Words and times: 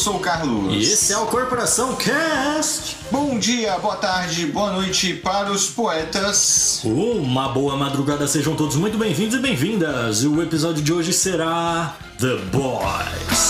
Sou 0.00 0.16
o 0.16 0.18
Carlos. 0.18 0.72
E 0.72 0.80
esse 0.80 1.12
é 1.12 1.18
o 1.18 1.26
Corporação 1.26 1.94
Cast. 1.94 2.96
Bom 3.10 3.38
dia, 3.38 3.78
boa 3.80 3.96
tarde, 3.96 4.46
boa 4.46 4.72
noite 4.72 5.12
para 5.12 5.52
os 5.52 5.68
poetas. 5.68 6.80
Uma 6.84 7.50
boa 7.50 7.76
madrugada, 7.76 8.26
sejam 8.26 8.56
todos 8.56 8.76
muito 8.76 8.96
bem-vindos 8.96 9.36
e 9.36 9.42
bem-vindas. 9.42 10.22
E 10.22 10.26
o 10.26 10.42
episódio 10.42 10.82
de 10.82 10.90
hoje 10.90 11.12
será 11.12 11.94
The 12.18 12.34
Boys. 12.50 13.49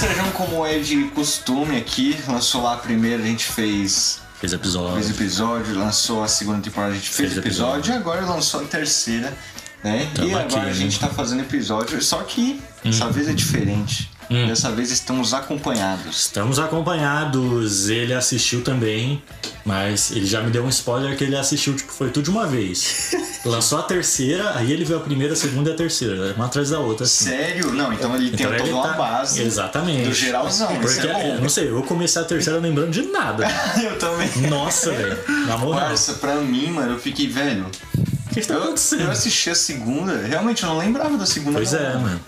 Sérgio, 0.00 0.32
como 0.32 0.64
é 0.64 0.78
de 0.78 1.04
costume 1.10 1.76
aqui. 1.76 2.18
Lançou 2.26 2.62
lá 2.62 2.74
a 2.74 2.76
primeira, 2.78 3.22
a 3.22 3.26
gente 3.26 3.44
fez, 3.46 4.20
Fez 4.40 4.52
episódio. 4.54 4.94
fez 4.94 5.10
episódio, 5.10 5.78
lançou 5.78 6.24
a 6.24 6.28
segunda 6.28 6.60
temporada, 6.62 6.92
a 6.92 6.96
gente 6.96 7.10
fez, 7.10 7.34
Fez 7.34 7.36
episódio, 7.36 7.74
episódio. 7.80 7.92
e 7.92 7.96
agora 7.96 8.22
lançou 8.24 8.62
a 8.62 8.64
terceira, 8.64 9.36
né? 9.84 10.10
Tamo 10.14 10.28
e 10.28 10.30
agora 10.32 10.44
aqui, 10.46 10.56
a 10.56 10.62
né? 10.64 10.72
gente 10.72 10.98
tá 10.98 11.08
fazendo 11.08 11.40
episódio, 11.42 12.00
só 12.02 12.22
que 12.22 12.62
dessa 12.82 13.10
vez 13.10 13.28
é 13.28 13.34
diferente. 13.34 14.09
Dessa 14.30 14.70
vez 14.70 14.92
estamos 14.92 15.34
acompanhados. 15.34 16.20
Estamos 16.20 16.58
acompanhados. 16.60 17.88
Ele 17.88 18.14
assistiu 18.14 18.62
também, 18.62 19.20
mas 19.64 20.12
ele 20.12 20.24
já 20.24 20.40
me 20.40 20.50
deu 20.52 20.64
um 20.64 20.68
spoiler 20.68 21.16
que 21.16 21.24
ele 21.24 21.36
assistiu, 21.36 21.74
tipo, 21.74 21.92
foi 21.92 22.10
tudo 22.10 22.24
de 22.24 22.30
uma 22.30 22.46
vez. 22.46 23.10
Lançou 23.44 23.78
a 23.78 23.82
terceira, 23.82 24.56
aí 24.56 24.70
ele 24.72 24.84
viu 24.84 24.98
a 24.98 25.00
primeira, 25.00 25.32
a 25.32 25.36
segunda 25.36 25.70
e 25.70 25.72
a 25.72 25.76
terceira, 25.76 26.32
uma 26.36 26.44
atrás 26.46 26.70
da 26.70 26.78
outra. 26.78 27.04
Assim. 27.06 27.24
Sério? 27.24 27.72
Não, 27.72 27.92
então 27.92 28.14
ele 28.14 28.28
Então 28.32 28.50
tem 28.50 28.58
toda 28.58 28.72
uma 28.72 28.88
tá- 28.88 28.92
base 28.94 29.42
Exatamente. 29.42 30.08
do 30.08 30.14
geralzão. 30.14 30.70
Isso 30.80 30.80
Porque, 30.94 31.08
é 31.08 31.10
eu 31.32 31.34
bom. 31.36 31.42
não 31.42 31.48
sei, 31.48 31.68
eu 31.70 31.82
comecei 31.82 32.22
a 32.22 32.24
terceira 32.24 32.58
lembrando 32.60 32.90
de 32.92 33.02
nada. 33.02 33.46
Eu 33.82 33.98
também. 33.98 34.28
Nossa, 34.48 34.92
velho. 34.92 35.18
Na 35.46 35.56
moral. 35.58 35.88
Nossa, 35.90 36.14
pra 36.14 36.36
mim, 36.36 36.68
mano, 36.70 36.92
eu 36.92 36.98
fiquei 37.00 37.26
velho. 37.28 37.66
O 37.96 38.32
que 38.34 38.40
está 38.40 38.54
Eu, 38.54 38.62
acontecendo? 38.64 39.02
eu 39.02 39.10
assisti 39.10 39.50
a 39.50 39.54
segunda, 39.54 40.16
realmente 40.26 40.62
eu 40.62 40.68
não 40.68 40.78
lembrava 40.78 41.16
da 41.16 41.26
segunda. 41.26 41.56
Pois 41.56 41.72
não. 41.72 41.80
é, 41.80 41.94
mano. 41.94 42.20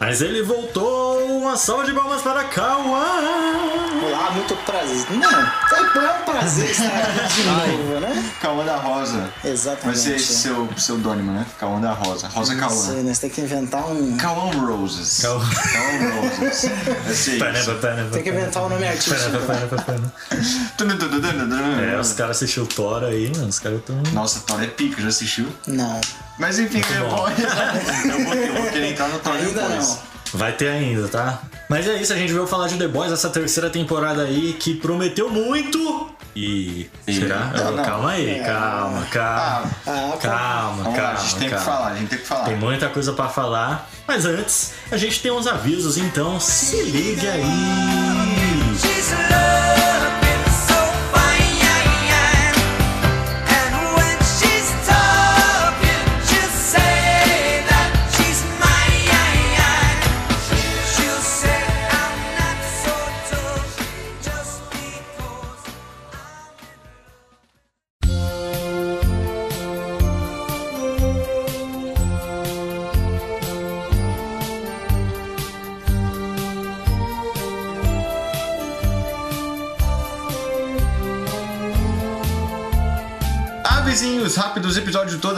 Mas 0.00 0.22
ele 0.22 0.42
voltou, 0.42 1.18
uma 1.26 1.56
salva 1.56 1.84
de 1.84 1.92
palmas 1.92 2.22
para 2.22 2.44
Kawan! 2.44 3.98
Olá, 4.06 4.30
muito 4.30 4.54
prazer. 4.64 5.04
Não, 5.10 5.28
é 5.28 6.20
um 6.20 6.24
prazer 6.24 6.70
estar 6.70 6.86
aqui 6.86 7.42
de 7.42 7.42
novo, 7.76 8.00
né? 8.00 8.32
Cauã 8.40 8.64
da 8.64 8.76
Rosa. 8.76 9.28
Vai 9.42 9.52
Exatamente. 9.52 9.98
ser 9.98 10.14
esse 10.14 10.34
seu 10.34 10.66
pseudônimo, 10.68 11.32
né? 11.32 11.44
Cauã 11.58 11.80
da 11.80 11.92
Rosa. 11.92 12.28
Rosa 12.28 12.54
Cauã. 12.54 13.02
nós 13.02 13.18
temos 13.18 13.34
que 13.34 13.40
inventar 13.40 13.90
um. 13.90 14.16
Cauã 14.16 14.52
Roses. 14.52 15.20
Cauã. 15.20 15.40
Cauã 15.40 16.20
Roses. 16.20 16.70
Vai 17.04 17.14
ser 17.14 17.32
isso. 17.58 17.74
Tem 18.12 18.22
que 18.22 18.30
inventar 18.30 18.62
um 18.62 18.68
nome 18.68 18.86
artístico. 18.86 19.16
É, 21.82 22.00
os 22.00 22.12
caras 22.12 22.36
assistiram 22.36 22.66
o 22.66 22.68
Thor 22.68 23.02
aí, 23.02 23.32
mano. 23.34 23.48
Os 23.48 23.58
caras 23.58 23.80
tão. 23.84 24.00
Nossa, 24.12 24.40
Thor 24.46 24.62
é 24.62 24.68
pica, 24.68 25.02
já 25.02 25.08
assistiu? 25.08 25.48
Não. 25.66 26.00
Mas 26.38 26.58
enfim, 26.58 26.80
eu 26.94 27.08
bom. 27.08 27.16
vou, 27.16 27.28
eu, 27.28 28.24
vou, 28.24 28.34
eu 28.34 28.54
vou 28.54 28.70
querer 28.70 28.92
entrar 28.92 29.08
no 29.08 29.18
Thor 29.18 29.36
depois. 29.36 29.98
Vai 30.34 30.52
ter 30.52 30.68
ainda, 30.68 31.08
tá? 31.08 31.40
Mas 31.70 31.86
é 31.88 31.94
isso, 31.96 32.12
a 32.12 32.16
gente 32.16 32.32
veio 32.32 32.46
falar 32.46 32.68
de 32.68 32.76
The 32.76 32.86
Boys, 32.88 33.10
essa 33.12 33.30
terceira 33.30 33.70
temporada 33.70 34.22
aí 34.22 34.54
que 34.58 34.74
prometeu 34.74 35.28
muito. 35.30 36.10
E. 36.36 36.88
E- 37.06 37.14
Será? 37.14 37.46
Não, 37.56 37.72
não. 37.72 37.84
Calma 37.84 38.10
aí, 38.10 38.40
calma, 38.44 39.06
calma. 39.10 39.70
Ah, 39.86 40.16
Calma, 40.20 40.82
Vamos 40.84 40.98
lá, 40.98 41.02
calma. 41.02 41.18
a 41.18 41.22
gente 41.22 41.36
tem 41.36 41.48
calma. 41.48 41.64
que 41.64 41.70
falar, 41.70 41.86
a 41.88 41.94
gente 41.96 42.08
tem 42.08 42.18
que 42.18 42.26
falar. 42.26 42.44
Tem 42.44 42.56
muita 42.56 42.88
coisa 42.90 43.12
pra 43.14 43.28
falar. 43.28 43.90
Mas 44.06 44.24
antes, 44.26 44.72
a 44.92 44.96
gente 44.96 45.20
tem 45.20 45.32
uns 45.32 45.46
avisos, 45.46 45.96
então 45.96 46.38
se 46.38 46.76
liga 46.82 47.30
aí. 47.32 48.37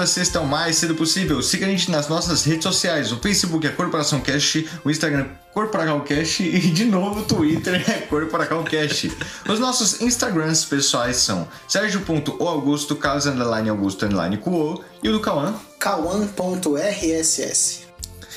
Toda 0.00 0.06
sexta 0.06 0.40
o 0.40 0.46
mais 0.46 0.76
cedo 0.76 0.94
possível. 0.94 1.42
Siga 1.42 1.66
a 1.66 1.68
gente 1.68 1.90
nas 1.90 2.08
nossas 2.08 2.42
redes 2.44 2.62
sociais. 2.62 3.12
O 3.12 3.18
Facebook 3.18 3.66
é 3.66 3.70
Corporação 3.70 4.20
Cast, 4.20 4.66
o 4.82 4.90
Instagram 4.90 5.26
Corporacal 5.52 6.00
Cast 6.02 6.42
e 6.48 6.58
de 6.58 6.86
novo 6.86 7.20
o 7.20 7.24
Twitter 7.24 7.84
é 7.86 8.00
Corporacal 8.06 8.64
Cast. 8.64 9.12
Os 9.46 9.60
nossos 9.60 10.00
Instagrams 10.00 10.64
pessoais 10.64 11.16
são 11.16 11.46
Sérgio.oaugusto, 11.68 12.96
Carlos 12.96 13.26
Underline 13.26 13.68
Augusto 13.68 14.06
Underline 14.06 14.38
Cuo 14.38 14.82
e 15.02 15.08
o 15.10 15.12
do 15.12 15.20
Cauã. 15.20 15.54
Kawan.rss. 15.78 17.40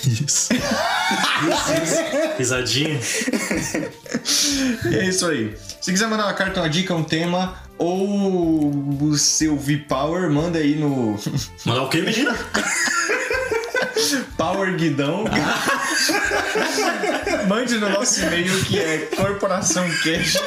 Isso. 0.06 0.50
Risadinha. 2.38 3.00
É 4.92 5.06
isso 5.08 5.26
aí. 5.28 5.56
Se 5.80 5.92
quiser 5.92 6.08
mandar 6.08 6.26
uma 6.26 6.34
carta, 6.34 6.60
uma 6.60 6.70
dica, 6.70 6.94
um 6.94 7.06
tema 7.06 7.63
ou 7.78 8.70
o 9.02 9.18
seu 9.18 9.58
V-Power, 9.58 10.30
manda 10.32 10.60
aí 10.60 10.76
no 10.76 11.18
Mandar 11.66 11.84
o 11.84 11.90
quê, 11.90 12.02
menina? 12.02 12.34
Power 14.38 14.76
Guidão. 14.76 15.26
Mande 17.48 17.78
no 17.78 17.90
nosso 17.90 18.20
e-mail 18.22 18.64
que 18.66 18.78
é 18.80 18.98
corporação 19.16 19.86
cash. 20.04 20.38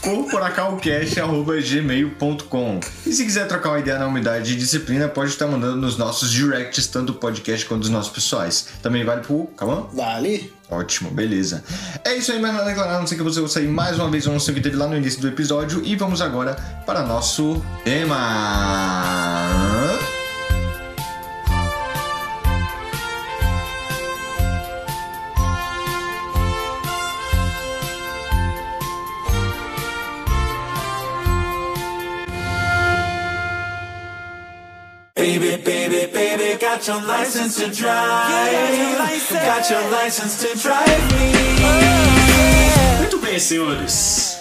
corporacalcash.gmail.com 0.00 2.80
E 3.06 3.12
se 3.12 3.24
quiser 3.24 3.46
trocar 3.46 3.68
uma 3.70 3.78
ideia 3.80 3.98
na 3.98 4.06
umidade 4.06 4.54
e 4.54 4.56
disciplina, 4.56 5.06
pode 5.08 5.30
estar 5.30 5.46
mandando 5.46 5.76
nos 5.76 5.96
nossos 5.98 6.30
directs, 6.32 6.86
tanto 6.86 7.12
do 7.12 7.18
podcast 7.18 7.66
quanto 7.66 7.82
dos 7.82 7.90
nossos 7.90 8.10
pessoais. 8.12 8.68
Também 8.82 9.04
vale 9.04 9.20
pro 9.22 9.46
Calma? 9.56 9.88
Vale? 9.92 10.52
Ótimo, 10.70 11.10
beleza. 11.10 11.64
É 12.04 12.16
isso 12.16 12.30
aí, 12.30 12.40
mais 12.40 12.54
nada 12.54 12.66
declarar, 12.66 13.00
não 13.00 13.06
sei 13.06 13.18
que 13.18 13.24
você 13.24 13.46
sair 13.48 13.66
mais 13.66 13.98
uma 13.98 14.08
vez 14.08 14.26
o 14.26 14.30
anúncio 14.30 14.54
que 14.54 14.60
teve 14.60 14.76
lá 14.76 14.86
no 14.86 14.96
início 14.96 15.20
do 15.20 15.28
episódio. 15.28 15.82
E 15.84 15.96
vamos 15.96 16.22
agora 16.22 16.54
para 16.86 17.02
nosso 17.02 17.64
tema. 17.84 18.16
Baby, 35.16 35.58
baby, 35.58 36.06
baby, 36.06 36.49
got 36.80 36.88
your 36.88 37.06
license 37.06 37.56
to 37.56 37.70
drive. 37.70 38.30
Got 39.30 39.70
your 39.70 39.90
license 39.90 40.38
to 40.40 40.58
drive 40.58 41.12
me. 41.12 41.32
Muito 42.98 43.18
bem, 43.18 43.38
senhores. 43.38 44.38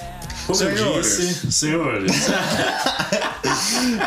Como 0.48 0.58
Senhores. 0.58 1.20
eu 1.20 1.28
disse, 1.28 1.52
senhores. 1.52 2.12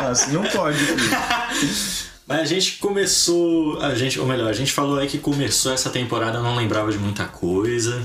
Assim 0.09 0.31
não 0.31 0.43
pode, 0.43 0.77
filho. 0.77 0.97
Mas 2.27 2.39
a 2.39 2.45
gente 2.45 2.77
começou. 2.79 3.79
A 3.81 3.93
gente, 3.93 4.19
ou 4.19 4.25
melhor, 4.25 4.49
a 4.49 4.53
gente 4.53 4.71
falou 4.71 4.97
aí 4.97 5.07
que 5.07 5.19
começou 5.19 5.71
essa 5.71 5.89
temporada, 5.89 6.39
eu 6.39 6.43
não 6.43 6.55
lembrava 6.55 6.91
de 6.91 6.97
muita 6.97 7.25
coisa, 7.25 8.01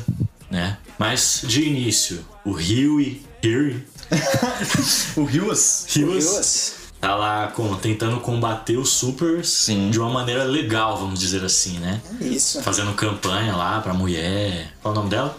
né? 0.51 0.77
Mas 0.99 1.41
de 1.45 1.63
início, 1.63 2.25
o 2.45 2.53
Huey. 2.53 3.23
Huey? 3.43 3.83
O 5.17 5.25
Rios? 5.25 5.87
Deus. 5.95 6.88
Tá 7.01 7.15
lá 7.15 7.49
com, 7.49 7.75
tentando 7.77 8.21
combater 8.21 8.77
os 8.77 8.91
supers 8.91 9.49
Sim. 9.49 9.91
de 9.91 9.99
uma 9.99 10.11
maneira 10.11 10.45
legal, 10.45 10.97
vamos 10.99 11.19
dizer 11.21 11.45
assim, 11.45 11.79
né? 11.79 12.01
Isso. 12.21 12.63
Fazendo 12.63 12.93
campanha 12.95 13.55
lá 13.55 13.81
pra 13.81 13.95
mulher. 13.95 14.73
Qual 14.83 14.93
o 14.93 14.97
nome 14.97 15.11
dela? 15.11 15.37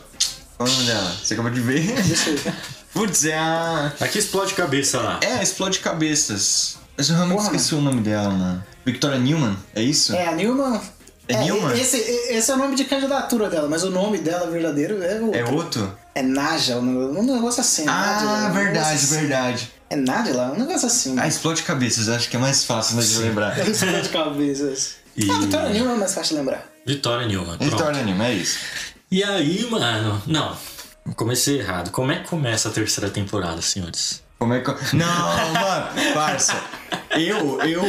Qual 0.57 0.67
é 0.67 0.71
o 0.71 0.73
nome 0.75 0.87
dela? 0.87 1.15
Você 1.23 1.33
acabou 1.33 1.51
de 1.51 1.61
ver? 1.61 1.83
Putz, 2.93 3.25
é 3.25 3.37
a. 3.37 3.93
Aqui 3.99 4.17
explode 4.19 4.53
cabeça 4.53 4.99
lá. 4.99 5.19
É, 5.21 5.43
Explode 5.43 5.79
Cabeças. 5.79 6.77
Mas 6.97 7.07
eu 7.09 7.15
realmente 7.15 7.37
Porra, 7.37 7.55
esqueci 7.55 7.75
o 7.75 7.81
nome 7.81 8.01
dela, 8.01 8.29
mano. 8.29 8.63
Victoria 8.85 9.19
Newman, 9.19 9.55
é 9.73 9.81
isso? 9.81 10.13
É, 10.13 10.27
a 10.27 10.31
Nilma. 10.33 10.81
É 11.27 11.37
Nilma? 11.43 11.73
Esse, 11.77 11.97
esse 11.97 12.49
é 12.51 12.53
o 12.55 12.57
nome 12.57 12.75
de 12.75 12.85
candidatura 12.85 13.49
dela, 13.49 13.69
mas 13.69 13.83
o 13.83 13.91
nome 13.91 14.17
dela 14.17 14.49
verdadeiro 14.49 15.01
é 15.03 15.21
o. 15.21 15.33
É 15.33 15.45
outro? 15.45 15.95
É 16.15 16.21
Naja, 16.23 16.77
um 16.77 17.23
negócio 17.23 17.61
assim. 17.61 17.85
Ah, 17.87 18.19
Nádia, 18.21 18.27
um 18.49 18.53
verdade, 18.53 18.87
negócio 18.89 18.93
assim. 18.95 19.15
É 19.89 19.95
Nádia 19.95 20.35
lá, 20.35 20.51
um 20.51 20.59
negócio 20.59 20.85
assim. 20.85 21.17
Ah, 21.17 21.27
Explode 21.27 21.63
Cabeças, 21.63 22.09
acho 22.09 22.29
que 22.29 22.35
é 22.35 22.39
mais 22.39 22.63
fácil 22.63 22.97
né, 22.97 23.01
de 23.01 23.17
lembrar. 23.17 23.57
Explode 23.67 24.09
cabeças. 24.09 24.97
E... 25.17 25.29
Ah, 25.29 25.39
Vitória 25.39 25.69
Newman 25.69 25.95
é 25.95 25.97
mais 25.97 26.13
fácil 26.13 26.35
de 26.35 26.41
lembrar. 26.41 26.65
Vitória 26.85 27.27
Newman. 27.27 27.57
pronto. 27.57 27.73
História 27.73 27.99
anime, 27.99 28.23
é 28.23 28.33
isso. 28.33 28.59
E 29.11 29.23
aí, 29.23 29.67
mano. 29.69 30.21
Não, 30.27 30.55
comecei 31.15 31.59
errado. 31.59 31.89
Como 31.89 32.11
é 32.11 32.19
que 32.19 32.29
começa 32.29 32.69
a 32.69 32.71
terceira 32.71 33.09
temporada, 33.09 33.61
senhores? 33.61 34.21
Como 34.39 34.53
é 34.53 34.61
que. 34.61 34.69
eu- 34.69 34.77
Não, 34.93 35.53
mano, 35.53 36.13
parça. 36.13 36.55
Eu, 37.11 37.61
eu. 37.61 37.83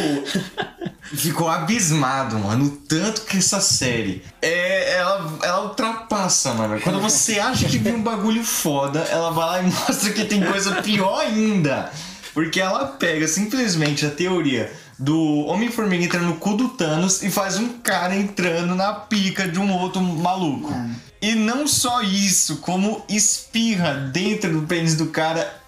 Ficou 1.03 1.49
abismado, 1.49 2.39
mano. 2.39 2.67
O 2.67 2.71
tanto 2.71 3.23
que 3.23 3.39
essa 3.39 3.61
série. 3.61 4.23
É, 4.43 4.97
ela, 4.97 5.39
ela 5.43 5.63
ultrapassa, 5.65 6.53
mano. 6.55 6.81
Quando 6.81 7.01
você 7.01 7.39
acha 7.41 7.67
que 7.69 7.79
viu 7.79 7.95
um 7.95 8.03
bagulho 8.03 8.45
foda, 8.45 9.01
ela 9.11 9.31
vai 9.31 9.47
lá 9.47 9.63
e 9.63 9.67
mostra 9.71 10.13
que 10.13 10.25
tem 10.25 10.43
coisa 10.45 10.83
pior 10.83 11.21
ainda. 11.21 11.91
Porque 12.35 12.61
ela 12.61 12.87
pega 12.87 13.27
simplesmente 13.27 14.07
a 14.07 14.11
teoria 14.11 14.73
do 14.99 15.47
Homem-Formiga 15.47 16.05
entrando 16.05 16.27
no 16.27 16.37
cu 16.37 16.57
do 16.57 16.69
Thanos 16.71 17.23
e 17.23 17.31
faz 17.31 17.57
um 17.59 17.69
cara 17.81 18.15
entrando 18.15 18.75
na 18.77 18.93
pica 18.93 19.49
de 19.49 19.59
um 19.59 19.73
outro 19.73 20.01
maluco. 20.01 20.73
E 21.21 21.35
não 21.35 21.67
só 21.67 22.03
isso, 22.03 22.59
como 22.59 23.05
espirra 23.09 23.95
dentro 23.95 24.53
do 24.61 24.67
pênis 24.67 24.95
do 24.95 25.07
cara 25.07 25.60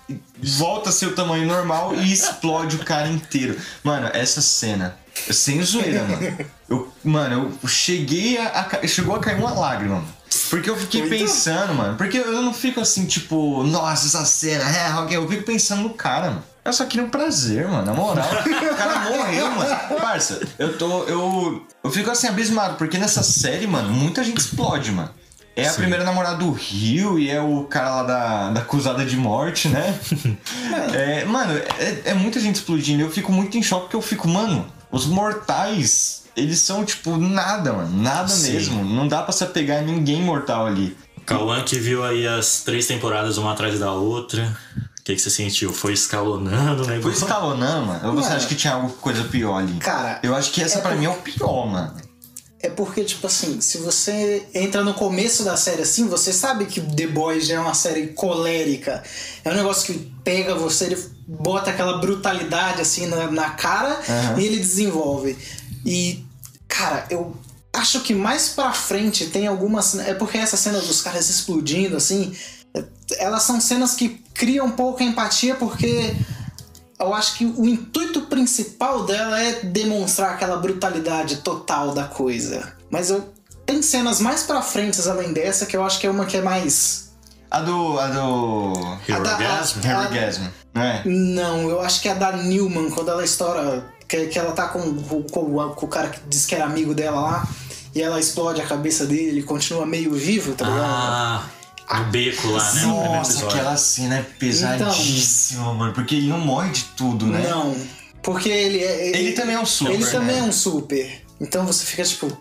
volta 0.42 0.90
a 0.90 0.92
seu 0.92 1.14
tamanho 1.14 1.46
normal 1.46 1.94
e 1.94 2.12
explode 2.12 2.76
o 2.76 2.84
cara 2.84 3.08
inteiro. 3.08 3.56
Mano, 3.82 4.10
essa 4.12 4.40
cena, 4.40 4.96
sem 5.30 5.62
zoeira, 5.62 6.04
mano. 6.04 6.38
Eu, 6.68 6.92
mano, 7.04 7.58
eu 7.62 7.68
cheguei 7.68 8.38
a, 8.38 8.68
a 8.82 8.86
Chegou 8.86 9.14
a 9.14 9.20
cair 9.20 9.38
uma 9.38 9.52
lágrima. 9.52 9.96
mano. 9.96 10.08
Porque 10.48 10.70
eu 10.70 10.76
fiquei 10.76 11.02
Muito. 11.02 11.18
pensando, 11.18 11.74
mano. 11.74 11.96
Porque 11.96 12.16
eu 12.18 12.40
não 12.42 12.54
fico 12.54 12.80
assim, 12.80 13.04
tipo, 13.04 13.62
nossa, 13.64 14.06
essa 14.06 14.24
cena, 14.24 14.64
é, 14.64 14.94
ok. 14.94 15.16
Eu 15.16 15.28
fico 15.28 15.42
pensando 15.44 15.82
no 15.82 15.90
cara, 15.90 16.28
mano. 16.30 16.44
Eu 16.64 16.72
só 16.72 16.86
queria 16.86 17.04
um 17.04 17.10
prazer, 17.10 17.68
mano. 17.68 17.84
Na 17.84 17.92
moral, 17.92 18.26
o 18.26 18.76
cara 18.76 19.00
morreu, 19.00 19.50
mano. 19.50 19.76
Parça, 20.00 20.40
eu 20.58 20.78
tô. 20.78 21.04
Eu, 21.04 21.66
eu 21.82 21.90
fico 21.90 22.10
assim 22.10 22.28
abismado, 22.28 22.76
porque 22.76 22.96
nessa 22.98 23.22
série, 23.22 23.66
mano, 23.66 23.90
muita 23.92 24.22
gente 24.22 24.38
explode, 24.38 24.92
mano. 24.92 25.10
É 25.54 25.66
a 25.66 25.70
Sim. 25.70 25.80
primeira 25.82 26.02
namorada 26.04 26.36
do 26.36 26.50
Rio 26.50 27.18
e 27.18 27.28
é 27.28 27.40
o 27.40 27.64
cara 27.64 27.90
lá 27.96 28.02
da, 28.04 28.50
da 28.52 28.60
acusada 28.60 29.04
de 29.04 29.16
morte, 29.16 29.68
né? 29.68 29.98
é, 30.94 31.24
mano, 31.26 31.52
é, 31.78 32.02
é 32.06 32.14
muita 32.14 32.40
gente 32.40 32.56
explodindo. 32.56 33.02
Eu 33.02 33.10
fico 33.10 33.30
muito 33.30 33.58
em 33.58 33.62
choque 33.62 33.82
porque 33.82 33.96
eu 33.96 34.02
fico, 34.02 34.26
mano, 34.26 34.66
os 34.90 35.04
mortais, 35.06 36.24
eles 36.34 36.58
são 36.60 36.84
tipo 36.84 37.16
nada, 37.18 37.72
mano. 37.72 38.02
Nada 38.02 38.28
Sim. 38.28 38.52
mesmo. 38.52 38.84
Não 38.84 39.06
dá 39.06 39.22
pra 39.22 39.32
se 39.32 39.44
apegar 39.44 39.78
a 39.80 39.82
ninguém 39.82 40.22
mortal 40.22 40.66
ali. 40.66 40.96
Cauã 41.26 41.62
que 41.62 41.78
viu 41.78 42.02
aí 42.04 42.26
as 42.26 42.62
três 42.62 42.86
temporadas 42.86 43.36
uma 43.36 43.52
atrás 43.52 43.78
da 43.78 43.92
outra. 43.92 44.56
O 44.98 45.04
que, 45.04 45.14
que 45.14 45.20
você 45.20 45.30
sentiu? 45.30 45.72
Foi 45.72 45.92
escalonando, 45.92 46.86
né? 46.86 47.00
Foi 47.00 47.12
escalonando, 47.12 47.86
mano. 47.86 48.08
Ou 48.08 48.14
você 48.14 48.28
Mano. 48.28 48.36
acha 48.36 48.46
que 48.46 48.54
tinha 48.54 48.72
alguma 48.72 48.92
coisa 48.94 49.24
pior 49.24 49.58
ali? 49.58 49.74
Cara, 49.74 50.18
Eu 50.22 50.34
acho 50.34 50.50
que 50.52 50.62
essa 50.62 50.78
é 50.78 50.80
pra 50.80 50.94
mim 50.94 51.04
é 51.06 51.10
o 51.10 51.14
pior, 51.14 51.66
mano. 51.66 51.92
É 52.62 52.70
porque, 52.70 53.02
tipo 53.04 53.26
assim, 53.26 53.60
se 53.60 53.78
você 53.78 54.46
entra 54.54 54.84
no 54.84 54.94
começo 54.94 55.42
da 55.42 55.56
série 55.56 55.82
assim, 55.82 56.06
você 56.06 56.32
sabe 56.32 56.66
que 56.66 56.80
The 56.80 57.08
Boys 57.08 57.50
é 57.50 57.58
uma 57.58 57.74
série 57.74 58.08
colérica. 58.08 59.02
É 59.44 59.50
um 59.50 59.54
negócio 59.56 59.92
que 59.92 60.12
pega 60.22 60.54
você, 60.54 60.84
ele 60.84 60.98
bota 61.26 61.70
aquela 61.70 61.98
brutalidade 61.98 62.80
assim 62.80 63.06
na, 63.06 63.28
na 63.30 63.50
cara 63.50 64.00
Aham. 64.08 64.40
e 64.40 64.44
ele 64.46 64.58
desenvolve. 64.58 65.36
E, 65.84 66.24
cara, 66.68 67.04
eu 67.10 67.34
acho 67.72 68.00
que 68.02 68.14
mais 68.14 68.50
pra 68.50 68.72
frente 68.72 69.26
tem 69.26 69.48
algumas. 69.48 69.98
É 69.98 70.14
porque 70.14 70.38
essa 70.38 70.56
cena 70.56 70.78
dos 70.80 71.02
caras 71.02 71.28
explodindo, 71.28 71.96
assim, 71.96 72.32
é- 72.74 72.84
elas 73.18 73.42
são 73.42 73.60
cenas 73.60 73.94
que 73.94 74.22
criam 74.32 74.70
pouca 74.70 75.02
empatia 75.02 75.56
porque 75.56 76.14
eu 76.98 77.14
acho 77.14 77.34
que 77.36 77.44
o 77.44 77.66
intuito 77.66 78.22
principal 78.22 79.04
dela 79.04 79.40
é 79.40 79.60
demonstrar 79.64 80.32
aquela 80.34 80.56
brutalidade 80.56 81.36
total 81.38 81.92
da 81.92 82.04
coisa. 82.04 82.72
Mas 82.90 83.10
eu 83.10 83.28
tem 83.66 83.80
cenas 83.82 84.20
mais 84.20 84.42
pra 84.42 84.60
frente 84.62 85.00
além 85.08 85.32
dessa 85.32 85.66
que 85.66 85.76
eu 85.76 85.84
acho 85.84 85.98
que 86.00 86.06
é 86.06 86.10
uma 86.10 86.26
que 86.26 86.36
é 86.36 86.42
mais 86.42 87.10
A 87.50 87.60
do. 87.60 87.98
A 87.98 88.06
do. 88.08 88.72
Hero 89.08 89.20
a 89.20 89.24
da- 89.24 89.32
Orgasm? 89.34 89.78
a- 89.78 89.86
Harry 89.86 90.14
Gasm, 90.14 90.42
não 90.74 90.82
é? 90.82 91.02
Não, 91.04 91.70
eu 91.70 91.80
acho 91.80 92.00
que 92.00 92.08
é 92.08 92.12
a 92.12 92.14
da 92.14 92.32
Newman, 92.32 92.90
quando 92.90 93.10
ela 93.10 93.24
estoura. 93.24 93.84
Que, 94.08 94.26
que 94.26 94.38
ela 94.38 94.52
tá 94.52 94.68
com, 94.68 94.94
com, 95.02 95.22
com- 95.22 95.56
o 95.86 95.88
cara 95.88 96.08
que 96.10 96.20
disse 96.28 96.46
que 96.46 96.54
era 96.54 96.64
amigo 96.66 96.92
dela 96.94 97.20
lá. 97.20 97.48
E 97.94 98.00
ela 98.02 98.18
explode 98.20 98.60
a 98.60 98.66
cabeça 98.66 99.04
dele, 99.06 99.28
ele 99.28 99.42
continua 99.42 99.84
meio 99.86 100.12
vivo, 100.14 100.54
tá 100.54 100.64
ligado? 100.66 100.82
Ah, 100.84 101.44
no 101.90 102.04
beco 102.06 102.48
lá, 102.48 102.72
né? 102.74 102.82
Nossa, 102.86 103.46
aquela 103.46 103.76
cena 103.76 104.16
é 104.16 104.22
pesadíssima, 104.22 105.72
mano. 105.74 105.92
Porque 105.92 106.14
ele 106.14 106.28
não 106.28 106.38
morre 106.38 106.70
de 106.70 106.84
tudo, 106.96 107.26
né? 107.26 107.46
Não, 107.48 107.76
porque 108.22 108.48
ele 108.48 108.78
é. 108.82 109.08
Ele 109.16 109.32
também 109.32 109.54
é 109.56 109.60
um 109.60 109.66
super. 109.66 109.92
Ele 109.94 110.06
também 110.06 110.36
né? 110.36 110.40
é 110.40 110.42
um 110.42 110.52
super. 110.52 111.22
Então 111.40 111.66
você 111.66 111.84
fica 111.84 112.02
tipo. 112.04 112.36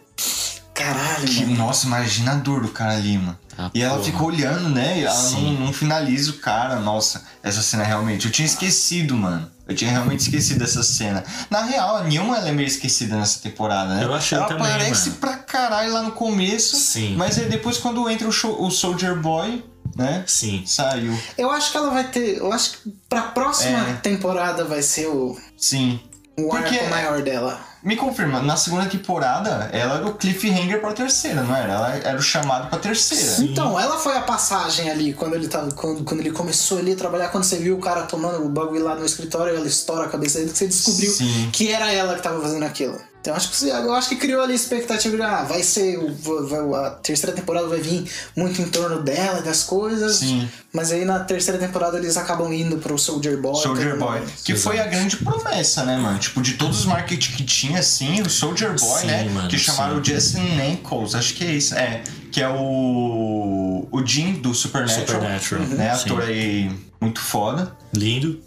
Caralho, 0.74 1.28
Que- 1.28 1.42
mano. 1.46 1.58
nossa, 1.58 1.86
imagina 1.86 2.32
a 2.32 2.36
dor 2.36 2.62
do 2.62 2.70
cara 2.70 2.94
ali, 2.94 3.18
mano. 3.18 3.38
Ah, 3.68 3.72
e 3.74 3.82
ela 3.82 3.96
porra. 3.96 4.06
fica 4.06 4.24
olhando, 4.24 4.70
né? 4.70 5.00
E 5.00 5.04
ela 5.04 5.16
não, 5.16 5.30
Sim. 5.30 5.58
não 5.60 5.74
finaliza 5.74 6.32
o 6.32 6.36
cara. 6.36 6.80
Nossa, 6.80 7.24
essa 7.44 7.62
cena 7.62 7.84
realmente. 7.84 8.26
Eu 8.26 8.32
tinha 8.32 8.46
esquecido, 8.46 9.16
mano. 9.16 9.50
Eu 9.68 9.76
tinha 9.76 9.90
realmente 9.92 10.22
esquecido 10.22 10.60
dessa 10.60 10.84
cena. 10.84 11.24
Na 11.50 11.64
real, 11.64 11.96
a 11.98 12.04
Nilma 12.04 12.38
ela 12.38 12.50
é 12.50 12.52
meio 12.52 12.68
esquecida 12.68 13.16
nessa 13.16 13.40
temporada, 13.40 13.96
né? 13.96 14.04
Eu 14.04 14.14
achei 14.14 14.38
ela 14.38 14.48
também, 14.48 14.68
aparece 14.68 15.10
mano. 15.10 15.22
pra 15.22 15.38
caralho 15.38 15.94
lá 15.94 16.02
no 16.02 16.12
começo. 16.12 16.76
Sim. 16.76 17.16
Mas 17.16 17.38
aí 17.40 17.48
depois, 17.48 17.78
quando 17.78 18.10
entra 18.10 18.28
o, 18.28 18.32
show- 18.32 18.62
o 18.62 18.70
Soldier 18.70 19.16
Boy, 19.18 19.64
né? 19.96 20.24
Sim. 20.28 20.64
Saiu. 20.66 21.18
Eu 21.38 21.50
acho 21.52 21.72
que 21.72 21.78
ela 21.78 21.90
vai 21.90 22.04
ter. 22.06 22.38
Eu 22.40 22.52
acho 22.52 22.72
que 22.80 22.94
pra 23.08 23.22
próxima 23.24 23.80
É. 23.90 23.94
temporada 23.94 24.66
vai 24.66 24.82
ser 24.82 25.08
o, 25.08 25.38
Sim. 25.58 26.00
o 26.38 26.50
Porque- 26.50 26.76
arco 26.78 26.90
maior 26.90 27.22
dela. 27.22 27.60
Me 27.84 27.96
confirma, 27.96 28.42
na 28.42 28.56
segunda 28.56 28.86
temporada, 28.86 29.70
ela 29.74 29.96
era 29.96 30.08
o 30.08 30.14
cliffhanger 30.14 30.80
pra 30.80 30.94
terceira, 30.94 31.42
não 31.42 31.56
era? 31.56 31.74
Ela 31.74 31.96
era 31.96 32.18
o 32.18 32.22
chamado 32.22 32.70
pra 32.70 32.78
terceira. 32.78 33.44
Então, 33.44 33.80
ela 33.80 33.98
foi 33.98 34.16
a 34.16 34.22
passagem 34.22 34.90
ali 34.90 35.14
quando 35.14 35.36
ele 35.36 35.48
tava. 35.48 35.72
Quando, 35.72 36.04
quando 36.04 36.20
ele 36.20 36.32
começou 36.32 36.78
ali 36.78 36.94
a 36.94 36.96
trabalhar, 36.96 37.30
quando 37.30 37.44
você 37.44 37.58
viu 37.58 37.78
o 37.78 37.80
cara 37.80 38.04
tomando 38.04 38.46
o 38.46 38.50
bagulho 38.50 38.84
lá 38.84 38.96
no 38.96 39.06
escritório, 39.06 39.56
ela 39.56 39.68
estoura 39.68 40.06
a 40.06 40.10
cabeça 40.10 40.38
dele, 40.40 40.52
que 40.52 40.58
você 40.58 40.68
descobriu 40.68 41.12
Sim. 41.12 41.50
que 41.52 41.72
era 41.72 41.92
ela 41.92 42.16
que 42.16 42.22
tava 42.22 42.40
fazendo 42.42 42.64
aquilo. 42.64 43.00
Então 43.22 43.36
acho 43.36 43.50
que 43.52 43.56
você- 43.56 43.70
eu 43.70 43.94
acho 43.94 44.10
que 44.10 44.16
criou 44.16 44.42
ali 44.42 44.54
a 44.54 44.56
expectativa 44.56 45.16
de 45.16 45.22
ah, 45.22 45.44
vai 45.44 45.62
ser. 45.62 45.98
o- 46.00 46.48
vai- 46.48 46.86
a 46.86 46.90
terceira 46.90 47.36
temporada 47.36 47.68
vai 47.68 47.80
vir 47.80 48.04
muito 48.36 48.60
em 48.62 48.66
torno 48.66 49.00
dela 49.04 49.40
e 49.40 49.44
das 49.44 49.62
coisas. 49.64 50.16
Sim. 50.18 50.50
Mas 50.74 50.92
aí 50.92 51.06
na 51.06 51.20
terceira 51.20 51.60
temporada 51.60 51.98
eles 52.00 52.18
acabam 52.18 52.52
indo 52.52 52.78
pro 52.78 52.98
Soldier 52.98 53.40
Boy. 53.40 53.62
Soldier 53.62 53.94
que- 53.94 54.00
Boy. 54.00 54.22
Que 54.44 54.56
foi 54.56 54.80
a 54.80 54.88
grande 54.88 55.18
promessa, 55.18 55.84
né, 55.84 55.98
mano? 55.98 56.18
Tipo, 56.18 56.42
de 56.42 56.54
todos 56.54 56.80
os 56.80 56.86
marketing 56.86 57.34
que 57.34 57.44
tinha, 57.44 57.80
assim, 57.80 58.22
o 58.22 58.30
Soldier 58.30 58.70
Boy, 58.80 59.02
Sim, 59.02 59.08
né? 59.08 59.24
mano, 59.26 59.48
que 59.50 59.60
chamaram 59.60 59.96
sim. 59.96 60.12
o 60.12 60.16
Justin 60.16 60.56
Nichols, 60.56 61.14
acho 61.14 61.36
que 61.36 61.44
é 61.46 61.52
isso. 61.52 61.76
É. 61.76 62.02
Que 62.32 62.42
é 62.42 62.50
o. 62.50 63.88
O 63.92 64.06
Jim 64.06 64.34
do 64.34 64.54
Supernatural. 64.56 65.22
Supernatural, 65.40 65.64
Né? 65.78 65.92
Ator 65.92 66.22
aí 66.24 66.72
muito 67.00 67.20
foda. 67.20 67.72
Lindo. 67.94 68.42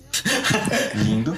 Lindo. 0.95 1.37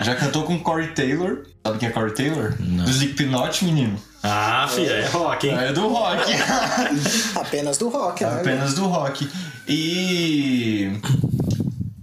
Já 0.00 0.14
cantou 0.14 0.44
com 0.44 0.58
Corey 0.60 0.88
Taylor. 0.88 1.44
Sabe 1.66 1.78
quem 1.78 1.88
é 1.88 1.92
Corey 1.92 2.12
Taylor? 2.14 2.54
Não. 2.60 2.84
Do 2.84 2.90
Slipknot, 2.90 3.64
menino. 3.64 4.00
Ah, 4.22 4.66
filha, 4.72 4.90
é 4.92 5.06
rock, 5.08 5.48
hein? 5.48 5.58
É 5.58 5.72
do 5.72 5.88
rock. 5.88 6.32
Apenas 7.36 7.76
do 7.78 7.88
rock, 7.88 8.24
né? 8.24 8.40
Apenas 8.40 8.74
do 8.74 8.86
rock. 8.86 9.28
E. 9.68 10.90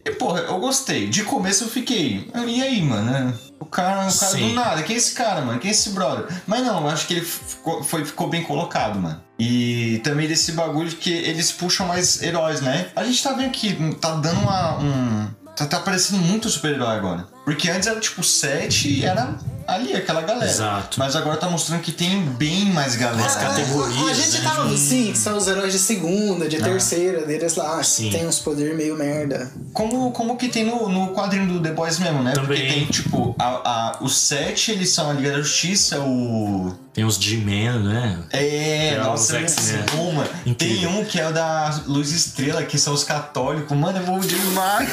E, 0.05 0.11
porra, 0.11 0.41
eu 0.41 0.59
gostei. 0.59 1.07
De 1.09 1.23
começo 1.23 1.63
eu 1.63 1.67
fiquei. 1.69 2.29
"Ah, 2.33 2.45
E 2.45 2.61
aí, 2.61 2.81
mano? 2.81 3.33
O 3.59 3.65
cara, 3.65 4.07
o 4.07 4.19
cara 4.19 4.37
do 4.37 4.53
nada. 4.53 4.83
Quem 4.83 4.95
é 4.95 4.97
esse 4.97 5.13
cara, 5.13 5.41
mano? 5.41 5.59
Quem 5.59 5.69
é 5.69 5.71
esse 5.71 5.91
brother? 5.91 6.25
Mas 6.45 6.63
não, 6.65 6.81
eu 6.81 6.89
acho 6.89 7.07
que 7.07 7.13
ele 7.15 7.25
ficou, 7.25 7.83
foi, 7.83 8.03
ficou 8.03 8.27
bem 8.27 8.43
colocado, 8.43 8.99
mano. 8.99 9.21
E 9.39 9.99
também 10.03 10.27
desse 10.27 10.51
bagulho 10.51 10.91
que 10.91 11.11
eles 11.11 11.51
puxam 11.51 11.87
mais 11.87 12.21
heróis, 12.21 12.61
né? 12.61 12.87
A 12.95 13.03
gente 13.03 13.23
tá 13.23 13.33
vendo 13.33 13.51
que 13.51 13.73
tá 13.95 14.15
dando 14.15 14.41
uma. 14.41 14.77
Um, 14.79 15.27
tá, 15.55 15.65
tá 15.65 15.77
aparecendo 15.77 16.21
muito 16.21 16.49
super-herói 16.49 16.95
agora. 16.97 17.27
Porque 17.45 17.69
antes 17.69 17.87
era 17.87 17.99
tipo 17.99 18.23
sete 18.23 18.87
e 18.87 19.03
era 19.05 19.35
ali, 19.67 19.93
aquela 19.95 20.21
galera. 20.21 20.49
Exato. 20.51 20.99
Mas 20.99 21.15
agora 21.15 21.37
tá 21.37 21.49
mostrando 21.49 21.81
que 21.81 21.91
tem 21.91 22.21
bem 22.23 22.65
mais 22.65 22.95
galera. 22.95 23.25
As 23.25 23.37
Ah, 23.37 23.39
categorias, 23.39 24.09
A, 24.09 24.13
gente 24.13 24.37
né? 24.37 24.49
tava, 24.49 24.77
sim, 24.77 25.11
que 25.11 25.17
são 25.17 25.37
os 25.37 25.47
heróis 25.47 25.71
de 25.73 25.79
segunda, 25.79 26.47
de 26.47 26.57
terceira, 26.61 27.25
deles 27.25 27.55
lá, 27.55 27.81
Sim. 27.81 28.09
tem 28.09 28.27
uns 28.27 28.39
poderes 28.39 28.75
meio 28.75 28.95
merda. 28.97 29.49
Como, 29.73 30.11
como 30.11 30.35
que 30.37 30.49
tem 30.49 30.65
no, 30.65 30.89
no 30.89 31.13
quadrinho 31.13 31.47
do 31.47 31.59
The 31.61 31.71
Boys 31.71 31.99
mesmo, 31.99 32.21
né? 32.21 32.33
Porque 32.33 32.53
Também. 32.53 32.69
tem, 32.71 32.85
tipo, 32.87 33.35
a, 33.39 33.45
a, 33.47 33.97
os 34.03 34.17
sete, 34.17 34.71
eles 34.71 34.89
são 34.89 35.09
a 35.09 35.13
Liga 35.13 35.31
da 35.31 35.37
Justiça, 35.41 35.99
o... 35.99 36.73
Tem 36.93 37.05
os 37.05 37.15
G-Men, 37.15 37.79
né? 37.79 38.19
É, 38.31 38.89
É, 38.89 38.97
nossa, 38.97 39.39
mano. 39.39 40.29
Tem 40.57 40.85
um 40.87 41.05
que 41.05 41.17
é 41.17 41.29
o 41.29 41.31
da 41.31 41.81
Luz 41.87 42.11
Estrela, 42.11 42.63
que 42.63 42.77
são 42.77 42.93
os 42.93 43.05
católicos. 43.05 43.75
Mano, 43.77 43.97
é 43.97 44.01
bom 44.01 44.19
demais. 44.19 44.89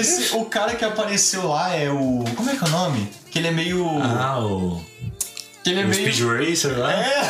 Esse, 0.00 0.34
o 0.34 0.44
cara 0.44 0.74
que 0.74 0.84
apareceu 0.84 1.48
lá 1.48 1.74
é 1.74 1.90
o... 1.90 2.24
Como 2.36 2.50
é 2.50 2.56
que 2.56 2.64
é 2.64 2.66
o 2.66 2.70
nome? 2.70 3.10
Que 3.30 3.38
ele 3.38 3.48
é 3.48 3.52
meio... 3.52 3.86
Ah, 4.02 4.38
o, 4.40 4.82
que 5.62 5.70
ele 5.70 5.80
é 5.80 5.84
o 5.84 5.88
meio... 5.88 6.12
Speed 6.12 6.26
Racer 6.26 6.78
lá. 6.78 6.92
É! 6.92 7.24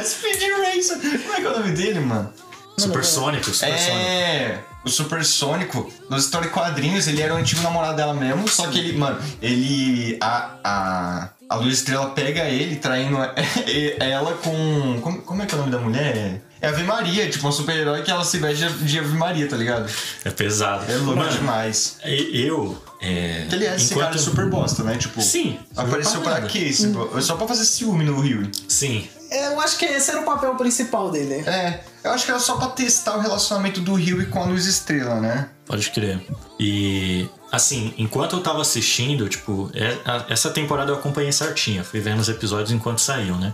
Speed 0.04 0.42
Racer. 0.58 0.98
Como 1.22 1.34
é 1.34 1.36
que 1.36 1.46
é 1.46 1.48
o 1.48 1.58
nome 1.58 1.70
dele, 1.72 2.00
mano? 2.00 2.32
Supersônico, 2.76 3.44
supersônico. 3.44 3.96
É, 3.96 4.58
o 4.84 4.90
Supersônico, 4.90 5.92
nos 6.10 6.24
histórias 6.24 6.52
quadrinhos, 6.52 7.06
ele 7.06 7.22
era 7.22 7.32
o 7.34 7.36
antigo 7.36 7.62
namorado 7.62 7.96
dela 7.96 8.12
mesmo, 8.12 8.48
só 8.48 8.66
que 8.66 8.78
ele, 8.78 8.98
mano, 8.98 9.18
ele. 9.40 10.18
A, 10.20 10.50
a, 10.64 11.28
a 11.48 11.56
Luz 11.56 11.74
Estrela 11.78 12.10
pega 12.10 12.44
ele, 12.44 12.76
traindo 12.76 13.16
ela 14.00 14.34
com. 14.34 15.00
Como, 15.00 15.22
como 15.22 15.42
é 15.42 15.46
que 15.46 15.54
é 15.54 15.56
o 15.56 15.60
nome 15.60 15.72
da 15.72 15.78
mulher? 15.78 16.42
É 16.64 16.68
Ave 16.68 16.82
Maria, 16.84 17.28
tipo, 17.28 17.46
um 17.46 17.52
super-herói 17.52 18.02
que 18.02 18.10
ela 18.10 18.24
se 18.24 18.38
veste 18.38 18.66
de 18.84 18.98
Ave 18.98 19.16
Maria, 19.16 19.48
tá 19.48 19.56
ligado? 19.56 19.90
É 20.24 20.30
pesado. 20.30 20.90
É 20.90 20.96
louco 20.96 21.24
demais. 21.28 21.98
Eu. 22.04 22.82
É, 23.00 23.46
Que 23.48 23.54
ele 23.56 23.66
é 23.66 23.76
esse 23.76 23.92
enquanto- 23.92 24.06
cara 24.06 24.18
super 24.18 24.48
bosta, 24.48 24.82
né? 24.82 24.96
Tipo, 24.96 25.20
Sim. 25.20 25.58
apareceu 25.76 26.20
pra 26.22 26.34
nada. 26.34 26.46
quê? 26.46 26.58
Esse, 26.60 26.90
Só 27.20 27.36
pra 27.36 27.46
fazer 27.46 27.64
ciúme 27.64 28.04
no 28.04 28.18
Rio. 28.20 28.50
Sim. 28.68 29.06
É, 29.30 29.48
Eu 29.52 29.60
acho 29.60 29.76
que 29.78 29.84
esse 29.84 30.10
era 30.10 30.20
o 30.20 30.24
papel 30.24 30.54
principal 30.54 31.10
dele. 31.10 31.42
É, 31.48 31.80
eu 32.04 32.12
acho 32.12 32.24
que 32.24 32.30
era 32.30 32.40
só 32.40 32.56
pra 32.56 32.68
testar 32.68 33.16
o 33.16 33.20
relacionamento 33.20 33.80
do 33.80 33.94
Rio 33.94 34.26
com 34.30 34.40
a 34.42 34.44
Luz 34.46 34.66
Estrela, 34.66 35.20
né? 35.20 35.48
Pode 35.66 35.90
crer. 35.90 36.20
E, 36.58 37.28
assim, 37.50 37.92
enquanto 37.98 38.36
eu 38.36 38.42
tava 38.42 38.60
assistindo, 38.62 39.28
tipo, 39.28 39.70
é- 39.74 39.96
essa 40.32 40.50
temporada 40.50 40.92
eu 40.92 40.96
acompanhei 40.96 41.32
certinho. 41.32 41.84
Fui 41.84 42.00
vendo 42.00 42.20
os 42.20 42.28
episódios 42.28 42.70
enquanto 42.70 43.00
saíam, 43.00 43.38
né? 43.38 43.52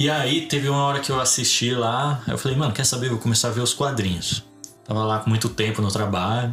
E 0.00 0.08
aí 0.08 0.46
teve 0.46 0.66
uma 0.66 0.82
hora 0.82 0.98
que 0.98 1.12
eu 1.12 1.20
assisti 1.20 1.74
lá, 1.74 2.22
eu 2.26 2.38
falei, 2.38 2.56
mano, 2.56 2.72
quer 2.72 2.84
saber? 2.86 3.08
Eu 3.08 3.10
vou 3.10 3.18
começar 3.18 3.48
a 3.48 3.50
ver 3.50 3.60
os 3.60 3.74
quadrinhos. 3.74 4.42
Tava 4.82 5.04
lá 5.04 5.18
com 5.18 5.28
muito 5.28 5.50
tempo 5.50 5.82
no 5.82 5.92
trabalho. 5.92 6.50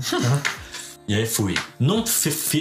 E 1.07 1.15
aí 1.15 1.25
fui. 1.25 1.55
Não 1.79 2.03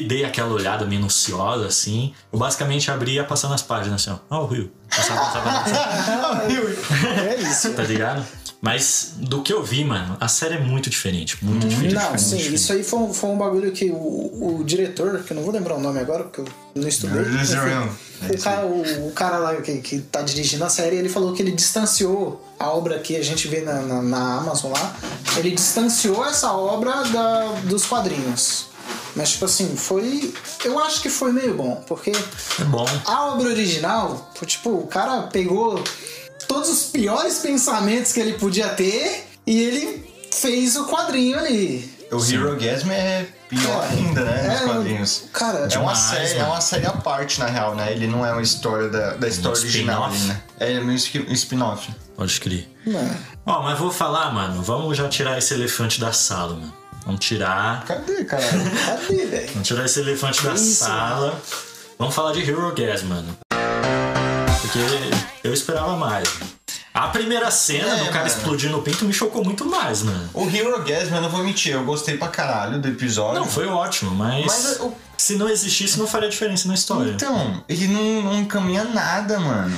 dei 0.07 0.25
aquela 0.25 0.52
olhada 0.52 0.87
minuciosa 0.87 1.66
assim. 1.66 2.14
Eu 2.33 2.38
basicamente 2.38 2.88
abri 2.88 3.11
e 3.11 3.14
ia 3.14 3.25
passando 3.25 3.55
as 3.55 3.62
páginas 3.62 4.07
assim, 4.07 4.16
ó. 4.31 4.37
Ó, 4.38 4.45
o 4.45 4.47
Rio. 4.47 4.73
Passava, 4.88 5.21
passava, 5.23 5.50
passava. 5.64 6.43
É 7.21 7.35
isso. 7.35 7.75
tá 7.75 7.83
ligado? 7.83 8.25
Mas 8.61 9.13
do 9.19 9.43
que 9.43 9.53
eu 9.53 9.63
vi, 9.63 9.85
mano, 9.85 10.17
a 10.19 10.29
série 10.29 10.55
é 10.55 10.59
muito 10.61 10.89
diferente. 10.91 11.37
Muito 11.45 11.67
diferente. 11.69 11.95
Não, 11.95 12.09
muito 12.09 12.21
sim, 12.23 12.37
diferente. 12.37 12.55
isso 12.55 12.73
aí 12.73 12.83
foi, 12.83 12.99
um- 13.01 13.13
foi 13.15 13.31
um 13.31 13.37
bagulho 13.39 13.71
que 13.71 13.91
o, 13.91 14.59
o 14.61 14.65
diretor, 14.65 15.23
que 15.23 15.33
eu 15.33 15.37
não 15.37 15.43
vou 15.45 15.53
lembrar 15.53 15.75
o 15.77 15.81
nome 15.81 16.01
agora, 16.01 16.25
porque 16.25 16.41
eu 16.41 16.49
não 16.75 16.89
estudei. 16.89 17.21
Enfim, 18.23 18.35
o, 18.35 18.39
cara, 18.43 18.67
o, 18.67 19.09
o 19.09 19.13
cara 19.13 19.39
lá 19.39 19.57
que, 19.57 19.77
que 19.79 19.99
tá 20.01 20.23
dirigindo 20.23 20.65
a 20.65 20.71
série, 20.71 20.97
ele 20.97 21.09
falou 21.09 21.35
que 21.35 21.43
ele 21.43 21.53
distanciou 21.53 22.43
a 22.59 22.71
obra 22.71 22.99
que 22.99 23.15
a 23.15 23.23
gente 23.23 23.47
vê 23.47 23.61
na, 23.61 23.83
na, 23.83 24.03
na 24.03 24.39
Amazon 24.39 24.73
lá, 24.73 24.97
ele 25.37 25.51
distanciou 25.51 26.25
essa 26.25 26.51
obra 26.53 27.05
da, 27.05 27.45
dos 27.65 27.85
quadrinhos. 27.85 28.67
Mas, 29.15 29.33
tipo 29.33 29.45
assim, 29.47 29.75
foi. 29.77 30.33
Eu 30.65 30.79
acho 30.79 31.01
que 31.03 31.09
foi 31.11 31.33
meio 31.33 31.55
bom, 31.55 31.83
porque 31.87 32.11
É 32.61 32.65
bom. 32.65 32.87
a 33.05 33.27
obra 33.33 33.49
original, 33.49 34.31
foi, 34.35 34.47
tipo, 34.47 34.71
o 34.71 34.87
cara 34.87 35.23
pegou 35.23 35.83
todos 36.49 36.69
os 36.69 36.83
piores 36.85 37.38
pensamentos 37.38 38.12
que 38.12 38.21
ele 38.21 38.35
podia 38.35 38.69
ter 38.71 39.26
e 39.47 39.61
ele 39.62 40.05
fez 40.33 40.76
o 40.76 40.87
quadrinho 40.87 41.38
ali. 41.38 41.95
O 42.12 42.25
Hero 42.25 42.57
Gasm 42.57 42.91
é 42.93 43.26
pior 43.49 43.85
É, 43.85 43.88
ainda, 43.95 44.25
né? 44.25 44.43
Nos 44.53 44.61
é, 44.61 44.65
quadrinhos. 44.65 45.23
cara, 45.33 45.59
é 45.59 45.62
uma 45.62 45.69
Demais, 45.69 45.99
série, 45.99 46.31
é 46.31 46.38
mano. 46.38 46.50
uma 46.53 46.61
série 46.61 46.87
à 46.87 46.93
parte, 46.93 47.41
na 47.41 47.47
real, 47.47 47.75
né? 47.75 47.91
Ele 47.93 48.07
não 48.07 48.25
é 48.25 48.31
uma 48.33 48.43
história 48.43 48.88
da, 48.88 49.15
da 49.15 49.26
história 49.29 49.59
Um 49.59 49.62
original, 49.62 50.11
né? 50.11 50.43
É 50.61 50.81
meio 50.81 50.97
spi- 50.99 51.26
spin-off. 51.33 51.91
Pode 52.17 52.41
crer. 52.41 52.69
Mano, 52.87 53.17
Ó, 53.45 53.62
mas 53.62 53.76
vou 53.79 53.91
falar, 53.91 54.33
mano. 54.33 54.62
Vamos 54.62 54.97
já 54.97 55.09
tirar 55.09 55.37
esse 55.37 55.53
elefante 55.55 56.00
da 56.00 56.12
sala, 56.12 56.55
mano. 56.55 56.73
Vamos 57.05 57.25
tirar. 57.25 57.85
Cadê, 57.85 58.25
caralho? 58.25 58.71
cadê, 58.87 59.26
velho? 59.26 59.49
Vamos 59.53 59.67
tirar 59.69 59.85
esse 59.85 59.99
elefante 60.00 60.45
da 60.45 60.55
Isso. 60.55 60.85
sala. 60.85 61.41
Vamos 61.99 62.15
falar 62.15 62.33
de 62.33 62.41
Hero 62.49 62.73
Gas, 62.75 63.03
mano. 63.03 63.37
Porque 64.66 64.78
eu 65.44 65.52
esperava 65.52 65.96
mais. 65.96 66.28
A 66.92 67.08
primeira 67.08 67.50
cena 67.50 67.94
É, 67.94 67.99
do 67.99 68.04
cara 68.06 68.25
mano. 68.25 68.26
explodindo 68.26 68.78
o 68.78 68.82
pinto 68.82 69.04
me 69.04 69.12
chocou 69.12 69.44
muito 69.44 69.64
mais, 69.66 70.02
mano. 70.02 70.30
o 70.32 70.49
Hero 70.49 70.82
Gasm, 70.82 71.14
eu 71.14 71.20
não 71.23 71.28
vou 71.28 71.44
mentir, 71.44 71.73
eu 71.75 71.85
gostei 71.85 72.16
pra 72.16 72.28
caralho 72.28 72.80
do 72.80 72.88
episódio. 72.88 73.38
Não, 73.40 73.46
foi 73.46 73.66
ótimo, 73.66 74.12
mas, 74.12 74.46
Mas 74.46 74.80
se 75.18 75.37
não 75.37 75.49
existisse, 75.49 75.99
não 75.99 76.06
faria 76.06 76.28
diferença 76.28 76.66
na 76.68 76.75
história. 76.75 77.11
Então, 77.11 77.62
ele 77.68 77.87
não, 77.88 78.32
não 78.32 78.44
caminha 78.46 78.85
nada, 78.85 79.38
mano. 79.38 79.76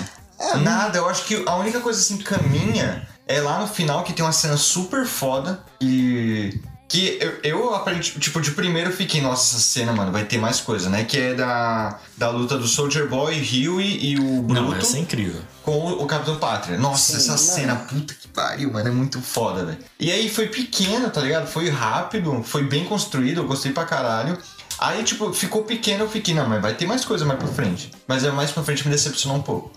nada, 0.62 0.98
eu 0.98 1.08
acho 1.08 1.24
que 1.24 1.42
a 1.46 1.56
única 1.56 1.80
coisa 1.80 1.98
assim 1.98 2.16
que 2.18 2.24
caminha 2.24 3.06
é 3.26 3.40
lá 3.40 3.58
no 3.58 3.66
final 3.66 4.04
que 4.04 4.12
tem 4.12 4.24
uma 4.24 4.32
cena 4.32 4.56
super 4.56 5.04
foda 5.04 5.60
e. 5.80 6.52
Que 6.54 6.60
eu, 6.96 7.38
eu 7.42 7.74
aparente, 7.74 8.18
tipo, 8.18 8.40
de 8.40 8.52
primeiro 8.52 8.90
fiquei, 8.90 9.20
nossa, 9.20 9.56
essa 9.56 9.62
cena, 9.62 9.92
mano, 9.92 10.10
vai 10.10 10.24
ter 10.24 10.38
mais 10.38 10.60
coisa, 10.60 10.88
né? 10.88 11.04
Que 11.04 11.18
é 11.18 11.34
da, 11.34 11.98
da 12.16 12.30
luta 12.30 12.56
do 12.56 12.66
Soldier 12.66 13.06
Boy, 13.06 13.34
Huey 13.34 13.98
e 14.02 14.18
o 14.18 14.40
Bruto 14.42 14.62
não, 14.62 14.74
essa 14.74 14.96
é 14.96 15.00
incrível. 15.00 15.42
com 15.62 15.72
o, 15.72 16.02
o 16.02 16.06
Capitão 16.06 16.36
Pátria. 16.38 16.78
Nossa, 16.78 17.12
Sim, 17.12 17.18
essa 17.18 17.32
mano. 17.32 17.38
cena, 17.42 17.76
puta 17.76 18.14
que 18.14 18.28
pariu, 18.28 18.72
mano, 18.72 18.88
é 18.88 18.92
muito 18.92 19.20
foda, 19.20 19.66
velho. 19.66 19.78
E 20.00 20.10
aí 20.10 20.30
foi 20.30 20.48
pequeno, 20.48 21.10
tá 21.10 21.20
ligado? 21.20 21.46
Foi 21.46 21.68
rápido, 21.68 22.42
foi 22.42 22.64
bem 22.64 22.84
construído, 22.86 23.42
eu 23.42 23.46
gostei 23.46 23.70
pra 23.72 23.84
caralho. 23.84 24.38
Aí, 24.78 25.02
tipo, 25.02 25.32
ficou 25.32 25.64
pequeno, 25.64 26.04
eu 26.04 26.08
fiquei, 26.08 26.34
não, 26.34 26.48
mas 26.48 26.62
vai 26.62 26.74
ter 26.74 26.86
mais 26.86 27.04
coisa 27.04 27.24
mais 27.24 27.38
pra 27.38 27.48
frente. 27.48 27.90
Mas 28.06 28.24
é 28.24 28.30
mais 28.30 28.52
pra 28.52 28.62
frente 28.62 28.84
me 28.86 28.90
decepcionou 28.92 29.38
um 29.38 29.42
pouco. 29.42 29.72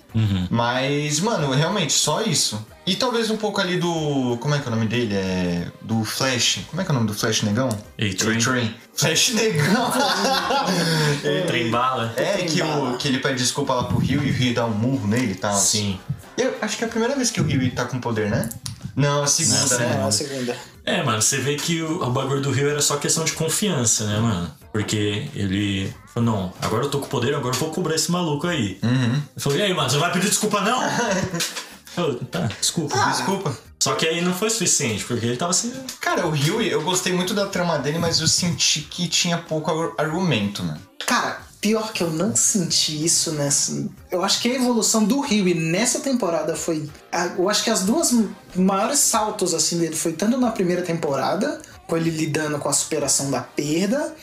Mas, 0.50 1.20
mano, 1.20 1.52
realmente, 1.52 1.94
só 1.94 2.22
isso. 2.22 2.66
E 2.86 2.96
talvez 2.96 3.30
um 3.30 3.38
pouco 3.38 3.62
ali 3.62 3.78
do. 3.78 4.38
Como 4.42 4.54
é 4.56 4.60
que 4.60 4.66
é 4.68 4.72
o 4.72 4.76
nome 4.76 4.88
dele? 4.88 5.16
É. 5.16 5.68
Do 5.82 6.04
Flash. 6.04 6.60
Como 6.70 6.82
é 6.82 6.86
que 6.86 6.92
é 6.92 6.94
o 6.94 6.96
nome 6.96 7.08
do 7.08 7.14
Flash 7.14 7.44
Negão? 7.44 7.70
A-Train. 7.70 8.38
A-Train. 8.38 8.76
Flash 8.94 9.30
Negão. 9.34 9.92
Trem 11.48 11.70
bala. 11.70 12.14
é, 12.18 12.38
que, 12.38 12.62
o, 12.62 12.98
que 12.98 13.08
ele 13.08 13.20
pede 13.20 13.38
desculpa 13.38 13.74
lá 13.74 13.84
pro 13.84 13.98
Rio 13.98 14.24
e 14.24 14.30
o 14.30 14.34
Rio 14.34 14.54
dá 14.54 14.66
um 14.66 14.72
murro 14.72 15.08
nele 15.08 15.34
e 15.34 15.36
tal. 15.36 15.56
Sim. 15.56 16.00
Eu 16.38 16.56
acho 16.62 16.78
que 16.78 16.84
é 16.84 16.88
a 16.88 16.90
primeira 16.90 17.16
vez 17.16 17.30
que 17.30 17.40
o 17.40 17.44
Rio 17.44 17.70
tá 17.72 17.86
com 17.86 18.00
poder, 18.00 18.30
né? 18.30 18.50
Não, 18.96 19.24
a 19.24 19.28
segunda, 19.28 19.78
Não, 19.78 19.80
né? 19.80 19.96
É, 20.02 20.04
a 20.08 20.12
segunda. 20.12 20.58
É, 20.84 21.04
mano, 21.04 21.22
você 21.22 21.38
vê 21.38 21.56
que 21.56 21.82
o, 21.82 22.04
o 22.04 22.10
bagulho 22.12 22.42
do 22.42 22.52
Rio 22.52 22.70
era 22.70 22.82
só 22.82 22.98
questão 22.98 23.24
de 23.24 23.34
confiança, 23.34 24.06
né, 24.06 24.20
mano? 24.20 24.52
Porque 24.72 25.28
ele 25.36 25.94
falou, 26.14 26.32
não, 26.32 26.54
agora 26.62 26.86
eu 26.86 26.90
tô 26.90 27.00
com 27.00 27.08
poder, 27.08 27.36
agora 27.36 27.56
eu 27.56 27.60
vou 27.60 27.70
cobrar 27.72 27.96
esse 27.96 28.12
maluco 28.12 28.48
aí. 28.48 28.80
Uhum. 28.84 29.22
Eu 29.36 29.42
falei, 29.42 29.60
e 29.60 29.62
aí, 29.64 29.74
mano, 29.74 29.90
você 29.90 29.96
não 29.96 30.02
vai 30.02 30.12
pedir 30.14 30.30
desculpa, 30.30 30.62
não? 30.62 30.82
Eu, 31.98 32.16
tá, 32.26 32.50
desculpa. 32.60 32.96
Desculpa. 33.10 33.58
Só 33.78 33.96
que 33.96 34.08
aí 34.08 34.22
não 34.22 34.34
foi 34.34 34.50
suficiente, 34.50 35.04
porque 35.04 35.26
ele 35.26 35.36
tava 35.36 35.52
assim. 35.52 35.74
Cara, 36.00 36.26
o 36.26 36.32
Rio, 36.32 36.62
eu 36.62 36.82
gostei 36.84 37.12
muito 37.12 37.34
da 37.34 37.48
trama 37.48 37.78
dele, 37.80 38.00
mas 38.00 38.22
eu 38.22 38.28
senti 38.28 38.80
que 38.82 39.10
tinha 39.10 39.38
pouco 39.38 39.70
ar- 39.72 39.92
argumento, 40.06 40.64
né? 40.64 40.78
Cara, 41.06 41.42
pior 41.62 41.94
que 41.94 42.02
eu 42.02 42.10
não 42.10 42.36
senti 42.36 43.06
isso 43.06 43.32
nessa. 43.34 43.88
Eu 44.10 44.24
acho 44.24 44.42
que 44.42 44.50
a 44.50 44.56
evolução 44.56 45.06
do 45.06 45.22
Rio 45.22 45.56
nessa 45.56 46.00
temporada 46.00 46.56
foi. 46.56 46.90
Eu 47.38 47.48
acho 47.48 47.64
que 47.64 47.70
as 47.70 47.84
duas 47.84 48.14
maiores 48.56 48.98
saltos 48.98 49.54
assim 49.54 49.78
dele 49.78 49.96
foi 49.96 50.14
tanto 50.14 50.38
na 50.38 50.52
primeira 50.52 50.82
temporada, 50.82 51.62
com 51.88 51.96
ele 51.96 52.10
lidando 52.10 52.58
com 52.58 52.68
a 52.68 52.74
superação 52.74 53.30
da 53.30 53.42
perda, 53.42 54.14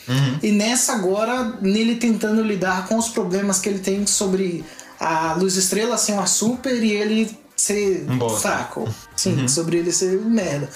e 0.43 0.51
nessa 0.51 0.93
agora 0.93 1.57
nele 1.61 1.95
tentando 1.95 2.43
lidar 2.43 2.87
com 2.87 2.97
os 2.97 3.07
problemas 3.07 3.59
que 3.59 3.69
ele 3.69 3.79
tem 3.79 4.05
sobre 4.05 4.65
a 4.99 5.33
Luz 5.33 5.55
Estrela 5.55 5.97
ser 5.97 6.11
uma 6.11 6.25
super 6.25 6.83
e 6.83 6.91
ele 6.91 7.37
ser 7.59 8.05
Um 8.09 8.29
fraco. 8.29 8.87
Sim, 9.15 9.47
sobre 9.49 9.77
ele 9.77 9.91
ser 9.91 10.17
um 10.17 10.29
merda. 10.29 10.69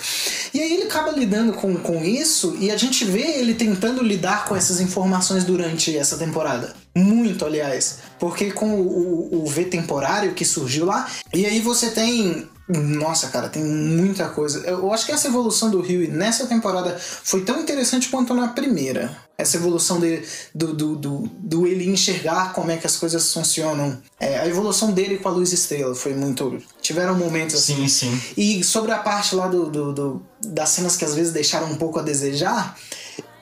E 0.54 0.60
aí 0.60 0.74
ele 0.74 0.84
acaba 0.84 1.12
lidando 1.12 1.54
com, 1.54 1.76
com 1.78 2.04
isso 2.04 2.58
e 2.60 2.70
a 2.70 2.78
gente 2.78 3.06
vê 3.06 3.40
ele 3.40 3.54
tentando 3.54 4.04
lidar 4.04 4.46
com 4.46 4.56
essas 4.56 4.82
informações 4.82 5.46
durante 5.46 5.96
essa 5.98 6.18
temporada. 6.18 6.76
Muito, 6.96 7.46
aliás. 7.46 8.00
Porque 8.20 8.52
com 8.52 8.76
o, 8.76 9.34
o, 9.34 9.44
o 9.44 9.48
V 9.48 9.66
temporário 9.66 10.34
que 10.34 10.46
surgiu 10.46 10.86
lá, 10.86 11.10
e 11.34 11.46
aí 11.46 11.60
você 11.60 11.90
tem. 11.90 12.48
Nossa, 12.68 13.28
cara, 13.28 13.50
tem 13.50 13.62
muita 13.64 14.30
coisa. 14.30 14.60
Eu 14.66 14.92
acho 14.94 15.06
que 15.06 15.12
essa 15.12 15.28
evolução 15.28 15.70
do 15.70 15.82
Rio 15.82 16.10
nessa 16.10 16.46
temporada 16.48 16.98
foi 16.98 17.42
tão 17.44 17.60
interessante 17.60 18.08
quanto 18.10 18.34
na 18.34 18.48
primeira. 18.50 19.16
Essa 19.38 19.58
evolução 19.58 20.00
dele, 20.00 20.26
do, 20.56 20.74
do, 20.74 20.96
do, 20.96 21.30
do 21.40 21.68
ele 21.68 21.90
enxergar 21.90 22.54
como 22.54 22.72
é 22.72 22.78
que 22.78 22.88
as 22.88 22.96
coisas 22.96 23.34
funcionam. 23.34 24.02
É, 24.18 24.40
a 24.40 24.48
evolução 24.48 24.92
dele 24.94 25.18
com 25.18 25.28
a 25.28 25.32
luz 25.32 25.52
estrela 25.52 25.94
foi 25.94 26.14
muito. 26.14 26.58
Tiveram 26.82 27.16
momentos 27.18 27.56
assim. 27.56 27.88
Sim, 27.88 28.12
sim. 28.18 28.22
E 28.38 28.64
sobre 28.64 28.92
a 28.94 29.00
parte 29.00 29.36
lá 29.36 29.48
do, 29.48 29.70
do- 29.70 29.94
do- 29.94 30.26
das 30.46 30.70
cenas 30.70 30.96
que 30.96 31.04
às 31.04 31.14
vezes 31.14 31.34
deixaram 31.34 31.68
um 31.70 31.76
pouco 31.76 32.00
a 32.00 32.02
desejar, 32.02 32.78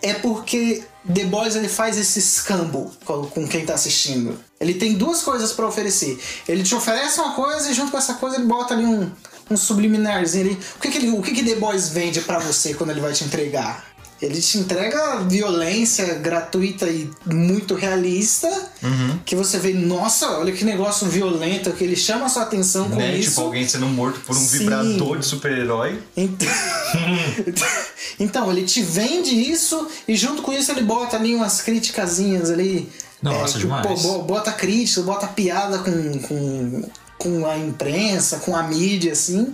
é 0.01 0.15
porque 0.15 0.83
The 1.08 1.25
Boys 1.25 1.55
ele 1.55 1.67
faz 1.67 1.98
esse 1.98 2.20
escambo 2.20 2.91
com, 3.05 3.48
quem 3.48 3.65
tá 3.65 3.74
assistindo. 3.74 4.39
Ele 4.60 4.75
tem 4.75 4.93
duas 4.93 5.24
coisas 5.24 5.51
pra 5.51 5.67
oferecer. 5.67 6.20
Ele 6.48 6.63
te 6.63 6.75
oferece 6.75 7.20
uma 7.20 7.34
coisa 7.34 7.72
e 7.72 7.74
junto 7.74 7.91
com 7.91 7.98
essa 7.98 8.15
coisa 8.15 8.36
ele 8.36 8.46
bota 8.46 8.75
ali 8.75 8.86
um, 8.86 9.10
um 9.50 9.58
subliminarzinho 9.58 10.46
ali. 10.46 10.60
O 10.77 10.79
que, 10.79 10.91
que, 10.91 10.98
ele, 10.98 11.10
o 11.10 11.22
que, 11.22 11.31
que 11.31 11.43
The 11.43 11.55
Boys 11.55 11.89
vende 11.89 12.22
pra 12.22 12.38
você 12.38 12.74
quando 12.75 12.91
ele 12.91 13.01
vai 13.01 13.13
te 13.13 13.24
entregar? 13.24 13.90
Ele 14.21 14.39
te 14.39 14.59
entrega 14.59 15.17
violência 15.21 16.13
gratuita 16.15 16.87
e 16.87 17.09
muito 17.25 17.73
realista. 17.73 18.47
Uhum. 18.83 19.19
Que 19.25 19.35
você 19.35 19.57
vê, 19.57 19.73
nossa, 19.73 20.29
olha 20.37 20.51
que 20.51 20.63
negócio 20.63 21.07
violento, 21.07 21.71
que 21.71 21.83
ele 21.83 21.95
chama 21.95 22.27
a 22.27 22.29
sua 22.29 22.43
atenção 22.43 22.87
com 22.89 22.97
Né? 22.97 23.17
isso. 23.17 23.29
Tipo, 23.31 23.41
alguém 23.41 23.67
sendo 23.67 23.87
morto 23.87 24.19
por 24.19 24.35
um 24.35 24.39
Sim. 24.39 24.59
vibrador 24.59 25.17
de 25.17 25.25
super-herói. 25.25 25.99
Então, 26.15 26.47
então, 28.19 28.51
ele 28.51 28.63
te 28.63 28.81
vende 28.81 29.31
isso 29.33 29.87
e 30.07 30.15
junto 30.15 30.41
com 30.41 30.51
isso 30.53 30.71
ele 30.71 30.83
bota 30.83 31.17
ali 31.17 31.33
umas 31.35 31.61
criticazinhas 31.61 32.49
ali. 32.49 32.89
Nossa, 33.21 33.53
que, 33.53 33.59
demais. 33.59 33.85
pô, 33.85 33.95
bo- 33.95 34.23
bota 34.23 34.51
crítica, 34.51 35.01
bota 35.03 35.27
piada 35.27 35.79
com, 35.79 36.19
com, 36.19 36.89
com 37.17 37.45
a 37.45 37.57
imprensa, 37.57 38.37
com 38.37 38.55
a 38.55 38.63
mídia, 38.63 39.11
assim. 39.13 39.51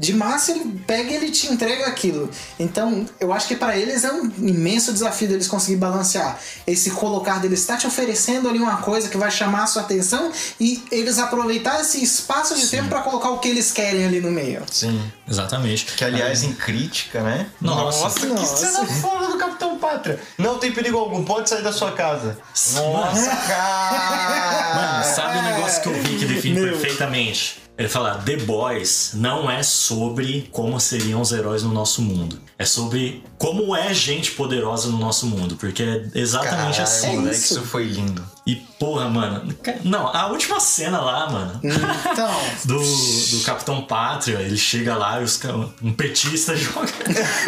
De 0.00 0.14
massa 0.14 0.52
ele 0.52 0.80
pega 0.86 1.10
e 1.10 1.14
ele 1.14 1.30
te 1.30 1.46
entrega 1.46 1.86
aquilo. 1.86 2.30
Então, 2.58 3.04
eu 3.20 3.34
acho 3.34 3.46
que 3.46 3.54
para 3.54 3.76
eles 3.76 4.02
é 4.02 4.10
um 4.10 4.32
imenso 4.38 4.94
desafio 4.94 5.28
deles 5.28 5.46
conseguir 5.46 5.76
balancear. 5.76 6.40
Esse 6.66 6.90
colocar 6.92 7.38
deles 7.38 7.60
está 7.60 7.76
te 7.76 7.86
oferecendo 7.86 8.48
ali 8.48 8.58
uma 8.58 8.78
coisa 8.78 9.10
que 9.10 9.18
vai 9.18 9.30
chamar 9.30 9.64
a 9.64 9.66
sua 9.66 9.82
atenção 9.82 10.32
e 10.58 10.82
eles 10.90 11.18
aproveitar 11.18 11.82
esse 11.82 12.02
espaço 12.02 12.56
de 12.56 12.66
tempo 12.68 12.88
para 12.88 13.02
colocar 13.02 13.28
o 13.28 13.40
que 13.40 13.48
eles 13.48 13.72
querem 13.72 14.06
ali 14.06 14.22
no 14.22 14.30
meio. 14.30 14.62
Sim. 14.72 14.98
Exatamente. 15.28 15.84
Que 15.84 16.02
aliás, 16.02 16.42
em 16.44 16.54
crítica, 16.54 17.20
né? 17.20 17.46
Nossa. 17.60 18.18
que 18.20 18.26
Nossa. 18.26 18.56
cena 18.56 18.86
fora 18.86 19.26
do 19.26 19.36
Capitão 19.36 19.78
Pátria. 19.78 20.18
Não 20.38 20.58
tem 20.58 20.72
perigo 20.72 20.96
algum, 20.96 21.22
pode 21.24 21.50
sair 21.50 21.62
da 21.62 21.74
sua 21.74 21.92
casa. 21.92 22.38
Nossa, 22.72 23.36
cara! 23.46 24.74
Mano, 24.74 25.14
sabe 25.14 25.38
o 25.38 25.42
negócio 25.42 25.82
que 25.82 25.88
eu 25.88 25.94
vi 26.02 26.18
que 26.18 26.24
define 26.24 26.62
perfeitamente? 26.62 27.60
Ele 27.80 27.88
fala: 27.88 28.16
The 28.26 28.36
Boys 28.36 29.12
não 29.14 29.50
é 29.50 29.62
sobre 29.62 30.46
como 30.52 30.78
seriam 30.78 31.22
os 31.22 31.32
heróis 31.32 31.62
no 31.62 31.72
nosso 31.72 32.02
mundo. 32.02 32.38
É 32.58 32.64
sobre 32.66 33.24
como 33.38 33.74
é 33.74 33.94
gente 33.94 34.32
poderosa 34.32 34.90
no 34.90 34.98
nosso 34.98 35.24
mundo. 35.24 35.56
Porque 35.56 35.82
é 35.82 36.04
exatamente 36.14 36.76
Caralho, 36.76 36.82
assim. 36.82 37.16
moleque, 37.16 37.36
isso. 37.36 37.54
isso 37.54 37.62
foi 37.62 37.84
lindo. 37.84 38.22
E 38.46 38.56
porra, 38.78 39.08
mano. 39.08 39.56
Não, 39.82 40.14
a 40.14 40.26
última 40.26 40.60
cena 40.60 41.00
lá, 41.00 41.30
mano. 41.30 41.58
Então, 41.64 42.40
Do, 42.66 42.78
do 42.78 43.44
Capitão 43.44 43.80
Pátria, 43.80 44.40
ele 44.40 44.58
chega 44.58 44.94
lá 44.94 45.18
e 45.22 45.24
os, 45.24 45.40
um 45.82 45.94
petista 45.94 46.54
joga, 46.56 46.92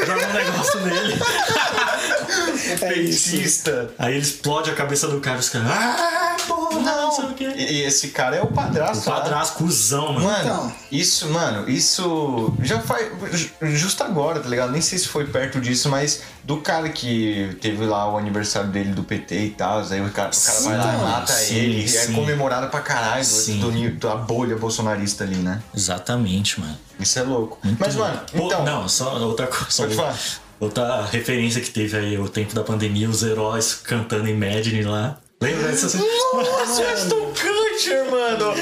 joga 0.06 0.28
um 0.28 0.32
negócio 0.32 0.80
nele. 0.80 1.14
é 2.80 2.98
isso. 3.00 3.32
Petista. 3.32 3.90
Aí 3.98 4.14
ele 4.14 4.22
explode 4.22 4.70
a 4.70 4.74
cabeça 4.74 5.08
do 5.08 5.20
cara 5.20 5.36
e 5.36 5.40
os 5.40 5.50
caras. 5.50 5.68
Não, 7.12 7.16
sei 7.16 7.24
o 7.26 7.34
quê. 7.34 7.52
E, 7.56 7.72
e 7.74 7.82
esse 7.82 8.08
cara 8.08 8.36
é 8.36 8.40
o 8.40 8.44
O 8.44 8.52
padrasto. 8.52 9.08
lá. 9.08 9.20
padrasto, 9.20 9.56
cuzão, 9.58 10.12
mano. 10.14 10.24
Mano, 10.26 10.42
Então. 10.44 10.72
isso, 10.90 11.28
mano, 11.28 11.68
isso 11.70 12.54
já 12.62 12.80
faz. 12.80 13.08
ju- 13.32 13.50
Justo 13.62 14.02
agora, 14.02 14.40
tá 14.40 14.48
ligado? 14.48 14.72
Nem 14.72 14.80
sei 14.80 14.98
se 14.98 15.08
foi 15.08 15.26
perto 15.26 15.60
disso, 15.60 15.88
mas 15.88 16.22
do 16.44 16.58
cara 16.58 16.88
que 16.88 17.56
teve 17.60 17.84
lá 17.84 18.10
o 18.12 18.16
aniversário 18.18 18.70
dele 18.70 18.92
do 18.92 19.02
PT 19.04 19.36
e 19.46 19.50
tal, 19.50 19.78
aí 19.80 20.00
o 20.00 20.10
cara, 20.10 20.30
o 20.30 20.44
cara 20.44 20.60
vai 20.60 20.76
lá 20.78 20.92
e 20.94 20.96
Sim, 20.98 21.02
mata 21.04 21.32
sim, 21.32 21.54
ele, 21.56 21.80
e 21.82 21.84
é 21.84 21.88
sim. 22.06 22.12
comemorado 22.12 22.68
pra 22.68 22.80
caralho 22.80 23.24
Sim. 23.24 23.60
do, 23.60 23.70
do, 23.70 23.90
da 24.08 24.16
bolha 24.16 24.56
bolsonarista 24.56 25.24
ali, 25.24 25.36
né? 25.36 25.62
Exatamente, 25.74 26.60
mano. 26.60 26.76
Isso 26.98 27.18
é 27.18 27.22
louco. 27.22 27.58
mas, 27.78 27.94
mano, 27.94 28.20
Pô, 28.36 28.46
então. 28.46 28.64
não, 28.64 28.88
só 28.88 29.16
outra 29.18 29.46
coisa. 29.46 29.82
Pode 29.82 29.94
falar. 29.94 30.18
Outra 30.60 31.04
referência 31.06 31.60
que 31.60 31.70
teve 31.70 31.96
aí, 31.96 32.16
o 32.18 32.28
tempo 32.28 32.54
da 32.54 32.62
pandemia, 32.62 33.08
os 33.10 33.22
heróis 33.24 33.74
cantando 33.82 34.28
Imagine 34.28 34.82
lá. 34.84 35.18
Lembra 35.42 35.72
dessa 35.72 35.88
cena? 35.88 36.04
Nossa, 36.34 36.84
Aston 36.84 37.32
Kutcher, 37.34 38.08
mano! 38.08 38.54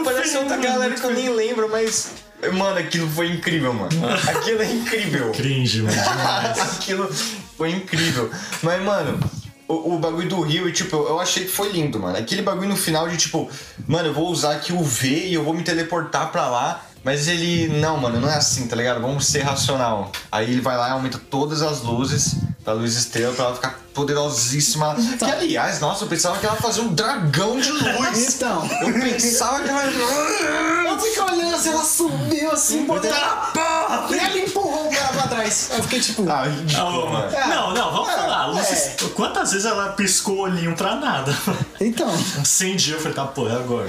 Apareceu 0.00 0.40
outra 0.40 0.56
galera 0.56 0.92
que 0.92 1.04
eu 1.04 1.12
nem 1.12 1.28
lembro, 1.28 1.70
mas. 1.70 2.14
Mano, 2.52 2.80
aquilo 2.80 3.08
foi 3.08 3.30
incrível, 3.30 3.72
mano. 3.72 3.90
Aquilo 4.28 4.60
é 4.60 4.72
incrível. 4.72 5.30
Cringe, 5.30 5.82
mano, 5.82 5.96
demais. 5.96 6.58
Aquilo 6.74 7.08
foi 7.56 7.70
incrível. 7.70 8.28
Mas, 8.60 8.82
mano, 8.82 9.20
o, 9.68 9.94
o 9.94 9.98
bagulho 10.00 10.28
do 10.28 10.40
Rio, 10.40 10.70
tipo, 10.72 10.96
eu 10.96 11.20
achei 11.20 11.44
que 11.44 11.50
foi 11.52 11.70
lindo, 11.70 12.00
mano. 12.00 12.18
Aquele 12.18 12.42
bagulho 12.42 12.70
no 12.70 12.76
final 12.76 13.08
de, 13.08 13.16
tipo, 13.16 13.48
mano, 13.86 14.08
eu 14.08 14.12
vou 14.12 14.28
usar 14.28 14.56
aqui 14.56 14.72
o 14.72 14.82
V 14.82 15.08
e 15.08 15.34
eu 15.34 15.44
vou 15.44 15.54
me 15.54 15.62
teleportar 15.62 16.32
pra 16.32 16.48
lá. 16.48 16.84
Mas 17.04 17.28
ele, 17.28 17.68
não, 17.68 17.98
mano, 17.98 18.20
não 18.20 18.28
é 18.28 18.34
assim, 18.34 18.66
tá 18.66 18.74
ligado? 18.74 19.00
Vamos 19.00 19.28
ser 19.28 19.42
racional. 19.42 20.10
Aí 20.30 20.50
ele 20.50 20.60
vai 20.60 20.76
lá 20.76 20.88
e 20.88 20.90
aumenta 20.90 21.18
todas 21.18 21.62
as 21.62 21.82
luzes 21.82 22.34
da 22.64 22.72
luz 22.72 22.96
estrela 22.96 23.32
pra 23.32 23.44
ela 23.44 23.54
ficar 23.54 23.85
poderosíssima. 23.96 24.94
Que, 25.18 25.24
aliás, 25.24 25.80
nossa, 25.80 26.04
eu 26.04 26.08
pensava 26.08 26.38
que 26.38 26.46
ela 26.46 26.54
fazia 26.56 26.82
um 26.82 26.92
dragão 26.94 27.58
de 27.58 27.72
luz. 27.72 28.34
Então. 28.34 28.62
Eu 28.82 28.92
pensava 29.00 29.62
que 29.62 29.68
ela. 29.70 29.82
Eu 29.84 30.98
fiquei 31.00 31.22
olhando 31.22 31.54
assim, 31.56 31.70
ela 31.70 31.84
subiu 31.84 32.50
assim, 32.52 32.84
botando 32.84 33.12
porra! 33.52 34.06
E 34.10 34.18
ela 34.18 34.38
empurrou 34.38 34.88
pra, 34.88 35.08
pra 35.08 35.22
trás. 35.28 35.70
Eu 35.72 35.82
fiquei 35.82 36.00
tipo. 36.00 36.28
Ah, 36.30 36.44
ridículo, 36.44 37.10
mano. 37.10 37.30
Não, 37.48 37.74
não, 37.74 37.92
vamos 37.92 38.08
É, 38.10 38.16
falar. 38.16 38.46
Luzes, 38.46 38.70
é. 38.72 38.96
Quantas 39.14 39.50
vezes 39.52 39.66
ela 39.66 39.92
piscou 39.92 40.36
o 40.36 40.40
olhinho 40.42 40.76
pra 40.76 40.96
nada? 40.96 41.36
Então. 41.80 42.10
Sem 42.44 42.76
dia 42.76 42.94
eu 42.94 43.00
falei, 43.00 43.14
tá, 43.14 43.24
pô, 43.26 43.48
é 43.48 43.52
agora. 43.52 43.86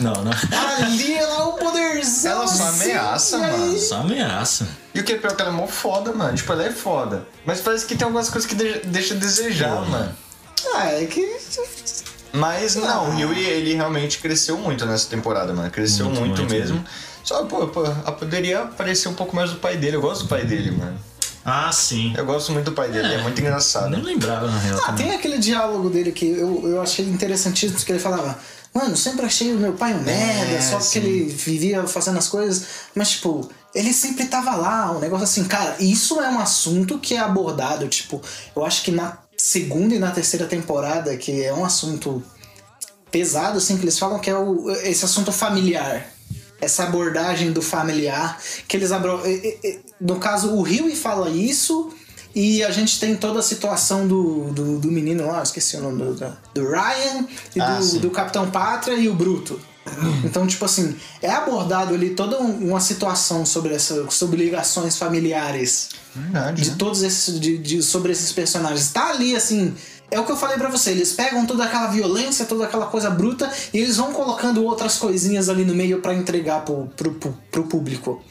Não, 0.00 0.12
não. 0.12 0.32
Ali 0.84 1.14
ela 1.14 1.34
é 1.36 1.42
o 1.44 1.52
poderzão. 1.52 2.32
Ela 2.32 2.46
só 2.46 2.64
assim, 2.64 2.90
ameaça, 2.92 3.36
aí- 3.38 3.52
mano. 3.58 3.78
Só 3.78 3.96
ameaça. 4.00 4.68
E 4.94 5.00
o 5.00 5.04
que 5.04 5.12
é 5.12 5.18
pior 5.18 5.34
que 5.36 5.42
ela 5.42 5.50
é 5.50 5.54
mó 5.54 5.66
foda, 5.66 6.12
mano. 6.12 6.34
Tipo, 6.34 6.52
ela 6.52 6.64
é 6.64 6.70
foda. 6.72 7.26
Mas 7.44 7.60
parece 7.60 7.84
que 7.86 7.94
tem 7.94 8.04
algumas 8.04 8.28
coisas 8.30 8.48
que 8.48 8.54
de- 8.54 8.80
deixa 9.06 9.14
a 9.14 9.16
desejar, 9.16 9.88
mano. 9.88 10.12
Ah, 10.74 10.92
é 10.92 11.06
que. 11.06 11.36
Mas 12.32 12.74
não, 12.74 13.10
o 13.10 13.14
Rio 13.14 13.32
ele 13.32 13.74
realmente 13.74 14.18
cresceu 14.18 14.58
muito 14.58 14.84
nessa 14.84 15.08
temporada, 15.08 15.52
mano. 15.54 15.70
Cresceu 15.70 16.06
muito, 16.06 16.20
Muito, 16.20 16.38
muito 16.42 16.52
mesmo. 16.54 16.84
Só, 17.22 17.44
pô, 17.44 17.66
pô, 17.68 17.82
poderia 18.18 18.62
aparecer 18.62 19.08
um 19.08 19.14
pouco 19.14 19.34
mais 19.34 19.50
do 19.50 19.56
pai 19.56 19.76
dele. 19.76 19.96
Eu 19.96 20.00
gosto 20.00 20.22
do 20.24 20.28
pai 20.28 20.44
dele, 20.44 20.70
mano. 20.70 20.98
Ah, 21.44 21.70
sim. 21.72 22.12
Eu 22.16 22.26
gosto 22.26 22.52
muito 22.52 22.66
do 22.66 22.72
pai 22.72 22.88
dele, 22.90 23.14
é, 23.14 23.18
muito 23.22 23.38
Eu 23.40 23.46
engraçado. 23.46 23.88
nem 23.90 24.02
lembrava, 24.02 24.50
na 24.50 24.58
real. 24.58 24.78
Ah, 24.82 24.86
também. 24.86 25.06
tem 25.06 25.16
aquele 25.16 25.38
diálogo 25.38 25.88
dele 25.88 26.10
que 26.10 26.26
eu, 26.26 26.62
eu 26.68 26.82
achei 26.82 27.04
interessantíssimo, 27.04 27.78
que 27.84 27.92
ele 27.92 28.00
falava. 28.00 28.36
Mano, 28.76 28.94
sempre 28.94 29.24
achei 29.24 29.54
o 29.54 29.58
meu 29.58 29.72
pai 29.72 29.94
um 29.94 30.02
merda, 30.02 30.60
só 30.60 30.76
porque 30.76 31.00
sim. 31.00 31.06
ele 31.06 31.24
vivia 31.24 31.86
fazendo 31.86 32.18
as 32.18 32.28
coisas. 32.28 32.66
Mas, 32.94 33.12
tipo, 33.12 33.48
ele 33.74 33.90
sempre 33.90 34.26
tava 34.26 34.54
lá, 34.54 34.92
um 34.92 34.98
negócio 34.98 35.24
assim. 35.24 35.44
Cara, 35.44 35.76
isso 35.80 36.20
é 36.20 36.28
um 36.28 36.38
assunto 36.38 36.98
que 36.98 37.14
é 37.14 37.18
abordado, 37.18 37.88
tipo, 37.88 38.20
eu 38.54 38.66
acho 38.66 38.82
que 38.82 38.90
na 38.90 39.16
segunda 39.34 39.94
e 39.94 39.98
na 39.98 40.10
terceira 40.10 40.44
temporada, 40.44 41.16
que 41.16 41.42
é 41.42 41.54
um 41.54 41.64
assunto 41.64 42.22
pesado, 43.10 43.56
assim, 43.56 43.78
que 43.78 43.84
eles 43.84 43.98
falam 43.98 44.18
que 44.18 44.28
é 44.28 44.36
o, 44.36 44.70
esse 44.70 45.06
assunto 45.06 45.32
familiar. 45.32 46.12
Essa 46.60 46.82
abordagem 46.84 47.52
do 47.52 47.62
familiar. 47.62 48.38
Que 48.68 48.76
eles 48.76 48.92
abro... 48.92 49.22
No 49.98 50.16
caso, 50.16 50.54
o 50.54 50.60
Rio 50.60 50.94
fala 50.94 51.30
isso. 51.30 51.94
E 52.38 52.62
a 52.62 52.70
gente 52.70 53.00
tem 53.00 53.16
toda 53.16 53.38
a 53.40 53.42
situação 53.42 54.06
do, 54.06 54.50
do, 54.52 54.78
do 54.78 54.88
menino 54.92 55.26
lá, 55.26 55.42
esqueci 55.42 55.74
o 55.78 55.80
nome 55.80 56.04
do, 56.04 56.14
do- 56.54 56.68
Ryan 56.68 57.26
e 57.56 57.60
Ah, 57.60 57.78
do, 57.80 57.98
do 58.00 58.10
Capitão 58.10 58.50
Pátria 58.50 58.94
e 58.94 59.08
o 59.08 59.14
Bruto. 59.14 59.58
Então, 60.22 60.46
tipo 60.46 60.64
assim, 60.64 60.94
é 61.22 61.30
abordado 61.30 61.94
ali 61.94 62.10
toda 62.10 62.38
um- 62.42 62.68
uma 62.70 62.80
situação 62.80 63.46
sobre, 63.46 63.72
essa, 63.74 64.10
sobre 64.10 64.36
ligações 64.44 64.98
familiares 64.98 65.88
Verdade. 66.14 66.60
de 66.62 66.70
né? 66.72 66.76
todos 66.78 67.02
esses 67.02 67.40
de, 67.40 67.56
de- 67.56 67.82
sobre 67.82 68.12
esses 68.12 68.30
personagens 68.32 68.90
tá 68.90 69.10
ali 69.10 69.34
assim 69.34 69.74
é 70.10 70.18
o 70.20 70.24
que 70.24 70.32
eu 70.32 70.36
falei 70.36 70.56
pra 70.58 70.68
você 70.68 70.90
eles 70.90 71.12
pegam 71.12 71.46
toda 71.46 71.64
aquela 71.64 71.86
violência 71.88 72.44
toda 72.46 72.64
aquela 72.64 72.86
coisa 72.86 73.10
bruta 73.10 73.50
e 73.72 73.78
eles 73.78 73.96
vão 73.96 74.12
colocando 74.12 74.62
outras 74.64 74.96
coisinhas 74.98 75.48
ali 75.48 75.64
no 75.64 75.74
meio 75.74 76.00
pra 76.00 76.14
entregar 76.14 76.64
pro, 76.64 76.86
pro, 76.96 77.12
pro, 77.14 77.38
pro 77.50 77.64
público 77.64 78.22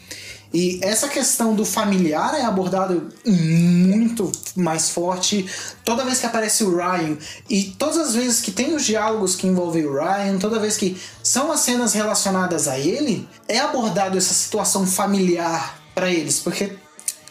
e 0.54 0.80
essa 0.82 1.08
questão 1.08 1.54
do 1.54 1.66
familiar 1.66 2.34
é 2.36 2.44
abordada 2.44 3.02
muito 3.26 4.32
mais 4.56 4.90
forte 4.90 5.46
toda 5.84 6.06
vez 6.06 6.20
que 6.20 6.26
aparece 6.26 6.64
o 6.64 6.76
Ryan 6.76 7.18
e 7.50 7.76
todas 7.78 7.98
as 7.98 8.16
vezes 8.16 8.42
que 8.42 8.52
tem 8.52 8.74
os 8.76 8.86
diálogos 8.86 9.36
que 9.36 9.48
envolvem 9.48 9.86
o 9.86 9.94
Ryan, 9.94 10.38
toda 10.40 10.60
vez 10.60 10.78
que 10.78 10.98
são 11.22 11.52
as 11.52 11.60
cenas 11.62 11.94
relacionadas 11.94 12.68
a 12.68 12.80
ele, 12.80 13.28
é 13.48 13.60
abordado 13.60 14.18
essa 14.18 14.34
situação 14.34 14.88
familiar 14.88 15.80
pra 15.94 16.10
eles, 16.10 16.40
porque 16.40 16.74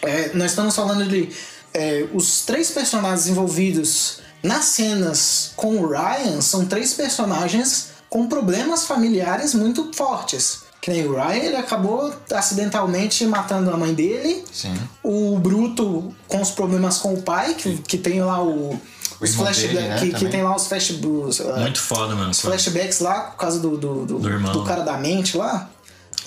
é, 0.02 0.30
nós 0.34 0.50
estamos 0.50 0.74
falando 0.74 1.08
de 1.08 1.30
é, 1.72 2.06
os 2.12 2.44
três 2.44 2.70
personagens 2.70 3.26
envolvidos 3.26 4.20
nas 4.42 4.66
cenas 4.66 5.52
com 5.56 5.78
o 5.78 5.88
Ryan 5.88 6.40
são 6.40 6.66
três 6.66 6.92
personagens 6.92 7.88
com 8.10 8.28
problemas 8.28 8.84
familiares 8.84 9.54
muito 9.54 9.90
fortes. 9.94 10.63
Que 10.84 10.90
nem 10.90 11.06
o 11.06 11.14
Ryan, 11.14 11.34
ele 11.36 11.56
acabou 11.56 12.14
acidentalmente 12.30 13.24
matando 13.26 13.70
a 13.70 13.76
mãe 13.78 13.94
dele. 13.94 14.44
Sim. 14.52 14.74
O 15.02 15.38
Bruto 15.38 16.14
com 16.28 16.42
os 16.42 16.50
problemas 16.50 16.98
com 16.98 17.14
o 17.14 17.22
pai, 17.22 17.54
que, 17.54 17.78
que 17.78 17.96
tem 17.96 18.20
lá 18.22 18.42
o. 18.42 18.78
os 19.18 19.30
irmão 19.30 19.46
flashbacks. 19.46 19.88
né, 19.88 19.96
que, 19.98 20.12
que 20.12 20.28
tem 20.28 20.42
lá 20.42 20.54
os 20.54 20.66
flash, 20.66 20.90
os, 20.90 21.40
uh, 21.40 21.56
Muito 21.58 21.80
foda, 21.80 22.14
mano. 22.14 22.34
foda. 22.34 22.48
flashbacks 22.58 23.00
lá, 23.00 23.20
por 23.30 23.38
causa 23.38 23.60
do, 23.60 23.78
do, 23.78 24.04
do, 24.04 24.18
Do 24.18 24.52
do 24.52 24.64
cara 24.64 24.82
da 24.82 24.98
mente 24.98 25.38
lá. 25.38 25.70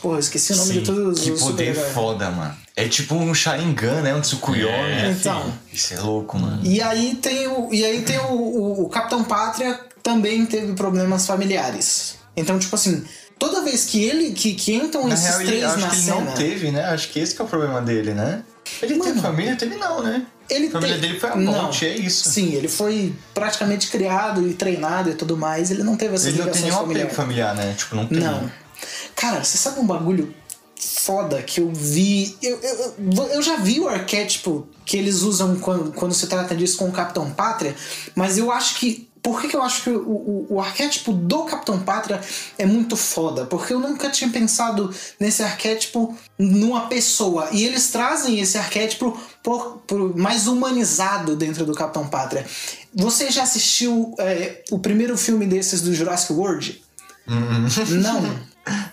Porra, 0.02 0.18
esqueci 0.20 0.54
o 0.54 0.56
nome 0.56 0.74
Sim, 0.74 0.80
de 0.80 0.86
todos 0.86 1.20
Que 1.20 1.32
os 1.32 1.40
poder 1.42 1.66
super-heróis. 1.76 1.94
foda, 1.94 2.32
mano. 2.32 2.56
É 2.76 2.88
tipo 2.88 3.14
um 3.14 3.32
Sharingan, 3.36 4.02
né? 4.02 4.16
Um 4.16 4.22
Tsukuyomi. 4.22 4.74
É, 4.74 5.12
Então. 5.12 5.54
Isso 5.72 5.94
é 5.94 6.00
louco, 6.00 6.38
mano. 6.40 6.62
E 6.64 6.82
aí 6.82 7.14
tem 7.22 7.48
o, 7.48 7.72
e 7.72 7.86
aí 7.86 8.02
tem 8.02 8.18
o, 8.18 8.32
o, 8.34 8.86
o 8.86 8.90
Capitão 8.90 9.24
Pátria 9.24 9.80
também 10.02 10.48
teve 10.48 10.74
problemas 10.74 11.28
familiares. 11.28 12.16
Então, 12.36 12.58
tipo 12.60 12.76
assim, 12.76 13.04
toda 13.40 13.62
vez 13.62 13.86
que 13.86 14.04
ele 14.04 14.32
que, 14.32 14.54
que 14.56 14.74
entram 14.74 15.08
Na 15.08 15.14
esses 15.14 15.28
real, 15.28 15.42
ele, 15.42 15.48
três 15.50 15.64
acho 15.66 15.80
na 15.80 15.88
que 15.90 15.96
ele 15.96 16.02
cena, 16.04 16.22
não 16.22 16.32
teve, 16.34 16.72
né? 16.72 16.86
Acho 16.86 17.10
que 17.10 17.20
esse 17.20 17.36
que 17.36 17.42
é 17.42 17.46
o 17.46 17.48
problema 17.48 17.82
dele, 17.82 18.14
né? 18.14 18.44
Ele 18.82 18.96
teve 18.96 19.10
Mano. 19.10 19.22
família? 19.22 19.56
Teve 19.56 19.76
não, 19.78 20.04
né? 20.04 20.26
ele 20.50 20.68
A 20.68 20.72
família 20.72 20.96
te- 20.96 21.02
dele 21.02 21.20
foi 21.20 21.30
a 21.30 21.36
Não. 21.36 21.52
morte, 21.52 21.86
é 21.86 21.96
isso. 21.98 22.30
Sim, 22.30 22.54
ele 22.54 22.68
foi 22.70 23.14
praticamente 23.34 23.90
criado 23.90 24.48
e 24.48 24.54
treinado 24.54 25.10
e 25.10 25.14
tudo 25.14 25.36
mais. 25.36 25.72
Ele 25.72 25.84
não 25.84 25.96
teve 25.98 26.16
essas 26.16 26.28
Ele 26.28 26.38
não 26.42 26.50
tem 26.50 26.62
nenhum 26.62 26.76
apego 26.76 26.88
familiares. 26.88 27.16
familiar, 27.16 27.56
né? 27.56 27.76
Tipo, 27.78 27.96
não 27.96 28.08
tem. 28.08 28.20
Não. 28.20 28.50
Cara, 29.16 29.44
você 29.44 29.58
sabe 29.58 29.80
um 29.80 29.86
bagulho 29.86 30.34
foda 30.80 31.42
que 31.42 31.60
eu 31.60 31.72
vi. 31.74 32.38
Eu, 32.42 32.60
eu, 32.62 32.94
eu- 33.18 33.28
eu 33.34 33.42
já 33.42 33.58
vi 33.58 33.80
o 33.80 33.88
arquétipo 33.90 34.68
que 34.86 34.96
eles 34.98 35.22
usam 35.22 35.56
quando, 35.58 35.92
quando 35.92 36.14
se 36.14 36.28
trata 36.28 36.56
disso 36.56 36.78
com 36.78 36.86
o 36.88 36.92
Capitão 36.92 37.30
Pátria, 37.32 37.76
mas 38.16 38.38
eu 38.38 38.52
acho 38.52 38.76
que 38.80 39.07
por 39.28 39.42
que, 39.42 39.50
que 39.50 39.58
eu 39.58 39.62
acho 39.62 39.84
que 39.84 39.90
o, 39.90 40.10
o, 40.10 40.48
o 40.52 40.62
arquétipo 40.62 41.12
do 41.12 41.44
Capitão 41.44 41.78
Pátria 41.82 42.22
é 42.58 42.66
muito 42.66 42.96
foda? 42.96 43.46
Porque 43.46 43.74
eu 43.74 43.80
nunca 43.82 44.10
tinha 44.10 44.30
pensado 44.30 44.90
nesse 45.20 45.44
arquétipo 45.44 46.18
numa 46.40 46.88
pessoa. 46.88 47.50
E 47.52 47.66
eles 47.66 47.90
trazem 47.90 48.40
esse 48.40 48.58
arquétipo 48.58 49.20
por, 49.44 49.80
por 49.86 50.18
mais 50.18 50.48
humanizado 50.48 51.36
dentro 51.36 51.66
do 51.66 51.74
Capitão 51.74 52.08
Pátria. 52.08 52.48
Você 52.96 53.30
já 53.30 53.44
assistiu 53.44 54.16
é, 54.18 54.64
o 54.72 54.80
primeiro 54.80 55.18
filme 55.18 55.46
desses 55.46 55.82
do 55.82 55.94
Jurassic 55.94 56.32
World? 56.32 56.82
Não. 58.02 58.47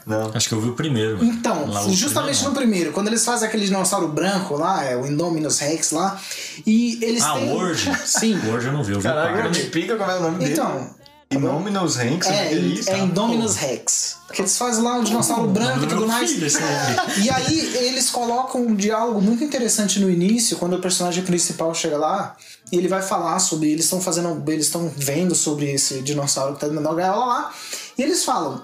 Não. 0.06 0.30
Acho 0.34 0.48
que 0.48 0.54
eu 0.54 0.60
vi 0.60 0.68
o 0.70 0.74
primeiro. 0.74 1.18
mano. 1.18 1.30
Então, 1.30 1.66
Lá, 1.70 1.82
justamente 1.88 2.36
primeiro, 2.36 2.50
no 2.50 2.54
primeiro, 2.54 2.92
quando 2.92 3.08
eles 3.08 3.24
fazem 3.24 3.48
aquele 3.48 3.64
dinossauro 3.64 4.08
branco 4.08 4.56
lá, 4.56 4.84
é 4.84 4.96
o 4.96 5.06
Indominus 5.06 5.58
Rex 5.58 5.90
lá, 5.90 6.20
e 6.66 6.98
eles 7.02 7.22
Ah, 7.22 7.34
têm. 7.34 7.50
Word? 7.52 7.90
Sim. 8.06 8.38
Word 8.48 8.66
eu 8.66 8.72
não 8.72 8.82
vi, 8.82 8.92
eu 8.92 9.00
vi 9.00 9.06
o 9.06 9.10
Caraca, 9.10 9.32
parte. 9.42 9.58
me 9.58 9.64
explica 9.64 9.96
como 9.96 10.10
é 10.10 10.16
o 10.16 10.20
nome 10.22 10.38
dele. 10.38 10.52
Então, 10.52 10.90
Innominus 11.30 11.96
Rex, 11.96 12.26
é, 12.28 12.46
é 12.48 12.52
isso? 12.54 12.90
é 12.90 12.98
Indominus 12.98 13.56
Rex. 13.56 14.16
Que 14.32 14.42
eles 14.42 14.56
fazem 14.56 14.82
lá 14.84 14.96
um 14.96 15.02
dinossauro 15.04 15.48
branco 15.48 15.84
e 15.84 15.88
tudo 15.88 16.06
mais. 16.06 16.30
filho, 16.30 16.46
esse 16.46 16.60
nome. 16.60 16.74
E 17.24 17.30
aí 17.30 17.76
eles 17.86 18.10
colocam 18.10 18.60
um 18.60 18.74
diálogo 18.74 19.20
muito 19.20 19.42
interessante 19.42 19.98
no 19.98 20.08
início, 20.10 20.56
quando 20.58 20.74
o 20.76 20.80
personagem 20.80 21.24
principal 21.24 21.74
chega 21.74 21.96
lá, 21.96 22.36
e 22.70 22.76
ele 22.76 22.88
vai 22.88 23.02
falar 23.02 23.38
sobre. 23.40 23.70
Eles 23.72 23.84
estão 23.84 24.00
fazendo. 24.00 24.42
Eles 24.50 24.66
estão 24.66 24.92
vendo 24.96 25.34
sobre 25.34 25.72
esse 25.72 26.02
dinossauro 26.02 26.54
que 26.54 26.60
tá 26.60 26.68
dentro 26.68 26.82
da 26.84 26.94
gaiola 26.94 27.24
lá. 27.26 27.52
E 27.98 28.02
eles 28.02 28.24
falam: 28.24 28.62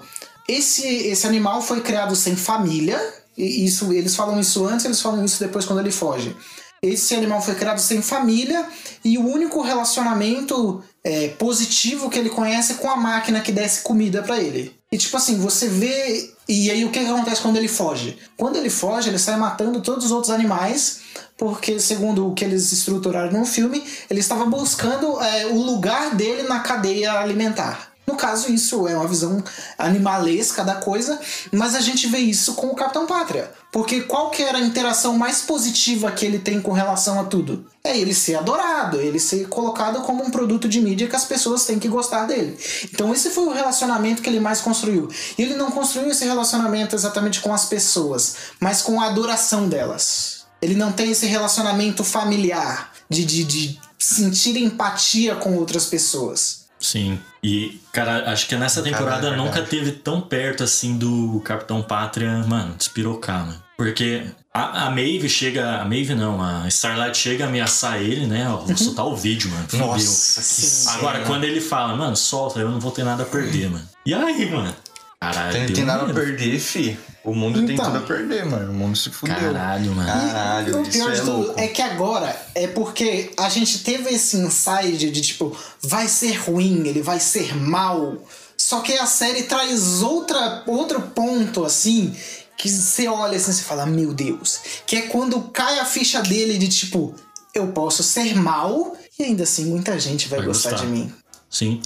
esse, 0.53 0.85
esse 0.85 1.25
animal 1.25 1.61
foi 1.61 1.81
criado 1.81 2.15
sem 2.15 2.35
família. 2.35 2.99
Isso, 3.37 3.91
eles 3.93 4.15
falam 4.15 4.39
isso 4.39 4.65
antes, 4.65 4.85
eles 4.85 5.01
falam 5.01 5.23
isso 5.23 5.39
depois 5.39 5.65
quando 5.65 5.79
ele 5.79 5.91
foge. 5.91 6.35
Esse 6.81 7.13
animal 7.15 7.41
foi 7.41 7.55
criado 7.55 7.79
sem 7.79 8.01
família 8.01 8.67
e 9.05 9.17
o 9.17 9.25
único 9.25 9.61
relacionamento 9.61 10.83
é, 11.03 11.29
positivo 11.29 12.09
que 12.09 12.17
ele 12.17 12.29
conhece 12.29 12.73
é 12.73 12.75
com 12.75 12.89
a 12.89 12.95
máquina 12.95 13.39
que 13.39 13.51
desce 13.51 13.81
comida 13.81 14.23
pra 14.23 14.39
ele. 14.39 14.75
E 14.91 14.97
tipo 14.97 15.15
assim, 15.15 15.37
você 15.37 15.67
vê. 15.67 16.33
E 16.47 16.69
aí 16.69 16.83
o 16.83 16.89
que, 16.89 16.99
que 16.99 17.05
acontece 17.05 17.41
quando 17.41 17.57
ele 17.57 17.67
foge? 17.67 18.17
Quando 18.35 18.57
ele 18.57 18.69
foge, 18.69 19.09
ele 19.09 19.19
sai 19.19 19.37
matando 19.37 19.79
todos 19.79 20.05
os 20.05 20.11
outros 20.11 20.33
animais, 20.33 21.01
porque, 21.37 21.79
segundo 21.79 22.27
o 22.27 22.33
que 22.33 22.43
eles 22.43 22.71
estruturaram 22.71 23.31
no 23.31 23.45
filme, 23.45 23.83
ele 24.09 24.19
estava 24.19 24.45
buscando 24.45 25.21
é, 25.21 25.45
o 25.45 25.61
lugar 25.61 26.13
dele 26.15 26.43
na 26.43 26.59
cadeia 26.59 27.13
alimentar. 27.13 27.90
No 28.11 28.17
caso, 28.17 28.51
isso 28.51 28.89
é 28.89 28.95
uma 28.95 29.07
visão 29.07 29.41
animalesca 29.77 30.65
da 30.65 30.75
coisa, 30.75 31.17
mas 31.49 31.75
a 31.75 31.79
gente 31.79 32.07
vê 32.07 32.17
isso 32.17 32.55
com 32.55 32.67
o 32.67 32.75
Capitão 32.75 33.07
Pátria. 33.07 33.49
Porque 33.71 34.01
qual 34.01 34.29
que 34.29 34.43
era 34.43 34.57
a 34.57 34.61
interação 34.61 35.17
mais 35.17 35.43
positiva 35.43 36.11
que 36.11 36.25
ele 36.25 36.37
tem 36.37 36.61
com 36.61 36.73
relação 36.73 37.17
a 37.21 37.23
tudo? 37.23 37.65
É 37.81 37.97
ele 37.97 38.13
ser 38.13 38.35
adorado, 38.35 38.99
ele 38.99 39.17
ser 39.17 39.47
colocado 39.47 40.01
como 40.01 40.25
um 40.25 40.29
produto 40.29 40.67
de 40.67 40.81
mídia 40.81 41.07
que 41.07 41.15
as 41.15 41.23
pessoas 41.23 41.63
têm 41.65 41.79
que 41.79 41.87
gostar 41.87 42.25
dele. 42.25 42.59
Então 42.93 43.13
esse 43.13 43.29
foi 43.29 43.45
o 43.45 43.53
relacionamento 43.53 44.21
que 44.21 44.29
ele 44.29 44.41
mais 44.41 44.59
construiu. 44.59 45.07
E 45.37 45.41
ele 45.41 45.55
não 45.55 45.71
construiu 45.71 46.11
esse 46.11 46.25
relacionamento 46.25 46.97
exatamente 46.97 47.39
com 47.39 47.53
as 47.53 47.63
pessoas, 47.63 48.35
mas 48.59 48.81
com 48.81 48.99
a 48.99 49.05
adoração 49.05 49.69
delas. 49.69 50.41
Ele 50.61 50.75
não 50.75 50.91
tem 50.91 51.11
esse 51.11 51.27
relacionamento 51.27 52.03
familiar, 52.03 52.91
de, 53.09 53.23
de, 53.23 53.43
de 53.45 53.79
sentir 53.97 54.57
empatia 54.57 55.33
com 55.35 55.55
outras 55.55 55.85
pessoas. 55.85 56.65
Sim. 56.77 57.17
E, 57.43 57.81
cara, 57.91 58.31
acho 58.31 58.47
que 58.47 58.55
nessa 58.55 58.83
temporada 58.83 59.29
é 59.29 59.35
nunca 59.35 59.61
teve 59.63 59.91
tão 59.91 60.21
perto 60.21 60.63
assim 60.63 60.97
do 60.97 61.41
Capitão 61.43 61.81
Pátria, 61.81 62.43
mano, 62.47 62.75
despirocar, 62.77 63.45
mano. 63.45 63.63
Porque 63.75 64.23
a, 64.53 64.85
a 64.85 64.89
Maeve 64.91 65.27
chega. 65.27 65.81
A 65.81 65.85
Maeve 65.85 66.13
não, 66.13 66.39
a 66.39 66.67
Starlight 66.67 67.17
chega 67.17 67.45
a 67.45 67.47
ameaçar 67.47 67.99
ele, 67.99 68.27
né? 68.27 68.47
Ó, 68.47 68.57
vou 68.57 68.77
soltar 68.77 69.05
o 69.07 69.15
vídeo, 69.15 69.49
mano. 69.49 69.67
Nossa, 69.73 70.41
cena. 70.41 70.97
Agora, 70.97 71.23
quando 71.25 71.45
ele 71.45 71.59
fala, 71.59 71.95
mano, 71.95 72.15
solta, 72.15 72.59
eu 72.59 72.69
não 72.69 72.79
vou 72.79 72.91
ter 72.91 73.03
nada 73.03 73.23
a 73.23 73.25
perder, 73.25 73.69
mano. 73.71 73.89
E 74.05 74.13
aí, 74.13 74.51
mano? 74.51 74.75
Caralho, 75.19 75.51
Tem, 75.51 75.65
deu 75.65 75.75
tem 75.75 75.85
nada 75.85 76.03
a 76.03 76.07
medo. 76.07 76.19
perder, 76.19 76.59
fi. 76.59 76.97
O 77.23 77.35
mundo 77.35 77.63
tem 77.65 77.75
Então. 77.75 77.85
tudo 77.85 77.97
a 77.97 78.01
perder, 78.01 78.45
mano. 78.45 78.71
O 78.71 78.73
mundo 78.73 78.97
se 78.97 79.09
fudeu. 79.11 79.35
Caralho, 79.35 79.93
mano. 79.93 80.07
Caralho, 80.09 80.77
o 80.79 80.81
isso 80.81 80.91
pior 80.91 81.11
é 81.11 81.15
de 81.15 81.21
tudo 81.21 81.53
é 81.55 81.67
que 81.67 81.81
agora 81.81 82.35
é 82.55 82.67
porque 82.67 83.31
a 83.37 83.47
gente 83.49 83.83
teve 83.83 84.09
esse 84.09 84.37
insight 84.37 84.97
de 85.11 85.21
tipo, 85.21 85.55
vai 85.81 86.07
ser 86.07 86.33
ruim, 86.37 86.87
ele 86.87 87.01
vai 87.01 87.19
ser 87.19 87.55
mal. 87.55 88.17
Só 88.57 88.79
que 88.81 88.93
a 88.93 89.05
série 89.05 89.43
traz 89.43 90.01
outra, 90.01 90.63
outro 90.67 91.01
ponto 91.01 91.63
assim 91.63 92.15
que 92.57 92.69
você 92.69 93.07
olha 93.07 93.37
assim 93.37 93.51
e 93.51 93.63
fala, 93.63 93.85
meu 93.85 94.13
Deus. 94.13 94.59
Que 94.85 94.95
é 94.97 95.01
quando 95.03 95.39
cai 95.51 95.79
a 95.79 95.85
ficha 95.85 96.21
dele 96.21 96.57
de 96.59 96.67
tipo, 96.69 97.15
eu 97.55 97.67
posso 97.69 98.03
ser 98.03 98.35
mal 98.35 98.95
e 99.17 99.23
ainda 99.23 99.43
assim 99.43 99.65
muita 99.65 99.99
gente 99.99 100.27
vai, 100.27 100.39
Vai 100.39 100.47
gostar, 100.47 100.71
gostar. 100.71 100.85
de 100.85 100.91
mim. 100.91 101.13
Sim. 101.51 101.81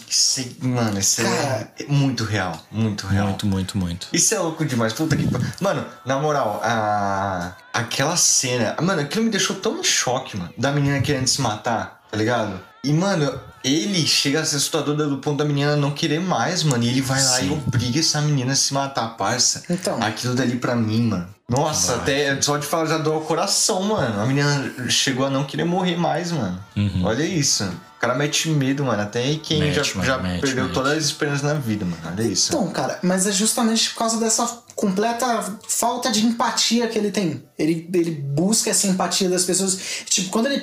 Mano, 0.61 0.99
isso 0.99 1.23
Cara. 1.23 1.73
é 1.79 1.85
muito 1.87 2.23
real. 2.23 2.63
Muito 2.71 3.07
real. 3.07 3.29
Muito, 3.29 3.47
muito, 3.47 3.77
muito. 3.79 4.07
Isso 4.13 4.35
é 4.35 4.39
louco 4.39 4.63
demais. 4.63 4.93
Puta 4.93 5.17
que. 5.17 5.27
Mano, 5.59 5.83
na 6.05 6.19
moral, 6.19 6.61
a... 6.63 7.55
aquela 7.73 8.15
cena. 8.15 8.75
Mano, 8.79 9.01
aquilo 9.01 9.25
me 9.25 9.31
deixou 9.31 9.55
tão 9.55 9.79
em 9.79 9.83
choque, 9.83 10.37
mano. 10.37 10.53
Da 10.55 10.71
menina 10.71 11.01
querendo 11.01 11.27
se 11.27 11.41
matar, 11.41 11.99
tá 12.11 12.15
ligado? 12.15 12.61
E, 12.87 12.93
mano, 12.93 13.39
ele 13.63 14.05
chega 14.05 14.41
a 14.41 14.45
ser 14.45 14.57
assustador 14.57 14.95
do 14.95 15.17
ponto 15.17 15.37
da 15.37 15.45
menina 15.45 15.75
não 15.75 15.91
querer 15.91 16.19
mais, 16.19 16.63
mano. 16.63 16.83
E 16.83 16.89
ele 16.89 17.01
vai 17.01 17.23
lá 17.23 17.41
e 17.41 17.47
Sim. 17.47 17.53
obriga 17.53 17.99
essa 17.99 18.21
menina 18.21 18.53
a 18.53 18.55
se 18.55 18.73
matar, 18.73 19.17
parça. 19.17 19.63
Então. 19.69 20.01
Aquilo 20.01 20.35
dali 20.35 20.57
pra 20.57 20.75
mim, 20.75 21.01
mano. 21.03 21.27
Nossa, 21.47 21.95
até 21.95 22.41
só 22.41 22.57
de 22.57 22.65
falar 22.65 22.87
já 22.87 22.97
dou 22.97 23.13
ao 23.13 23.21
coração, 23.21 23.83
mano. 23.83 24.19
A 24.19 24.25
menina 24.25 24.73
chegou 24.89 25.25
a 25.25 25.29
não 25.29 25.43
querer 25.43 25.63
morrer 25.63 25.95
mais, 25.95 26.31
mano. 26.31 26.59
Uhum. 26.75 27.03
Olha 27.05 27.23
isso. 27.23 27.63
O 27.63 27.99
cara 27.99 28.15
mete 28.15 28.49
medo, 28.49 28.83
mano. 28.83 29.01
Até 29.01 29.19
aí 29.19 29.37
quem 29.37 29.59
Mete, 29.59 29.75
já, 29.75 29.93
mano, 29.95 30.05
já 30.07 30.17
mete, 30.17 30.41
perdeu 30.41 30.65
mete. 30.65 30.73
todas 30.73 30.93
as 30.97 31.03
esperanças 31.05 31.43
na 31.43 31.53
vida, 31.53 31.85
mano. 31.85 32.01
Olha 32.05 32.23
isso. 32.23 32.49
Então, 32.49 32.67
cara, 32.71 32.99
mas 33.01 33.25
é 33.25 33.31
justamente 33.31 33.89
por 33.91 33.99
causa 33.99 34.19
dessa 34.19 34.59
completa 34.75 35.57
falta 35.67 36.11
de 36.11 36.25
empatia 36.25 36.87
que 36.87 36.97
ele 36.99 37.09
tem. 37.09 37.41
Ele, 37.57 37.89
ele 37.93 38.11
busca 38.11 38.69
essa 38.69 38.87
empatia 38.87 39.29
das 39.29 39.45
pessoas. 39.45 39.79
Tipo, 40.09 40.29
quando 40.31 40.47
ele, 40.47 40.61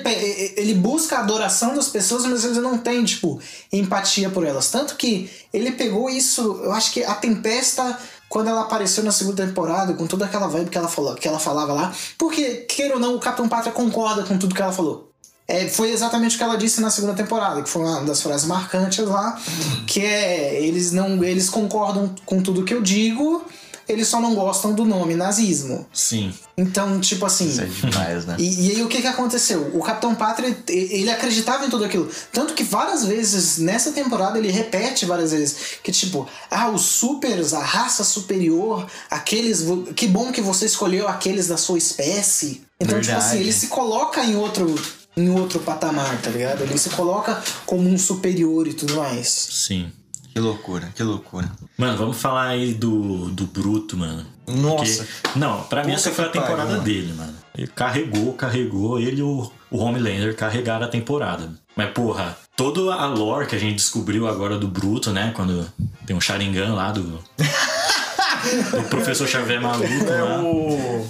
ele 0.55 0.75
busca 0.75 1.17
a 1.17 1.19
adoração 1.21 1.75
das 1.75 1.87
pessoas, 1.87 2.12
mas 2.21 2.43
ele 2.43 2.59
não 2.59 2.77
tem, 2.77 3.03
tipo, 3.03 3.39
empatia 3.71 4.29
por 4.29 4.45
elas. 4.45 4.69
Tanto 4.69 4.95
que 4.95 5.29
ele 5.53 5.71
pegou 5.71 6.09
isso, 6.09 6.59
eu 6.63 6.71
acho 6.71 6.91
que 6.91 7.03
a 7.03 7.15
Tempesta, 7.15 7.97
quando 8.29 8.49
ela 8.49 8.61
apareceu 8.61 9.03
na 9.03 9.11
segunda 9.11 9.45
temporada, 9.45 9.93
com 9.93 10.07
toda 10.07 10.25
aquela 10.25 10.47
vibe 10.47 10.69
que 10.69 10.77
ela, 10.77 10.87
falou, 10.87 11.15
que 11.15 11.27
ela 11.27 11.39
falava 11.39 11.73
lá, 11.73 11.93
porque, 12.17 12.65
queira 12.67 12.95
ou 12.95 12.99
não, 12.99 13.15
o 13.15 13.19
Capitão 13.19 13.49
Pátria 13.49 13.71
concorda 13.71 14.23
com 14.23 14.37
tudo 14.37 14.55
que 14.55 14.61
ela 14.61 14.71
falou. 14.71 15.09
É, 15.47 15.67
foi 15.67 15.91
exatamente 15.91 16.35
o 16.35 16.37
que 16.37 16.43
ela 16.43 16.55
disse 16.55 16.79
na 16.79 16.89
segunda 16.89 17.13
temporada, 17.13 17.61
que 17.61 17.69
foi 17.69 17.81
uma 17.81 18.01
das 18.01 18.21
frases 18.21 18.47
marcantes 18.47 19.05
lá, 19.05 19.37
que 19.85 19.99
é 19.99 20.63
eles 20.63 20.93
não 20.93 21.21
eles 21.23 21.49
concordam 21.49 22.15
com 22.25 22.41
tudo 22.41 22.63
que 22.63 22.73
eu 22.73 22.81
digo, 22.81 23.45
eles 23.87 24.07
só 24.07 24.19
não 24.21 24.35
gostam 24.35 24.73
do 24.73 24.85
nome 24.85 25.15
nazismo. 25.15 25.85
Sim. 25.93 26.33
Então, 26.57 26.99
tipo 26.99 27.25
assim, 27.25 27.47
Isso 27.47 27.61
é 27.61 27.65
demais, 27.65 28.25
né? 28.25 28.35
e, 28.39 28.67
e 28.67 28.71
aí 28.71 28.83
o 28.83 28.87
que 28.87 29.01
que 29.01 29.07
aconteceu? 29.07 29.71
O 29.73 29.81
Capitão 29.81 30.15
Pátria, 30.15 30.55
ele 30.67 31.09
acreditava 31.09 31.65
em 31.65 31.69
tudo 31.69 31.83
aquilo. 31.83 32.09
Tanto 32.31 32.53
que 32.53 32.63
várias 32.63 33.05
vezes, 33.05 33.57
nessa 33.57 33.91
temporada, 33.91 34.37
ele 34.37 34.51
repete 34.51 35.05
várias 35.05 35.31
vezes. 35.31 35.55
Que 35.83 35.91
tipo, 35.91 36.27
ah, 36.49 36.69
os 36.69 36.81
supers, 36.81 37.53
a 37.53 37.63
raça 37.63 38.03
superior, 38.03 38.87
aqueles. 39.09 39.65
Que 39.95 40.07
bom 40.07 40.31
que 40.31 40.41
você 40.41 40.65
escolheu 40.65 41.07
aqueles 41.07 41.47
da 41.47 41.57
sua 41.57 41.77
espécie. 41.77 42.61
Então, 42.79 42.99
tipo 42.99 43.07
Verdade. 43.07 43.27
assim, 43.27 43.39
ele 43.39 43.53
se 43.53 43.67
coloca 43.67 44.23
em 44.23 44.35
outro. 44.35 44.73
Em 45.15 45.29
outro 45.29 45.59
patamar, 45.59 46.19
tá 46.23 46.31
ligado? 46.31 46.63
Ele 46.63 46.75
se 46.75 46.89
coloca 46.89 47.39
como 47.67 47.87
um 47.87 47.99
superior 47.99 48.67
e 48.67 48.73
tudo 48.73 48.95
mais. 48.95 49.27
Sim. 49.29 49.91
Que 50.33 50.39
loucura, 50.39 50.89
que 50.95 51.03
loucura. 51.03 51.47
Mano, 51.77 51.95
vamos 51.97 52.17
falar 52.17 52.47
aí 52.47 52.73
do, 52.73 53.29
do 53.29 53.45
Bruto, 53.45 53.95
mano. 53.95 54.25
Nossa. 54.47 55.03
Porque- 55.05 55.39
não, 55.39 55.61
pra 55.63 55.83
mim 55.83 55.91
essa 55.91 56.09
foi 56.11 56.25
a 56.25 56.29
pariu, 56.29 56.41
temporada 56.41 56.71
mano. 56.71 56.83
dele, 56.83 57.13
mano. 57.13 57.33
Ele 57.55 57.67
carregou, 57.67 58.33
carregou. 58.33 58.99
Ele 58.99 59.19
e 59.19 59.21
o, 59.23 59.51
o 59.69 59.77
Homelander 59.77 60.35
carregaram 60.35 60.85
a 60.85 60.89
temporada. 60.89 61.51
Mas, 61.75 61.91
porra, 61.91 62.35
toda 62.57 62.93
a 62.95 63.05
lore 63.05 63.45
que 63.45 63.55
a 63.55 63.59
gente 63.59 63.75
descobriu 63.75 64.27
agora 64.27 64.57
do 64.57 64.67
Bruto, 64.67 65.11
né? 65.11 65.31
Quando 65.35 65.67
tem 66.07 66.15
um 66.15 66.21
Sharingan 66.21 66.73
lá 66.73 66.91
do. 66.91 67.03
do 67.03 68.83
professor 68.89 69.27
Xavier 69.27 69.61
maluco 69.61 69.85
É 70.09 70.21
lá. 70.21 70.41
o. 70.41 71.07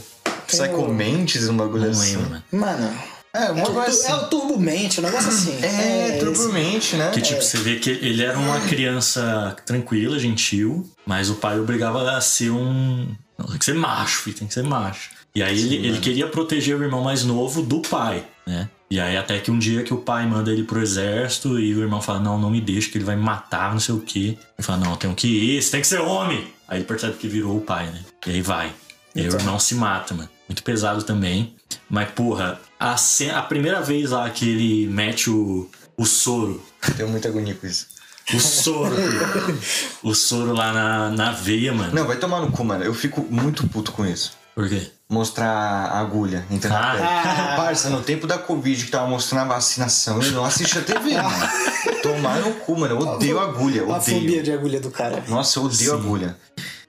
Psycho 0.47 0.87
Mantis, 0.93 1.47
um 1.49 1.55
bagulho 1.57 1.89
assim. 1.89 2.17
lembro, 2.17 2.29
mano. 2.29 2.43
Mano. 2.51 2.93
É, 3.35 3.45
É, 3.45 3.51
uma 3.51 3.63
o, 3.67 3.73
coisa 3.73 3.89
assim. 3.89 4.11
é 4.11 4.35
o 4.35 4.57
Mente, 4.57 4.99
um 4.99 5.03
negócio 5.03 5.29
assim. 5.29 5.57
É, 5.63 6.09
esse- 6.09 6.19
turbomente, 6.19 6.95
né? 6.95 7.09
Que 7.11 7.21
tipo, 7.21 7.41
você 7.41 7.57
vê 7.57 7.77
que 7.77 7.89
ele 7.89 8.23
era 8.23 8.37
uma 8.37 8.59
criança 8.61 9.55
tranquila, 9.65 10.19
gentil, 10.19 10.89
mas 11.05 11.29
o 11.29 11.35
pai 11.35 11.59
obrigava 11.59 12.11
a 12.15 12.21
ser 12.21 12.51
um. 12.51 13.07
Não, 13.37 13.47
tem 13.47 13.57
que 13.57 13.65
ser 13.65 13.73
macho, 13.73 14.19
filho, 14.21 14.37
tem 14.37 14.47
que 14.47 14.53
ser 14.53 14.63
macho. 14.63 15.09
E 15.35 15.41
aí 15.41 15.59
ele, 15.59 15.87
ele 15.87 15.97
queria 15.99 16.27
proteger 16.27 16.77
o 16.79 16.83
irmão 16.83 17.01
mais 17.03 17.23
novo 17.23 17.63
do 17.63 17.79
pai, 17.81 18.23
né? 18.45 18.69
E 18.91 18.99
aí 18.99 19.17
até 19.17 19.39
que 19.39 19.49
um 19.49 19.57
dia 19.57 19.81
que 19.81 19.91
o 19.91 19.97
pai 19.97 20.27
manda 20.27 20.51
ele 20.51 20.63
pro 20.63 20.79
exército 20.79 21.59
e 21.59 21.73
o 21.73 21.81
irmão 21.81 21.99
fala, 21.99 22.19
não, 22.19 22.37
não 22.37 22.51
me 22.51 22.61
deixa, 22.61 22.91
que 22.91 22.97
ele 22.99 23.05
vai 23.05 23.15
me 23.15 23.23
matar, 23.23 23.71
não 23.73 23.79
sei 23.79 23.95
o 23.95 23.99
quê. 24.01 24.37
Ele 24.37 24.61
fala, 24.61 24.77
não, 24.77 24.91
eu 24.91 24.97
tenho 24.97 25.15
que 25.15 25.27
ir, 25.27 25.59
você 25.63 25.71
tem 25.71 25.81
que 25.81 25.87
ser 25.87 25.99
homem. 25.99 26.47
Aí 26.67 26.77
ele 26.77 26.85
percebe 26.85 27.17
que 27.17 27.27
virou 27.27 27.57
o 27.57 27.61
pai, 27.61 27.87
né? 27.87 27.99
E 28.27 28.29
aí 28.29 28.41
vai. 28.43 28.71
E 29.15 29.21
aí 29.21 29.27
o 29.27 29.33
irmão 29.35 29.59
se 29.59 29.73
mata, 29.73 30.13
mano. 30.13 30.29
Muito 30.47 30.61
pesado 30.61 31.01
também. 31.01 31.55
Mas, 31.93 32.09
porra, 32.09 32.59
a, 32.79 32.95
a 32.95 33.41
primeira 33.43 33.79
vez 33.79 34.09
lá 34.09 34.27
que 34.27 34.49
ele 34.49 34.87
mete 34.87 35.29
o, 35.29 35.69
o 35.95 36.07
soro 36.07 36.59
Tenho 36.97 37.07
muita 37.07 37.27
agonia 37.27 37.53
com 37.53 37.67
isso. 37.67 37.85
O 38.33 38.39
soro, 38.39 38.95
filho. 38.95 39.59
O 40.01 40.15
soro 40.15 40.53
lá 40.53 40.73
na, 40.73 41.09
na 41.11 41.31
veia, 41.33 41.71
mano. 41.71 41.93
Não, 41.93 42.07
vai 42.07 42.17
tomar 42.17 42.41
no 42.41 42.51
cu, 42.51 42.63
mano. 42.63 42.83
Eu 42.83 42.95
fico 42.95 43.21
muito 43.29 43.67
puto 43.67 43.91
com 43.91 44.03
isso. 44.03 44.35
Por 44.55 44.67
quê? 44.67 44.89
Mostrar 45.07 45.47
a 45.51 45.99
agulha 45.99 46.43
entrando 46.49 46.73
Ah. 46.77 46.93
na 46.95 47.21
pele. 47.21 47.55
Parça, 47.61 47.91
no 47.91 48.01
tempo 48.01 48.25
da 48.25 48.39
Covid 48.39 48.85
que 48.85 48.89
tava 48.89 49.07
mostrando 49.07 49.41
a 49.51 49.53
vacinação, 49.55 50.19
eu 50.19 50.31
não 50.31 50.45
assisti 50.45 50.79
a 50.79 50.81
TV, 50.81 51.15
mano. 51.21 51.47
Tomar 52.01 52.39
no 52.39 52.53
cu, 52.55 52.75
mano. 52.79 52.95
Eu 52.95 53.07
odeio 53.07 53.39
agulha, 53.39 53.81
eu 53.81 53.93
A 53.93 54.01
fobia 54.01 54.17
odeio. 54.19 54.43
de 54.43 54.51
agulha 54.51 54.79
do 54.79 54.89
cara. 54.89 55.23
Nossa, 55.27 55.59
eu 55.59 55.65
odeio 55.65 55.93
agulha. 55.93 56.35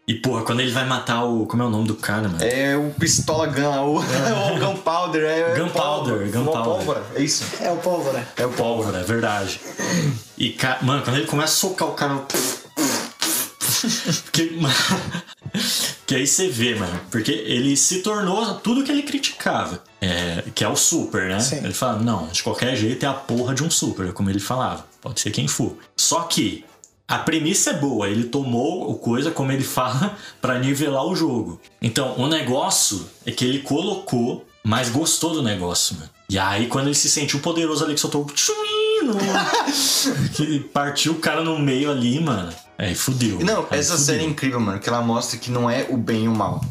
E, 0.06 0.12
porra, 0.14 0.42
quando 0.42 0.60
ele 0.60 0.70
vai 0.70 0.84
matar 0.84 1.24
o. 1.24 1.46
Como 1.46 1.62
é 1.62 1.66
o 1.66 1.70
nome 1.70 1.86
do 1.88 1.94
cara, 1.94 2.28
mano? 2.28 2.42
É 2.44 2.76
o 2.76 2.90
pistola 2.90 3.46
gun, 3.46 3.62
o, 3.62 3.98
o 4.54 4.58
gunpowder. 4.58 5.24
É, 5.24 5.54
Gunpowder, 5.58 5.72
pólvora, 5.72 6.26
gunpowder. 6.26 6.62
pólvora, 6.64 7.02
É 7.14 7.22
isso. 7.22 7.44
É 7.60 7.70
o 7.70 7.76
pólvora. 7.76 8.28
É 8.36 8.44
o 8.44 8.50
pólvora, 8.50 8.98
é 8.98 9.02
verdade. 9.02 9.58
E, 10.36 10.50
ca- 10.50 10.78
mano, 10.82 11.02
quando 11.02 11.16
ele 11.16 11.26
começa 11.26 11.54
a 11.54 11.56
socar 11.56 11.88
o 11.88 11.92
cara. 11.92 12.20
Que, 14.32 14.58
que 16.06 16.14
aí 16.14 16.26
você 16.26 16.48
vê, 16.48 16.74
mano. 16.74 17.00
Porque 17.10 17.30
ele 17.32 17.76
se 17.76 18.00
tornou 18.00 18.54
tudo 18.56 18.82
que 18.82 18.90
ele 18.90 19.02
criticava. 19.02 19.82
É, 20.00 20.42
que 20.54 20.64
é 20.64 20.68
o 20.68 20.76
super, 20.76 21.28
né? 21.28 21.40
Sim. 21.40 21.56
Ele 21.58 21.72
fala, 21.74 21.98
não, 21.98 22.26
de 22.28 22.42
qualquer 22.42 22.74
jeito 22.76 23.04
é 23.04 23.08
a 23.08 23.12
porra 23.12 23.54
de 23.54 23.62
um 23.62 23.70
super, 23.70 24.12
como 24.12 24.30
ele 24.30 24.40
falava. 24.40 24.86
Pode 25.00 25.20
ser 25.20 25.30
quem 25.30 25.46
for. 25.46 25.76
Só 25.96 26.20
que 26.22 26.64
a 27.06 27.18
premissa 27.18 27.70
é 27.70 27.74
boa, 27.74 28.08
ele 28.08 28.24
tomou 28.24 28.90
o 28.90 28.94
coisa, 28.94 29.30
como 29.30 29.52
ele 29.52 29.62
fala, 29.64 30.16
pra 30.40 30.58
nivelar 30.58 31.06
o 31.06 31.14
jogo. 31.14 31.60
Então, 31.80 32.14
o 32.18 32.26
negócio 32.26 33.06
é 33.26 33.30
que 33.30 33.44
ele 33.44 33.60
colocou, 33.60 34.46
mas 34.62 34.90
gostou 34.90 35.34
do 35.34 35.42
negócio, 35.42 35.96
mano. 35.96 36.10
E 36.30 36.38
aí, 36.38 36.66
quando 36.66 36.86
ele 36.86 36.94
se 36.94 37.10
sentiu 37.10 37.40
poderoso 37.40 37.84
ali, 37.84 37.94
que 37.94 38.00
soltou 38.00 38.22
o 38.22 38.26
que 40.34 40.60
partiu 40.72 41.12
o 41.12 41.16
cara 41.16 41.44
no 41.44 41.58
meio 41.58 41.90
ali, 41.90 42.18
mano. 42.20 42.50
Aí 42.78 42.94
fudeu. 42.94 43.38
Não, 43.40 43.66
Aí 43.70 43.78
essa 43.78 43.92
fudeu. 43.92 44.06
série 44.06 44.24
é 44.24 44.26
incrível, 44.26 44.58
mano, 44.58 44.80
que 44.80 44.88
ela 44.88 45.02
mostra 45.02 45.38
que 45.38 45.50
não 45.50 45.68
é 45.68 45.86
o 45.90 45.96
bem 45.96 46.24
e 46.24 46.28
o 46.28 46.34
mal. 46.34 46.64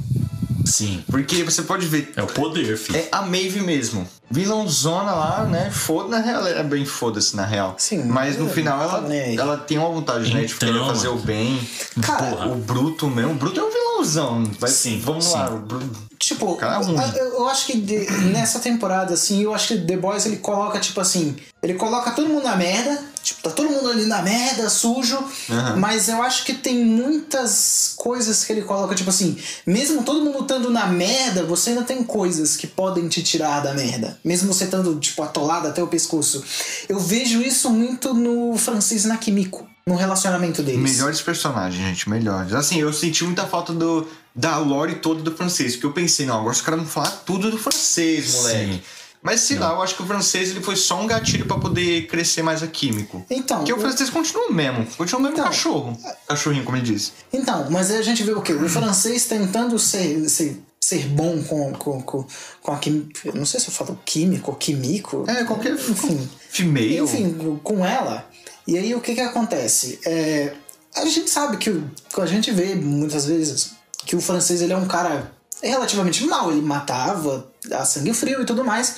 Sim. 0.65 1.03
Porque 1.09 1.43
você 1.43 1.61
pode 1.63 1.85
ver, 1.87 2.11
É 2.15 2.23
o 2.23 2.27
poder, 2.27 2.77
filho. 2.77 2.97
é 2.99 3.07
a 3.11 3.21
Maeve 3.21 3.61
mesmo. 3.61 4.07
Vilãozona 4.31 5.11
lá, 5.11 5.45
né? 5.45 5.69
Foda, 5.71 6.09
na 6.09 6.17
real, 6.19 6.47
é 6.47 6.63
bem 6.63 6.85
foda-se, 6.85 7.35
na 7.35 7.45
real. 7.45 7.75
Sim, 7.77 8.03
Mas 8.05 8.37
no 8.37 8.47
é, 8.47 8.49
final 8.49 8.77
tá 8.79 8.97
ela, 8.97 9.07
aí. 9.09 9.37
ela 9.37 9.57
tem 9.57 9.77
uma 9.77 9.89
vontade, 9.89 10.33
né? 10.33 10.41
De 10.43 10.53
Então, 10.53 10.67
querer 10.69 10.85
fazer 10.85 11.07
mano. 11.09 11.19
o 11.21 11.23
bem. 11.23 11.69
Cara, 12.01 12.23
Porra. 12.31 12.47
O 12.47 12.55
Bruto 12.55 13.07
mesmo. 13.07 13.31
O 13.31 13.35
Bruto 13.35 13.59
é 13.59 13.63
um 13.63 13.69
vilãozão. 13.71 14.43
Vai, 14.59 14.69
Sim, 14.71 14.99
vamos 15.03 15.25
sim. 15.25 15.33
lá. 15.33 15.51
O 15.51 15.59
Bruto... 15.59 15.89
Tipo, 16.17 16.55
Cara, 16.55 16.83
é 16.83 17.19
eu, 17.19 17.25
eu 17.33 17.47
acho 17.47 17.65
que 17.67 17.77
de- 17.79 18.09
nessa 18.31 18.57
temporada, 18.59 19.13
assim, 19.13 19.43
eu 19.43 19.53
acho 19.53 19.67
que 19.69 19.77
The 19.81 19.97
Boys 19.97 20.25
ele 20.25 20.37
coloca, 20.37 20.79
tipo 20.79 20.99
assim, 21.01 21.35
ele 21.61 21.73
coloca 21.73 22.11
todo 22.11 22.29
mundo 22.29 22.43
na 22.45 22.55
merda, 22.55 22.97
tipo, 23.23 23.41
tá 23.41 23.49
todo 23.49 23.69
mundo 23.69 23.89
ali 23.89 24.05
na 24.05 24.21
merda, 24.21 24.69
sujo, 24.69 25.17
Aham. 25.49 25.77
mas 25.77 26.09
eu 26.09 26.21
acho 26.21 26.43
que 26.43 26.53
tem 26.53 26.83
muitas 26.83 27.93
coisas 27.95 28.43
que 28.43 28.51
ele 28.51 28.63
coloca, 28.63 28.93
tipo 28.93 29.09
assim, 29.09 29.37
mesmo 29.65 30.03
todo 30.03 30.23
mundo 30.23 30.41
estando 30.41 30.69
na 30.69 30.85
merda, 30.87 31.43
você 31.43 31.69
ainda 31.69 31.83
tem 31.83 32.03
coisas 32.03 32.57
que 32.57 32.67
podem 32.67 33.07
te 33.07 33.23
tirar 33.23 33.61
da 33.61 33.73
merda, 33.73 34.19
mesmo 34.23 34.53
você 34.53 34.65
estando, 34.65 34.99
tipo, 34.99 35.23
atolado 35.23 35.67
até 35.67 35.81
o 35.81 35.87
pescoço. 35.87 36.43
Eu 36.89 36.99
vejo 36.99 37.41
isso 37.41 37.69
muito 37.69 38.13
no 38.13 38.57
Francis 38.57 39.05
Nakimiko, 39.05 39.65
no 39.87 39.95
relacionamento 39.95 40.61
deles. 40.61 40.81
Melhores 40.81 41.21
personagens, 41.21 41.81
gente, 41.81 42.09
melhores. 42.09 42.53
Assim, 42.53 42.79
eu 42.79 42.91
senti 42.91 43.23
muita 43.23 43.47
falta 43.47 43.71
do, 43.71 44.05
da 44.35 44.57
lore 44.57 44.95
toda 44.95 45.21
do 45.21 45.35
francês, 45.35 45.73
porque 45.73 45.85
eu 45.85 45.93
pensei, 45.93 46.25
não, 46.25 46.35
agora 46.35 46.51
os 46.53 46.61
caras 46.61 46.81
vão 46.81 46.89
falar 46.89 47.11
tudo 47.25 47.49
do 47.49 47.57
francês, 47.57 48.33
moleque. 48.35 48.83
Mas 49.23 49.39
sei 49.39 49.57
lá, 49.57 49.71
eu 49.71 49.81
acho 49.81 49.95
que 49.95 50.03
o 50.03 50.05
francês 50.05 50.49
ele 50.49 50.61
foi 50.61 50.75
só 50.75 50.99
um 51.01 51.07
gatilho 51.07 51.45
pra 51.45 51.57
poder 51.57 52.07
crescer 52.07 52.41
mais 52.43 52.61
a 52.61 52.67
químico. 52.67 53.25
Então, 53.29 53.59
Porque 53.59 53.71
o 53.71 53.77
eu- 53.77 53.81
francês 53.81 54.09
continua 54.09 54.47
o 54.47 54.53
mesmo, 54.53 54.85
continua 54.97 55.19
o 55.19 55.23
mesmo 55.23 55.37
Então. 55.37 55.45
cachorro. 55.45 55.97
Cachorrinho, 56.27 56.63
como 56.65 56.75
ele 56.77 56.85
disse. 56.85 57.11
Então, 57.31 57.69
mas 57.71 57.89
aí 57.89 57.97
a 57.97 58.01
gente 58.01 58.21
vê 58.23 58.33
o 58.33 58.41
quê? 58.41 58.51
O 58.53 58.67
francês 58.67 59.25
tentando 59.25 59.79
ser, 59.79 60.27
ser, 60.29 60.61
ser 60.81 61.05
bom 61.07 61.41
com, 61.41 61.71
com, 61.71 62.01
com, 62.01 62.25
com 62.61 62.71
a 62.73 62.77
química. 62.77 63.31
Não 63.33 63.45
sei 63.45 63.59
se 63.61 63.67
eu 63.69 63.73
falo 63.73 63.97
químico 64.05 64.51
ou 64.51 64.57
químico. 64.57 65.23
É, 65.27 65.45
qualquer 65.45 65.71
Enfim. 65.73 66.29
female. 66.49 66.97
Enfim, 66.99 67.59
com 67.63 67.85
ela. 67.85 68.27
E 68.67 68.77
aí 68.77 68.93
o 68.93 68.99
que 68.99 69.15
que 69.15 69.21
acontece? 69.21 69.99
É, 70.05 70.53
a 70.95 71.05
gente 71.05 71.29
sabe 71.29 71.57
que 71.57 71.81
a 72.19 72.25
gente 72.25 72.51
vê 72.51 72.75
muitas 72.75 73.25
vezes 73.25 73.71
que 74.05 74.15
o 74.17 74.21
francês 74.21 74.61
ele 74.61 74.73
é 74.73 74.77
um 74.77 74.85
cara 74.87 75.31
relativamente 75.69 76.25
mau, 76.25 76.51
ele 76.51 76.61
matava 76.61 77.47
a 77.71 77.85
sangue 77.85 78.13
frio 78.13 78.41
e 78.41 78.45
tudo 78.45 78.63
mais. 78.63 78.95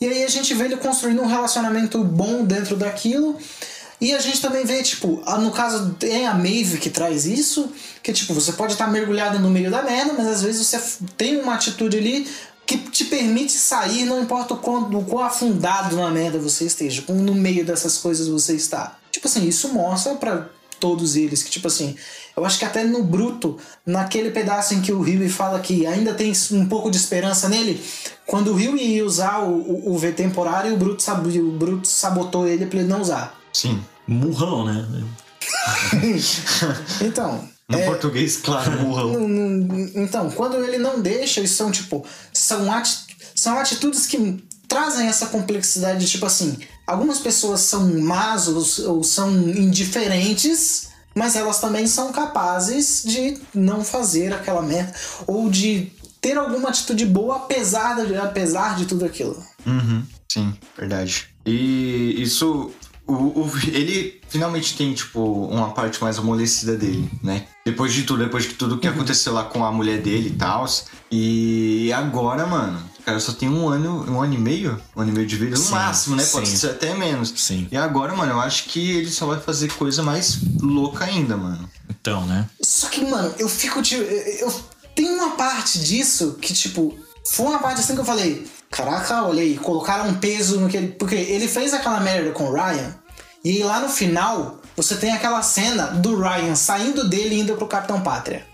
E 0.00 0.06
aí 0.06 0.24
a 0.24 0.28
gente 0.28 0.52
vê 0.54 0.64
ele 0.64 0.76
construindo 0.76 1.22
um 1.22 1.26
relacionamento 1.26 2.02
bom 2.04 2.44
dentro 2.44 2.76
daquilo. 2.76 3.36
E 3.98 4.14
a 4.14 4.18
gente 4.18 4.42
também 4.42 4.64
vê, 4.64 4.82
tipo, 4.82 5.22
no 5.38 5.50
caso 5.50 5.94
tem 5.98 6.26
a 6.26 6.34
Maeve 6.34 6.76
que 6.78 6.90
traz 6.90 7.24
isso, 7.24 7.72
que 8.02 8.12
tipo, 8.12 8.34
você 8.34 8.52
pode 8.52 8.72
estar 8.72 8.86
mergulhado 8.88 9.38
no 9.38 9.48
meio 9.48 9.70
da 9.70 9.82
merda, 9.82 10.12
mas 10.12 10.26
às 10.26 10.42
vezes 10.42 10.66
você 10.66 10.78
tem 11.16 11.40
uma 11.40 11.54
atitude 11.54 11.96
ali 11.96 12.28
que 12.66 12.76
te 12.76 13.04
permite 13.04 13.52
sair, 13.52 14.04
não 14.04 14.20
importa 14.20 14.52
o 14.52 14.58
quão, 14.58 14.82
o 14.90 15.04
quão 15.04 15.24
afundado 15.24 15.96
na 15.96 16.10
merda 16.10 16.38
você 16.38 16.64
esteja, 16.64 17.02
no 17.08 17.34
meio 17.34 17.64
dessas 17.64 17.96
coisas 17.96 18.28
você 18.28 18.54
está. 18.54 18.98
Tipo 19.10 19.28
assim, 19.28 19.46
isso 19.46 19.68
mostra 19.68 20.14
pra 20.16 20.48
todos 20.78 21.16
eles 21.16 21.42
que, 21.42 21.50
tipo 21.50 21.68
assim, 21.68 21.96
eu 22.36 22.44
acho 22.44 22.58
que 22.58 22.64
até 22.64 22.84
no 22.84 23.02
Bruto, 23.02 23.56
naquele 23.84 24.30
pedaço 24.30 24.74
em 24.74 24.82
que 24.82 24.92
o 24.92 25.00
Rio 25.00 25.28
fala 25.30 25.58
que 25.60 25.86
ainda 25.86 26.12
tem 26.12 26.32
um 26.52 26.66
pouco 26.66 26.90
de 26.90 26.96
esperança 26.98 27.48
nele, 27.48 27.82
quando 28.26 28.52
o 28.52 28.54
Rio 28.54 28.76
ia 28.76 29.04
usar 29.04 29.38
o, 29.40 29.54
o, 29.54 29.94
o 29.94 29.98
V 29.98 30.12
temporário, 30.12 30.74
o 30.74 30.76
Bruto, 30.76 31.02
sab, 31.02 31.26
o 31.38 31.52
Bruto 31.52 31.88
sabotou 31.88 32.46
ele 32.46 32.66
pra 32.66 32.80
ele 32.80 32.88
não 32.88 33.00
usar. 33.00 33.34
Sim. 33.52 33.82
Murrão, 34.06 34.64
né? 34.64 34.86
Então, 37.00 37.48
No 37.68 37.78
português, 37.84 38.36
claro, 38.36 38.70
não- 38.82 39.90
Então, 39.94 40.30
quando 40.30 40.56
ele 40.62 40.78
não 40.78 41.00
deixa, 41.00 41.40
isso 41.40 41.54
são 41.56 41.70
tipo. 41.70 42.04
São, 42.32 42.70
ati 42.72 42.96
são 43.34 43.58
atitudes 43.58 44.06
que 44.06 44.42
trazem 44.68 45.08
essa 45.08 45.26
complexidade 45.26 46.00
de 46.04 46.10
tipo 46.10 46.26
assim. 46.26 46.56
Algumas 46.86 47.18
pessoas 47.18 47.60
são 47.60 48.00
más 48.00 48.46
ou, 48.48 48.94
ou 48.94 49.02
são 49.04 49.30
indiferentes, 49.50 50.88
mas 51.16 51.34
elas 51.34 51.58
também 51.60 51.86
são 51.86 52.12
capazes 52.12 53.02
de 53.04 53.38
não 53.54 53.82
fazer 53.82 54.32
aquela 54.34 54.60
merda. 54.62 54.94
Ou 55.26 55.48
de 55.50 55.90
ter 56.20 56.36
alguma 56.36 56.68
atitude 56.68 57.06
boa 57.06 57.36
apesar 57.36 58.04
de, 58.04 58.14
apesar 58.16 58.76
de 58.76 58.84
tudo 58.86 59.04
aquilo. 59.04 59.42
Uhum, 59.66 60.02
sim, 60.28 60.54
verdade. 60.76 61.28
E 61.44 62.14
isso. 62.22 62.70
O, 63.08 63.12
o- 63.12 63.50
ele 63.68 64.20
finalmente 64.28 64.76
tem, 64.76 64.92
tipo, 64.92 65.20
uma 65.46 65.70
parte 65.70 66.02
mais 66.02 66.18
amolecida 66.18 66.76
dele, 66.76 67.08
né? 67.22 67.46
Depois 67.64 67.92
de 67.92 68.02
tudo, 68.02 68.24
depois 68.24 68.44
de 68.44 68.54
tudo 68.54 68.78
que 68.78 68.88
aconteceu 68.88 69.32
lá 69.32 69.44
com 69.44 69.64
a 69.64 69.70
mulher 69.70 70.02
dele 70.02 70.30
e 70.30 70.32
tal. 70.36 70.66
E 71.10 71.92
agora, 71.92 72.46
mano, 72.48 72.82
cara 73.06 73.20
só 73.20 73.32
tem 73.32 73.48
um 73.48 73.68
ano, 73.68 74.04
um 74.10 74.20
ano 74.20 74.34
e 74.34 74.38
meio? 74.38 74.82
Um 74.96 75.00
ano 75.02 75.10
e 75.12 75.14
meio 75.14 75.26
de 75.26 75.36
vida, 75.36 75.52
no 75.56 75.62
Sim, 75.62 75.70
máximo, 75.70 76.16
né? 76.16 76.24
Pode 76.26 76.48
sim. 76.48 76.56
ser 76.56 76.70
até 76.70 76.92
menos. 76.94 77.32
Sim. 77.36 77.68
E 77.70 77.76
agora, 77.76 78.14
mano, 78.14 78.32
eu 78.32 78.40
acho 78.40 78.64
que 78.64 78.96
ele 78.98 79.10
só 79.10 79.26
vai 79.26 79.38
fazer 79.40 79.72
coisa 79.74 80.02
mais 80.02 80.38
louca 80.60 81.04
ainda, 81.04 81.36
mano. 81.36 81.70
Então, 81.88 82.26
né? 82.26 82.46
Só 82.60 82.88
que, 82.88 83.04
mano, 83.04 83.32
eu 83.38 83.48
fico 83.48 83.80
tipo. 83.80 84.02
Eu, 84.02 84.48
eu- 84.48 84.60
tem 84.94 85.08
uma 85.10 85.30
parte 85.36 85.78
disso 85.78 86.36
que, 86.40 86.52
tipo, 86.52 86.98
foi 87.30 87.46
uma 87.46 87.58
parte 87.58 87.80
assim 87.80 87.94
que 87.94 88.00
eu 88.00 88.04
falei. 88.04 88.46
Caraca, 88.70 89.22
olha 89.24 89.42
aí, 89.42 89.56
colocaram 89.56 90.08
um 90.08 90.14
peso 90.14 90.58
no 90.58 90.68
que 90.68 90.76
ele. 90.76 90.88
Porque 90.88 91.14
ele 91.14 91.46
fez 91.46 91.72
aquela 91.72 92.00
merda 92.00 92.32
com 92.32 92.44
o 92.50 92.52
Ryan. 92.52 92.92
E 93.44 93.62
lá 93.62 93.78
no 93.78 93.88
final, 93.88 94.60
você 94.76 94.96
tem 94.96 95.12
aquela 95.12 95.40
cena 95.42 95.86
do 95.86 96.18
Ryan 96.18 96.56
saindo 96.56 97.08
dele 97.08 97.36
e 97.36 97.40
indo 97.40 97.54
pro 97.54 97.68
Capitão 97.68 98.00
Pátria. 98.00 98.44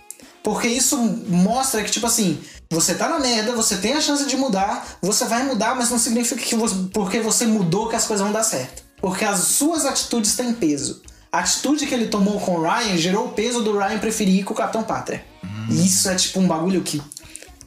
Porque 0.42 0.66
isso 0.66 0.96
mostra 1.28 1.82
que, 1.84 1.90
tipo 1.90 2.06
assim, 2.06 2.40
você 2.70 2.94
tá 2.94 3.08
na 3.08 3.18
merda, 3.18 3.52
você 3.52 3.76
tem 3.76 3.92
a 3.94 4.00
chance 4.00 4.26
de 4.26 4.36
mudar, 4.36 4.98
você 5.00 5.24
vai 5.24 5.44
mudar, 5.44 5.74
mas 5.76 5.90
não 5.90 5.98
significa 5.98 6.40
que 6.40 6.54
você, 6.54 6.74
porque 6.92 7.20
você 7.20 7.46
mudou 7.46 7.88
que 7.88 7.96
as 7.96 8.06
coisas 8.06 8.24
vão 8.24 8.32
dar 8.32 8.42
certo. 8.42 8.82
Porque 9.00 9.24
as 9.24 9.40
suas 9.40 9.84
atitudes 9.84 10.34
têm 10.34 10.52
peso. 10.52 11.02
A 11.30 11.40
atitude 11.40 11.86
que 11.86 11.94
ele 11.94 12.08
tomou 12.08 12.40
com 12.40 12.56
o 12.56 12.62
Ryan 12.62 12.96
gerou 12.96 13.26
o 13.26 13.32
peso 13.32 13.62
do 13.62 13.76
Ryan 13.78 13.98
preferir 13.98 14.40
ir 14.40 14.44
com 14.44 14.52
o 14.52 14.56
Capitão 14.56 14.82
Pátria. 14.82 15.24
E 15.70 15.86
isso 15.86 16.08
é 16.08 16.14
tipo 16.14 16.40
um 16.40 16.46
bagulho 16.46 16.82
que. 16.82 17.00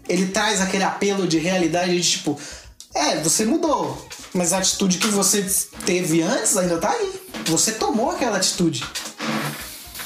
Ele 0.07 0.27
traz 0.27 0.61
aquele 0.61 0.83
apelo 0.83 1.27
de 1.27 1.39
realidade 1.39 1.99
de 1.99 2.09
tipo. 2.09 2.39
É, 2.93 3.19
você 3.21 3.43
mudou. 3.43 4.07
Mas 4.33 4.53
a 4.53 4.59
atitude 4.59 4.97
que 4.97 5.07
você 5.07 5.45
teve 5.85 6.21
antes 6.21 6.55
ainda 6.57 6.77
tá 6.77 6.91
aí. 6.91 7.21
Você 7.47 7.71
tomou 7.71 8.11
aquela 8.11 8.37
atitude. 8.37 8.83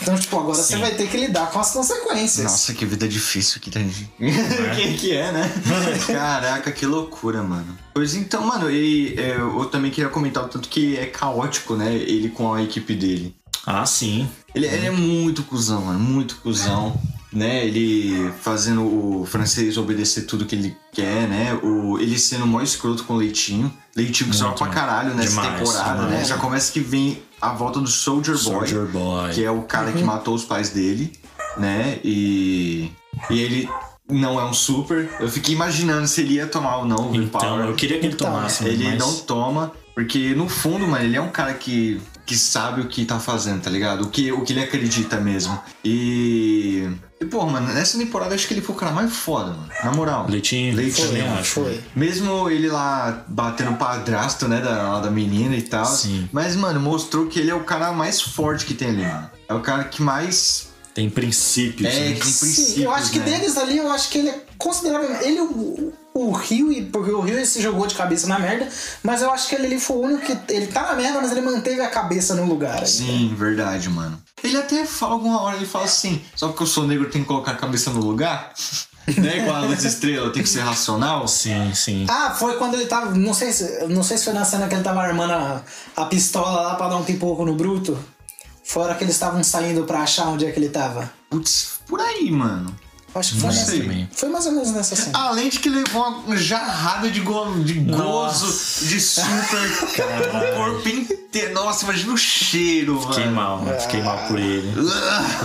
Então, 0.01 0.17
tipo, 0.17 0.39
agora 0.39 0.57
você 0.57 0.75
Sim. 0.75 0.81
vai 0.81 0.91
ter 0.95 1.09
que 1.09 1.17
lidar 1.17 1.51
com 1.51 1.59
as 1.59 1.71
consequências. 1.71 2.43
Nossa, 2.43 2.73
que 2.73 2.85
vida 2.85 3.07
difícil 3.07 3.59
que 3.59 3.69
tem. 3.69 3.89
Quem 4.75 4.95
que 4.95 5.11
é, 5.13 5.31
né? 5.31 5.51
Caraca, 6.07 6.71
que 6.71 6.85
loucura, 6.85 7.43
mano. 7.43 7.77
Pois 7.93 8.15
então, 8.15 8.45
mano, 8.45 8.71
e, 8.71 9.13
é, 9.19 9.35
eu 9.35 9.65
também 9.65 9.91
queria 9.91 10.09
comentar 10.09 10.43
o 10.45 10.47
tanto 10.47 10.69
que 10.69 10.97
é 10.97 11.05
caótico, 11.05 11.75
né? 11.75 11.93
Ele 11.93 12.29
com 12.29 12.53
a 12.53 12.63
equipe 12.63 12.95
dele. 12.95 13.35
Ah, 13.65 13.85
sim. 13.85 14.29
Ele, 14.55 14.65
ele 14.65 14.85
é 14.87 14.91
muito 14.91 15.43
cuzão, 15.43 15.85
mano. 15.85 15.99
Muito 15.99 16.37
cuzão. 16.37 16.99
Né? 17.31 17.65
Ele 17.65 18.31
fazendo 18.41 18.81
o 18.83 19.25
francês 19.25 19.77
obedecer 19.77 20.23
tudo 20.23 20.45
que 20.45 20.55
ele 20.55 20.75
quer, 20.91 21.27
né? 21.27 21.53
O, 21.61 21.97
ele 21.99 22.17
sendo 22.17 22.45
mó 22.47 22.61
escroto 22.61 23.03
com 23.03 23.13
o 23.13 23.17
Leitinho. 23.17 23.71
Leitinho 23.95 24.29
que 24.29 24.35
sobe 24.35 24.57
pra 24.57 24.67
caralho 24.67 25.13
nessa 25.13 25.29
Demais, 25.41 25.59
temporada, 25.59 26.01
né? 26.03 26.07
demais. 26.09 26.27
Já 26.27 26.37
começa 26.37 26.71
que 26.71 26.79
vem 26.79 27.21
a 27.41 27.49
volta 27.53 27.79
do 27.79 27.87
Soldier 27.87 28.35
Boy. 28.35 28.43
Soldier 28.67 28.85
Boy. 28.87 29.31
Que 29.31 29.43
é 29.43 29.51
o 29.51 29.61
cara 29.63 29.91
que 29.91 30.03
matou 30.03 30.33
os 30.35 30.43
pais 30.45 30.69
dele, 30.69 31.11
né? 31.57 31.99
E. 32.03 32.91
E 33.29 33.39
ele 33.41 33.69
não 34.09 34.39
é 34.39 34.45
um 34.45 34.53
super. 34.53 35.09
Eu 35.19 35.27
fiquei 35.29 35.53
imaginando 35.53 36.07
se 36.07 36.21
ele 36.21 36.35
ia 36.35 36.47
tomar 36.47 36.77
ou 36.77 36.85
não 36.85 37.11
o 37.11 37.15
Então, 37.15 37.39
Overpower. 37.39 37.65
eu 37.67 37.75
queria 37.75 37.99
que 37.99 38.05
ele 38.05 38.13
Então, 38.15 38.31
tomasse, 38.31 38.65
Ele 38.65 38.85
mas... 38.85 38.97
não 38.97 39.13
toma, 39.19 39.71
porque 39.93 40.33
no 40.33 40.47
fundo, 40.49 40.87
mano, 40.87 41.03
ele 41.03 41.15
é 41.17 41.21
um 41.21 41.29
cara 41.29 41.53
que, 41.53 42.01
que 42.29 42.37
sabe 42.37 42.81
o 42.81 42.87
que 42.87 43.05
tá 43.05 43.19
fazendo, 43.19 43.63
tá 43.63 43.71
ligado? 43.71 44.03
O 44.03 44.09
que, 44.11 44.31
o 44.31 44.41
que 44.41 44.53
ele 44.53 44.61
acredita 44.61 45.19
mesmo. 45.19 45.59
E. 45.83 46.87
E, 47.19 47.25
pô, 47.25 47.43
mano, 47.47 47.73
nessa 47.73 47.97
temporada 47.97 48.35
acho 48.35 48.47
que 48.47 48.53
ele 48.53 48.61
foi 48.61 48.75
o 48.75 48.77
cara 48.77 48.91
mais 48.91 49.11
foda, 49.11 49.47
mano. 49.47 49.67
Na 49.83 49.91
moral. 49.91 50.27
Leitinho, 50.29 50.75
Leitinho, 50.75 51.07
também 51.07 51.27
acho. 51.27 51.53
Foi. 51.55 51.83
Mesmo 51.95 52.47
ele 52.47 52.67
lá 52.67 53.25
batendo 53.27 53.75
padrasto, 53.77 54.47
né, 54.47 54.61
da, 54.61 54.99
da 54.99 55.09
menina 55.09 55.55
e 55.55 55.63
tal. 55.63 55.87
Sim. 55.87 56.29
Mas, 56.31 56.55
mano, 56.55 56.79
mostrou 56.79 57.25
que 57.25 57.39
ele 57.39 57.49
é 57.49 57.55
o 57.55 57.63
cara 57.63 57.91
mais 57.91 58.21
forte 58.21 58.63
que 58.63 58.75
tem 58.75 58.89
ali, 58.89 59.01
mano. 59.01 59.31
É 59.49 59.53
o 59.55 59.61
cara 59.61 59.85
que 59.85 59.99
mais. 60.03 60.69
Tem 60.93 61.09
princípios. 61.09 61.91
É, 61.91 61.99
né? 61.99 62.13
que 62.13 62.21
tem 62.21 62.31
Sim, 62.31 62.45
princípios. 62.45 62.77
eu 62.77 62.91
acho 62.91 63.11
que 63.11 63.19
né? 63.19 63.25
deles 63.25 63.57
ali, 63.57 63.77
eu 63.77 63.91
acho 63.91 64.07
que 64.09 64.19
ele 64.19 64.29
é 64.29 64.45
considerável. 64.55 65.09
Ele, 65.23 65.41
o, 65.41 65.93
o 66.27 66.31
Rio, 66.31 66.71
e- 66.71 66.83
porque 66.85 67.11
o 67.11 67.21
Rio 67.21 67.35
ele 67.35 67.45
se 67.45 67.61
jogou 67.61 67.87
de 67.87 67.95
cabeça 67.95 68.27
na 68.27 68.37
merda, 68.39 68.67
mas 69.03 69.21
eu 69.21 69.31
acho 69.31 69.47
que 69.47 69.55
ele 69.55 69.67
ali 69.67 69.79
foi 69.79 69.97
o 69.97 70.01
único 70.01 70.25
que. 70.25 70.53
Ele 70.53 70.67
tá 70.67 70.83
na 70.83 70.93
merda, 70.93 71.19
mas 71.21 71.31
ele 71.31 71.41
manteve 71.41 71.81
a 71.81 71.89
cabeça 71.89 72.35
no 72.35 72.45
lugar. 72.45 72.85
Sim, 72.85 73.33
verdade, 73.37 73.89
mano. 73.89 74.21
Ele 74.43 74.57
até 74.57 74.85
fala 74.85 75.13
alguma 75.13 75.41
hora, 75.41 75.57
ele 75.57 75.65
fala 75.65 75.85
assim, 75.85 76.21
só 76.35 76.47
porque 76.47 76.63
eu 76.63 76.67
sou 76.67 76.87
negro 76.87 77.09
tenho 77.09 77.23
que 77.23 77.27
colocar 77.27 77.51
a 77.51 77.55
cabeça 77.55 77.89
no 77.91 77.99
lugar? 77.99 78.53
né? 79.17 79.39
Igual 79.39 79.55
a 79.55 79.59
luz 79.61 79.83
estrela, 79.83 80.31
tem 80.31 80.43
que 80.43 80.49
ser 80.49 80.61
racional. 80.61 81.27
Sim, 81.27 81.73
sim. 81.73 82.05
Ah, 82.09 82.31
foi 82.37 82.57
quando 82.57 82.75
ele 82.75 82.85
tava. 82.85 83.11
Não 83.15 83.33
sei 83.33 83.51
se, 83.51 83.85
não 83.87 84.03
sei 84.03 84.17
se 84.17 84.25
foi 84.25 84.33
na 84.33 84.45
cena 84.45 84.67
que 84.67 84.75
ele 84.75 84.83
tava 84.83 85.01
armando 85.01 85.33
a, 85.33 85.61
a 85.95 86.05
pistola 86.05 86.61
lá 86.61 86.75
pra 86.75 86.89
dar 86.89 86.97
um 86.97 87.03
pipoco 87.03 87.43
no 87.45 87.55
Bruto. 87.55 87.97
Fora 88.63 88.93
que 88.93 89.03
eles 89.03 89.15
estavam 89.15 89.43
saindo 89.43 89.83
pra 89.85 90.01
achar 90.01 90.27
onde 90.27 90.45
é 90.45 90.51
que 90.51 90.59
ele 90.59 90.69
tava. 90.69 91.11
Putz, 91.27 91.79
por 91.87 91.99
aí, 91.99 92.29
mano. 92.29 92.75
Acho 93.15 93.33
que 93.33 93.39
foi, 93.41 93.49
nessa, 93.49 94.07
foi 94.11 94.29
mais 94.29 94.45
ou 94.45 94.51
menos 94.51 94.71
nessa 94.71 94.95
cena. 94.95 95.17
Além 95.17 95.49
de 95.49 95.59
que 95.59 95.69
levou 95.69 96.07
uma 96.25 96.37
jarrada 96.37 97.09
de, 97.09 97.19
go 97.21 97.45
de 97.63 97.79
Nossa. 97.81 98.45
gozo, 98.45 98.85
de 98.85 98.99
super 99.01 99.25
no 100.33 100.55
corpo 100.57 100.89
inteiro. 100.89 101.53
Nossa, 101.53 101.85
imagina 101.85 102.13
o 102.13 102.17
cheiro, 102.17 102.99
Fiquei 103.01 103.25
mano. 103.25 103.35
mal, 103.35 103.61
mano. 103.63 103.79
Fiquei 103.81 104.01
mal 104.01 104.17
por 104.27 104.39
ele. 104.39 104.73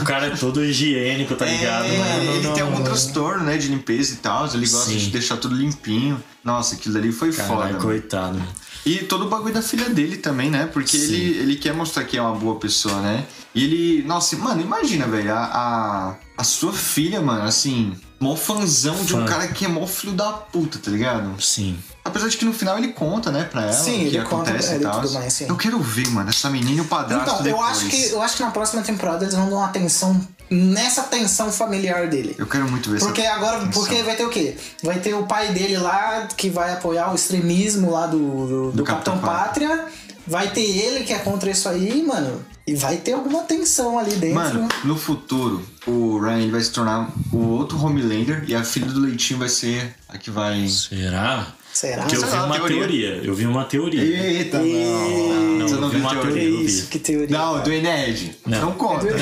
O 0.00 0.04
cara 0.04 0.26
é 0.26 0.30
todo 0.30 0.64
higiênico, 0.64 1.34
tá 1.34 1.44
ligado? 1.46 1.86
É, 1.86 1.98
Mano, 1.98 2.22
ele 2.32 2.46
não, 2.46 2.54
tem 2.54 2.62
algum 2.62 2.82
transtorno, 2.82 3.44
né, 3.44 3.56
de 3.56 3.68
limpeza 3.68 4.14
e 4.14 4.16
tal. 4.16 4.46
Ele 4.46 4.66
gosta 4.66 4.90
Sim. 4.90 4.96
de 4.98 5.10
deixar 5.10 5.36
tudo 5.36 5.54
limpinho. 5.54 6.22
Nossa, 6.42 6.74
aquilo 6.74 6.98
ali 6.98 7.12
foi 7.12 7.32
foda. 7.32 7.48
Caralho, 7.48 7.72
mano. 7.74 7.84
coitado. 7.84 8.38
mano. 8.38 8.48
E 8.84 8.98
todo 8.98 9.24
o 9.24 9.28
bagulho 9.30 9.54
da 9.54 9.62
filha 9.62 9.88
dele 9.88 10.18
também, 10.18 10.50
né? 10.50 10.66
Porque 10.70 10.98
Sim. 10.98 11.14
ele, 11.14 11.38
ele 11.38 11.56
quer 11.56 11.72
mostrar 11.72 12.04
que 12.04 12.18
é 12.18 12.22
uma 12.22 12.34
boa 12.34 12.56
pessoa, 12.56 13.00
né? 13.00 13.24
E 13.54 13.64
ele. 13.64 14.02
Nossa, 14.06 14.36
mano, 14.36 14.60
imagina, 14.60 15.06
velho, 15.06 15.32
a, 15.32 15.44
a, 15.44 16.14
a 16.36 16.44
sua 16.44 16.72
filha, 16.72 17.20
mano, 17.20 17.44
assim. 17.44 17.94
Mó 18.20 18.36
fãzão 18.36 18.94
de 19.04 19.14
um 19.14 19.20
Fã. 19.20 19.24
cara 19.26 19.48
que 19.48 19.64
é 19.64 19.68
mó 19.68 19.86
filho 19.86 20.12
da 20.14 20.32
puta, 20.32 20.78
tá 20.78 20.90
ligado? 20.90 21.40
Sim. 21.42 21.78
Apesar 22.04 22.28
de 22.28 22.36
que 22.36 22.44
no 22.44 22.52
final 22.52 22.78
ele 22.78 22.88
conta, 22.88 23.30
né, 23.30 23.44
pra 23.44 23.62
ela 23.64 23.72
Sim, 23.72 24.06
o 24.06 24.10
que 24.10 24.16
ele 24.16 24.22
conta 24.22 24.50
acontece 24.50 24.68
pra 24.68 24.76
e 24.76 24.80
ela 24.80 24.88
e 24.88 24.92
tal. 24.92 25.00
tudo 25.02 25.12
mais, 25.14 25.32
sim. 25.32 25.46
Eu 25.48 25.56
quero 25.56 25.78
ver, 25.80 26.08
mano, 26.08 26.28
essa 26.30 26.48
menina 26.48 26.78
e 26.78 26.80
o 26.80 26.84
padrasto 26.86 27.24
Então, 27.24 27.36
eu 27.38 27.42
depois. 27.44 27.70
acho, 27.70 27.86
que, 27.88 28.10
eu 28.10 28.22
acho 28.22 28.36
que 28.36 28.42
na 28.42 28.50
próxima 28.50 28.82
temporada 28.82 29.24
eles 29.24 29.34
vão 29.34 29.48
dar 29.50 29.56
uma 29.56 29.66
atenção 29.66 30.20
nessa 30.50 31.02
tensão 31.04 31.50
familiar 31.52 32.08
dele. 32.08 32.34
Eu 32.38 32.46
quero 32.46 32.70
muito 32.70 32.88
ver 32.90 32.98
Porque 33.00 33.20
essa 33.22 33.34
agora, 33.34 33.58
tensão. 33.60 33.72
porque 33.72 34.02
vai 34.02 34.16
ter 34.16 34.24
o 34.24 34.30
quê? 34.30 34.56
Vai 34.82 34.98
ter 35.00 35.14
o 35.14 35.26
pai 35.26 35.52
dele 35.52 35.76
lá 35.78 36.28
que 36.36 36.48
vai 36.48 36.72
apoiar 36.72 37.10
o 37.12 37.14
extremismo 37.14 37.90
lá 37.90 38.06
do, 38.06 38.18
do, 38.18 38.72
do 38.72 38.84
Capitão 38.84 39.14
Capitão 39.14 39.18
Pátria. 39.18 39.86
Vai 40.26 40.48
ter 40.50 40.62
ele 40.64 41.04
que 41.04 41.12
é 41.12 41.18
contra 41.18 41.50
isso 41.50 41.68
aí, 41.68 42.02
mano. 42.02 42.44
E 42.66 42.74
vai 42.74 42.96
ter 42.96 43.12
alguma 43.12 43.42
tensão 43.42 43.98
ali 43.98 44.14
dentro. 44.16 44.34
Mano, 44.36 44.68
no 44.84 44.96
futuro, 44.96 45.62
o 45.86 46.18
Ryan 46.18 46.50
vai 46.50 46.62
se 46.62 46.70
tornar 46.72 47.10
o 47.30 47.36
outro 47.50 47.78
Homelander 47.78 48.44
e 48.48 48.54
a 48.54 48.64
filha 48.64 48.86
do 48.86 49.00
Leitinho 49.00 49.38
vai 49.38 49.50
ser 49.50 49.94
a 50.08 50.16
que 50.16 50.30
vai. 50.30 50.66
Será? 50.66 51.46
Será? 51.74 52.02
Porque 52.02 52.16
eu 52.16 52.22
vi 52.26 52.36
uma 52.36 52.54
teoria. 52.56 52.78
teoria. 52.86 53.06
Eu 53.24 53.34
vi 53.34 53.46
uma 53.46 53.64
teoria. 53.64 54.02
Eita, 54.02 54.58
não. 54.60 55.58
Não, 55.58 55.68
Você 55.68 55.74
eu 55.74 55.80
não 55.80 55.88
vi 55.90 55.96
viu 55.96 56.04
uma 56.06 56.10
teoria? 56.12 56.32
teoria. 56.42 56.64
Isso, 56.64 56.86
que 56.88 56.98
teoria. 56.98 57.36
Não, 57.36 57.62
do 57.62 57.68
Nerd. 57.70 58.36
Não, 58.46 58.60
Não. 58.60 58.72
conta. 58.72 59.06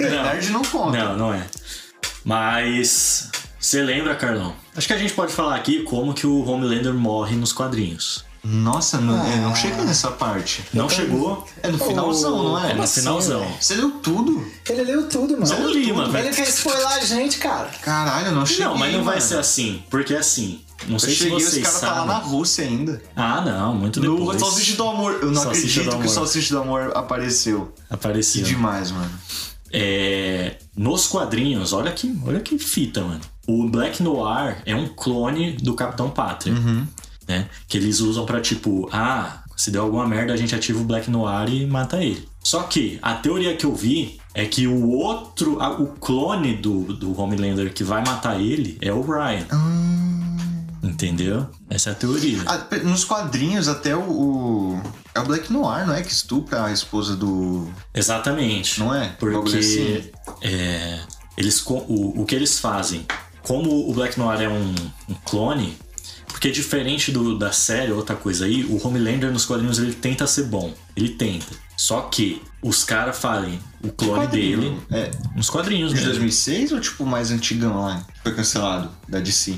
Não. 0.00 0.22
Nerd 0.22 0.50
não 0.50 0.62
conta. 0.62 0.96
Não, 0.96 1.16
não 1.18 1.34
é. 1.34 1.44
Mas 2.24 3.28
você 3.58 3.82
lembra, 3.82 4.14
Carlão? 4.14 4.54
Acho 4.76 4.86
que 4.86 4.92
a 4.92 4.98
gente 4.98 5.12
pode 5.12 5.32
falar 5.32 5.56
aqui 5.56 5.82
como 5.82 6.14
que 6.14 6.26
o 6.26 6.42
Homelander 6.48 6.94
morre 6.94 7.36
nos 7.36 7.52
quadrinhos. 7.52 8.24
Nossa, 8.42 8.98
não, 9.00 9.14
eu 9.14 9.20
Ah. 9.34 9.36
não 9.36 9.54
cheguei 9.54 9.84
nessa 9.84 10.10
parte. 10.12 10.64
Não 10.72 10.88
chegou? 10.88 11.46
É 11.62 11.68
no 11.68 11.78
finalzão, 11.78 12.42
não 12.42 12.64
é? 12.64 12.70
É 12.70 12.74
no 12.74 12.82
assim, 12.82 13.00
finalzão. 13.00 13.40
velho? 13.40 13.54
Você 13.60 13.74
leu 13.74 13.90
tudo? 14.02 14.46
Ele 14.68 14.82
leu 14.84 15.08
tudo, 15.08 15.38
mano. 15.38 15.46
Não 15.46 15.70
li, 15.70 15.92
mano. 15.92 16.16
Ele 16.16 16.30
quer 16.30 16.48
spoiler 16.48 16.86
a 16.88 17.00
gente, 17.04 17.38
cara. 17.38 17.68
Caralho, 17.82 18.28
eu 18.28 18.32
não 18.32 18.46
cheguei. 18.46 18.64
Não, 18.64 18.76
mas 18.78 18.92
não 18.94 19.04
vai 19.04 19.16
mano. 19.16 19.26
ser 19.28 19.38
assim. 19.38 19.82
Porque 19.90 20.14
assim, 20.14 20.60
não 20.86 20.94
Eu 20.94 21.00
sei 21.00 21.10
se 21.10 21.16
cheguei 21.16 21.34
e 21.34 21.36
os 21.36 21.44
vocês 21.50 21.64
caras 21.66 21.80
tá 21.80 21.92
lá 21.92 22.06
na 22.06 22.18
Rússia 22.18 22.64
ainda. 22.64 23.02
Ah, 23.14 23.42
não, 23.42 23.74
muito 23.74 24.00
No 24.00 24.16
depois. 24.18 24.40
Salsicha 24.40 24.76
do 24.76 24.84
Amor. 24.88 25.18
Eu 25.20 25.30
não 25.30 25.42
Salsicha 25.42 25.80
acredito 25.80 26.00
que 26.00 26.06
o. 26.06 26.10
Salsicha 26.10 26.54
do 26.54 26.60
Amor 26.62 26.92
apareceu. 26.96 27.72
Que 27.88 27.94
Apareceu. 27.94 28.42
demais, 28.42 28.90
mano. 28.90 29.10
É, 29.72 30.56
nos 30.76 31.06
quadrinhos, 31.06 31.72
olha 31.72 31.92
que, 31.92 32.18
olha 32.26 32.40
que 32.40 32.58
fita, 32.58 33.02
mano. 33.02 33.20
O 33.46 33.68
Black 33.68 34.02
Noir 34.02 34.62
é 34.66 34.74
um 34.74 34.88
clone 34.88 35.52
do 35.52 35.74
Capitão 35.74 36.10
Pátria. 36.10 36.54
Né? 37.30 37.48
Que 37.68 37.78
eles 37.78 38.00
usam 38.00 38.26
pra 38.26 38.40
tipo, 38.40 38.88
ah, 38.92 39.42
se 39.56 39.70
deu 39.70 39.82
alguma 39.82 40.06
merda, 40.06 40.32
a 40.32 40.36
gente 40.36 40.54
ativa 40.54 40.80
o 40.80 40.84
Black 40.84 41.08
Noir 41.10 41.48
e 41.48 41.64
mata 41.66 42.02
ele. 42.02 42.28
Só 42.42 42.62
que 42.64 42.98
a 43.02 43.14
teoria 43.14 43.54
que 43.56 43.64
eu 43.64 43.74
vi 43.74 44.18
é 44.34 44.44
que 44.46 44.66
o 44.66 44.88
outro, 44.90 45.58
o 45.80 45.86
clone 45.88 46.54
do, 46.56 46.92
do 46.94 47.20
Homelander 47.20 47.72
que 47.72 47.84
vai 47.84 48.02
matar 48.04 48.40
ele 48.40 48.78
é 48.80 48.92
o 48.92 49.00
Ryan. 49.02 49.46
Entendeu? 50.82 51.46
Essa 51.68 51.90
é 51.90 51.92
a 51.92 51.94
teoria. 51.94 52.38
Ah, 52.46 52.66
nos 52.82 53.04
quadrinhos, 53.04 53.68
até 53.68 53.94
o, 53.94 54.00
o- 54.00 54.82
É 55.14 55.20
o 55.20 55.24
Black 55.24 55.52
Noir, 55.52 55.86
não 55.86 55.94
é? 55.94 56.02
Que 56.02 56.10
estupra 56.10 56.64
a 56.64 56.72
esposa 56.72 57.14
do. 57.14 57.68
Exatamente. 57.94 58.80
Não 58.80 58.94
é? 58.94 59.08
Porque 59.18 59.58
assim? 59.58 60.10
é, 60.42 61.00
eles, 61.36 61.62
o, 61.66 62.22
o 62.22 62.24
que 62.24 62.34
eles 62.34 62.58
fazem, 62.58 63.04
como 63.42 63.88
o 63.90 63.92
Black 63.92 64.18
Noir 64.18 64.40
é 64.40 64.48
um, 64.48 64.74
um 65.08 65.14
clone, 65.24 65.76
porque 66.40 66.50
diferente 66.50 67.12
do, 67.12 67.36
da 67.36 67.52
série, 67.52 67.92
outra 67.92 68.16
coisa 68.16 68.46
aí, 68.46 68.64
o 68.64 68.80
Homelander 68.82 69.30
nos 69.30 69.44
quadrinhos 69.44 69.78
ele 69.78 69.92
tenta 69.92 70.26
ser 70.26 70.44
bom. 70.44 70.72
Ele 70.96 71.10
tenta. 71.10 71.54
Só 71.76 72.00
que 72.00 72.40
os 72.62 72.82
caras 72.82 73.18
falem 73.18 73.60
o 73.84 73.92
clone 73.92 74.26
dele 74.26 74.74
É. 74.90 75.10
nos 75.36 75.50
quadrinhos 75.50 75.90
De 75.90 75.96
mesmo. 75.96 76.08
2006 76.12 76.72
ou 76.72 76.80
tipo 76.80 77.04
mais 77.04 77.30
antigão 77.30 77.82
lá? 77.82 78.02
Foi 78.22 78.34
cancelado 78.34 78.90
da 79.06 79.20
DC. 79.20 79.56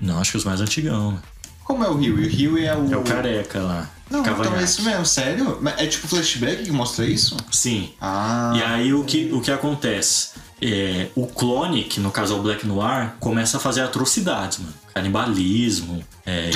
Não, 0.00 0.18
acho 0.18 0.30
que 0.30 0.38
os 0.38 0.44
mais 0.44 0.62
antigão. 0.62 1.12
né? 1.12 1.18
Como 1.62 1.84
é 1.84 1.88
o 1.90 1.94
Rio? 1.98 2.14
O 2.14 2.26
Rio 2.26 2.56
é 2.58 2.74
o. 2.74 2.90
É 2.90 2.96
o 2.96 3.02
careca 3.02 3.60
lá. 3.60 3.90
Não, 4.10 4.20
então 4.20 4.56
é 4.56 4.64
isso 4.64 4.82
mesmo, 4.82 5.04
sério? 5.04 5.58
É 5.76 5.86
tipo 5.86 6.08
flashback 6.08 6.62
que 6.64 6.72
mostra 6.72 7.04
isso? 7.04 7.36
Sim. 7.52 7.90
Ah. 8.00 8.52
E 8.56 8.62
aí 8.62 8.94
o 8.94 9.04
que, 9.04 9.30
o 9.30 9.42
que 9.42 9.50
acontece? 9.50 10.30
É, 10.66 11.08
o 11.14 11.26
clone, 11.26 11.84
que 11.84 12.00
no 12.00 12.10
caso 12.10 12.32
é 12.32 12.36
o 12.38 12.42
Black 12.42 12.66
Noir, 12.66 13.12
começa 13.20 13.58
a 13.58 13.60
fazer 13.60 13.82
atrocidades, 13.82 14.58
mano. 14.58 14.72
Canibalismo, 14.94 16.02
é, 16.24 16.50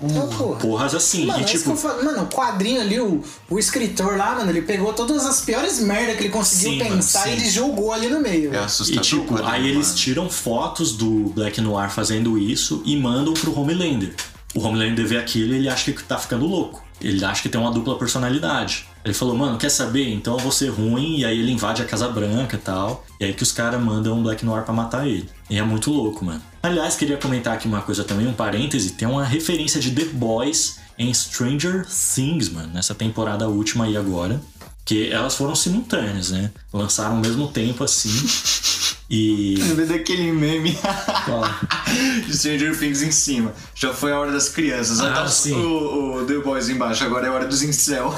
Então, 0.00 0.26
porra. 0.28 0.58
porras 0.58 0.94
assim. 0.94 1.26
Mano, 1.26 1.40
e 1.40 1.42
é 1.42 1.44
tipo, 1.44 1.76
falo. 1.76 2.02
Mano, 2.02 2.22
o 2.22 2.26
quadrinho 2.26 2.80
ali, 2.80 2.98
o, 2.98 3.22
o 3.50 3.58
escritor 3.58 4.16
lá, 4.16 4.34
mano, 4.36 4.50
ele 4.50 4.62
pegou 4.62 4.94
todas 4.94 5.26
as 5.26 5.42
piores 5.42 5.80
merda 5.80 6.14
que 6.14 6.22
ele 6.22 6.30
conseguiu 6.30 6.70
Sim, 6.70 6.78
mano, 6.78 6.96
pensar 6.96 7.28
e 7.28 7.30
sim. 7.34 7.36
ele 7.42 7.50
jogou 7.50 7.92
ali 7.92 8.08
no 8.08 8.20
meio. 8.20 8.48
É 8.48 8.50
velho. 8.52 8.62
e 8.62 8.64
assustador. 8.64 9.02
tipo, 9.02 9.26
quadrinho, 9.34 9.50
aí 9.52 9.68
eles 9.68 9.88
mano. 9.88 9.98
tiram 9.98 10.30
fotos 10.30 10.92
do 10.96 11.30
Black 11.34 11.60
Noir 11.60 11.90
fazendo 11.90 12.38
isso 12.38 12.82
e 12.86 12.96
mandam 12.96 13.34
pro 13.34 13.54
Homelander. 13.58 14.14
O 14.54 14.60
Homelander 14.60 15.06
vê 15.06 15.18
aquilo 15.18 15.52
e 15.54 15.58
ele 15.58 15.68
acha 15.68 15.92
que 15.92 16.02
tá 16.02 16.16
ficando 16.16 16.46
louco. 16.46 16.82
Ele 17.00 17.24
acha 17.24 17.42
que 17.42 17.48
tem 17.48 17.60
uma 17.60 17.70
dupla 17.70 17.98
personalidade. 17.98 18.86
Ele 19.04 19.14
falou, 19.14 19.36
mano, 19.36 19.58
quer 19.58 19.68
saber? 19.68 20.12
Então 20.12 20.34
eu 20.34 20.38
vou 20.38 20.52
ser 20.52 20.68
ruim. 20.68 21.18
E 21.18 21.24
aí 21.24 21.38
ele 21.38 21.50
invade 21.50 21.82
a 21.82 21.84
Casa 21.84 22.08
Branca 22.08 22.56
e 22.56 22.58
tal. 22.58 23.04
E 23.18 23.24
aí 23.24 23.32
que 23.32 23.42
os 23.42 23.50
caras 23.52 23.80
mandam 23.80 24.18
o 24.18 24.22
Black 24.22 24.44
Noir 24.44 24.62
pra 24.64 24.72
matar 24.72 25.06
ele. 25.06 25.28
E 25.50 25.58
é 25.58 25.62
muito 25.62 25.90
louco, 25.90 26.24
mano. 26.24 26.40
Aliás, 26.62 26.94
queria 26.94 27.16
comentar 27.16 27.54
aqui 27.54 27.66
uma 27.66 27.82
coisa 27.82 28.04
também, 28.04 28.26
um 28.26 28.32
parêntese. 28.32 28.90
Tem 28.90 29.08
uma 29.08 29.24
referência 29.24 29.80
de 29.80 29.90
The 29.90 30.04
Boys 30.12 30.78
em 30.98 31.12
Stranger 31.12 31.84
Things, 31.86 32.48
mano. 32.48 32.72
Nessa 32.72 32.94
temporada 32.94 33.48
última 33.48 33.84
aí 33.84 33.96
agora. 33.96 34.40
Que 34.84 35.10
elas 35.10 35.36
foram 35.36 35.54
simultâneas, 35.54 36.30
né? 36.30 36.50
Lançaram 36.72 37.16
ao 37.16 37.20
mesmo 37.20 37.48
tempo 37.48 37.84
assim. 37.84 38.10
E. 39.14 39.60
Em 39.60 39.74
vez 39.74 39.90
daquele 39.90 40.32
meme 40.32 40.70
de 42.26 42.34
Stranger 42.34 42.74
Things 42.78 43.02
em 43.02 43.10
cima. 43.10 43.52
Já 43.74 43.92
foi 43.92 44.10
a 44.10 44.18
hora 44.18 44.32
das 44.32 44.48
crianças. 44.48 45.00
Aí 45.00 45.10
Ah, 45.10 45.12
tá 45.12 45.28
sim. 45.28 45.52
o, 45.52 46.22
o 46.22 46.24
The 46.24 46.38
Boys 46.38 46.70
embaixo, 46.70 47.04
agora 47.04 47.26
é 47.26 47.28
a 47.28 47.32
hora 47.34 47.46
dos 47.46 47.62
incel. 47.62 48.06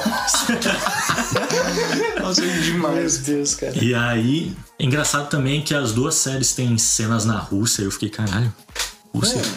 Nossa, 2.20 2.42
é 2.44 2.46
Meu 2.46 2.62
demais. 2.62 3.18
Deus, 3.18 3.54
cara. 3.56 3.72
E 3.82 3.92
aí, 3.92 4.56
é 4.78 4.84
engraçado 4.84 5.28
também 5.28 5.62
que 5.62 5.74
as 5.74 5.92
duas 5.92 6.14
séries 6.14 6.52
têm 6.54 6.78
cenas 6.78 7.24
na 7.24 7.38
Rússia. 7.38 7.82
Eu 7.82 7.90
fiquei, 7.90 8.08
caralho, 8.08 8.54
Rússia. 9.12 9.36
né? 9.42 9.52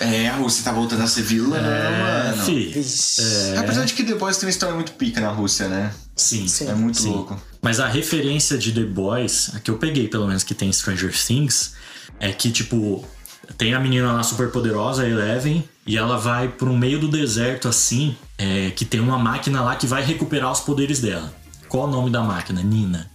É, 0.00 0.28
a 0.28 0.36
Rússia 0.36 0.64
tá 0.64 0.72
voltando 0.72 1.02
a 1.02 1.06
ser 1.06 1.22
vilã, 1.22 1.56
É, 1.56 2.30
mano. 2.30 2.42
fi, 2.44 2.66
Vixe. 2.68 3.22
Apesar 3.56 3.84
de 3.84 3.92
que 3.94 4.02
The 4.02 4.14
Boys 4.14 4.36
tem 4.36 4.46
uma 4.46 4.50
história 4.50 4.74
muito 4.74 4.92
pica 4.92 5.20
na 5.20 5.30
Rússia, 5.30 5.68
né? 5.68 5.92
sim, 6.16 6.46
Sim. 6.48 6.68
É 6.68 6.74
muito 6.74 7.00
sim. 7.00 7.08
louco. 7.10 7.40
Mas 7.60 7.78
a 7.80 7.86
referência 7.86 8.58
de 8.58 8.72
The 8.72 8.82
Boys, 8.84 9.50
a 9.54 9.60
que 9.60 9.70
eu 9.70 9.78
peguei 9.78 10.08
pelo 10.08 10.26
menos 10.26 10.42
que 10.42 10.54
tem 10.54 10.72
Stranger 10.72 11.12
Things, 11.12 11.74
é 12.20 12.32
que 12.32 12.50
tipo, 12.50 13.04
tem 13.56 13.72
a 13.74 13.80
menina 13.80 14.12
lá 14.12 14.22
super 14.22 14.50
poderosa, 14.50 15.02
a 15.02 15.08
Eleven, 15.08 15.64
e 15.86 15.96
ela 15.96 16.18
vai 16.18 16.48
pro 16.48 16.72
meio 16.74 16.98
do 16.98 17.08
deserto 17.08 17.68
assim, 17.68 18.16
é, 18.38 18.70
que 18.70 18.84
tem 18.84 19.00
uma 19.00 19.18
máquina 19.18 19.62
lá 19.62 19.74
que 19.76 19.86
vai 19.86 20.02
recuperar 20.04 20.50
os 20.52 20.60
poderes 20.60 21.00
dela. 21.00 21.32
Qual 21.68 21.84
o 21.88 21.90
nome 21.90 22.10
da 22.10 22.22
máquina? 22.22 22.62
Nina. 22.62 23.10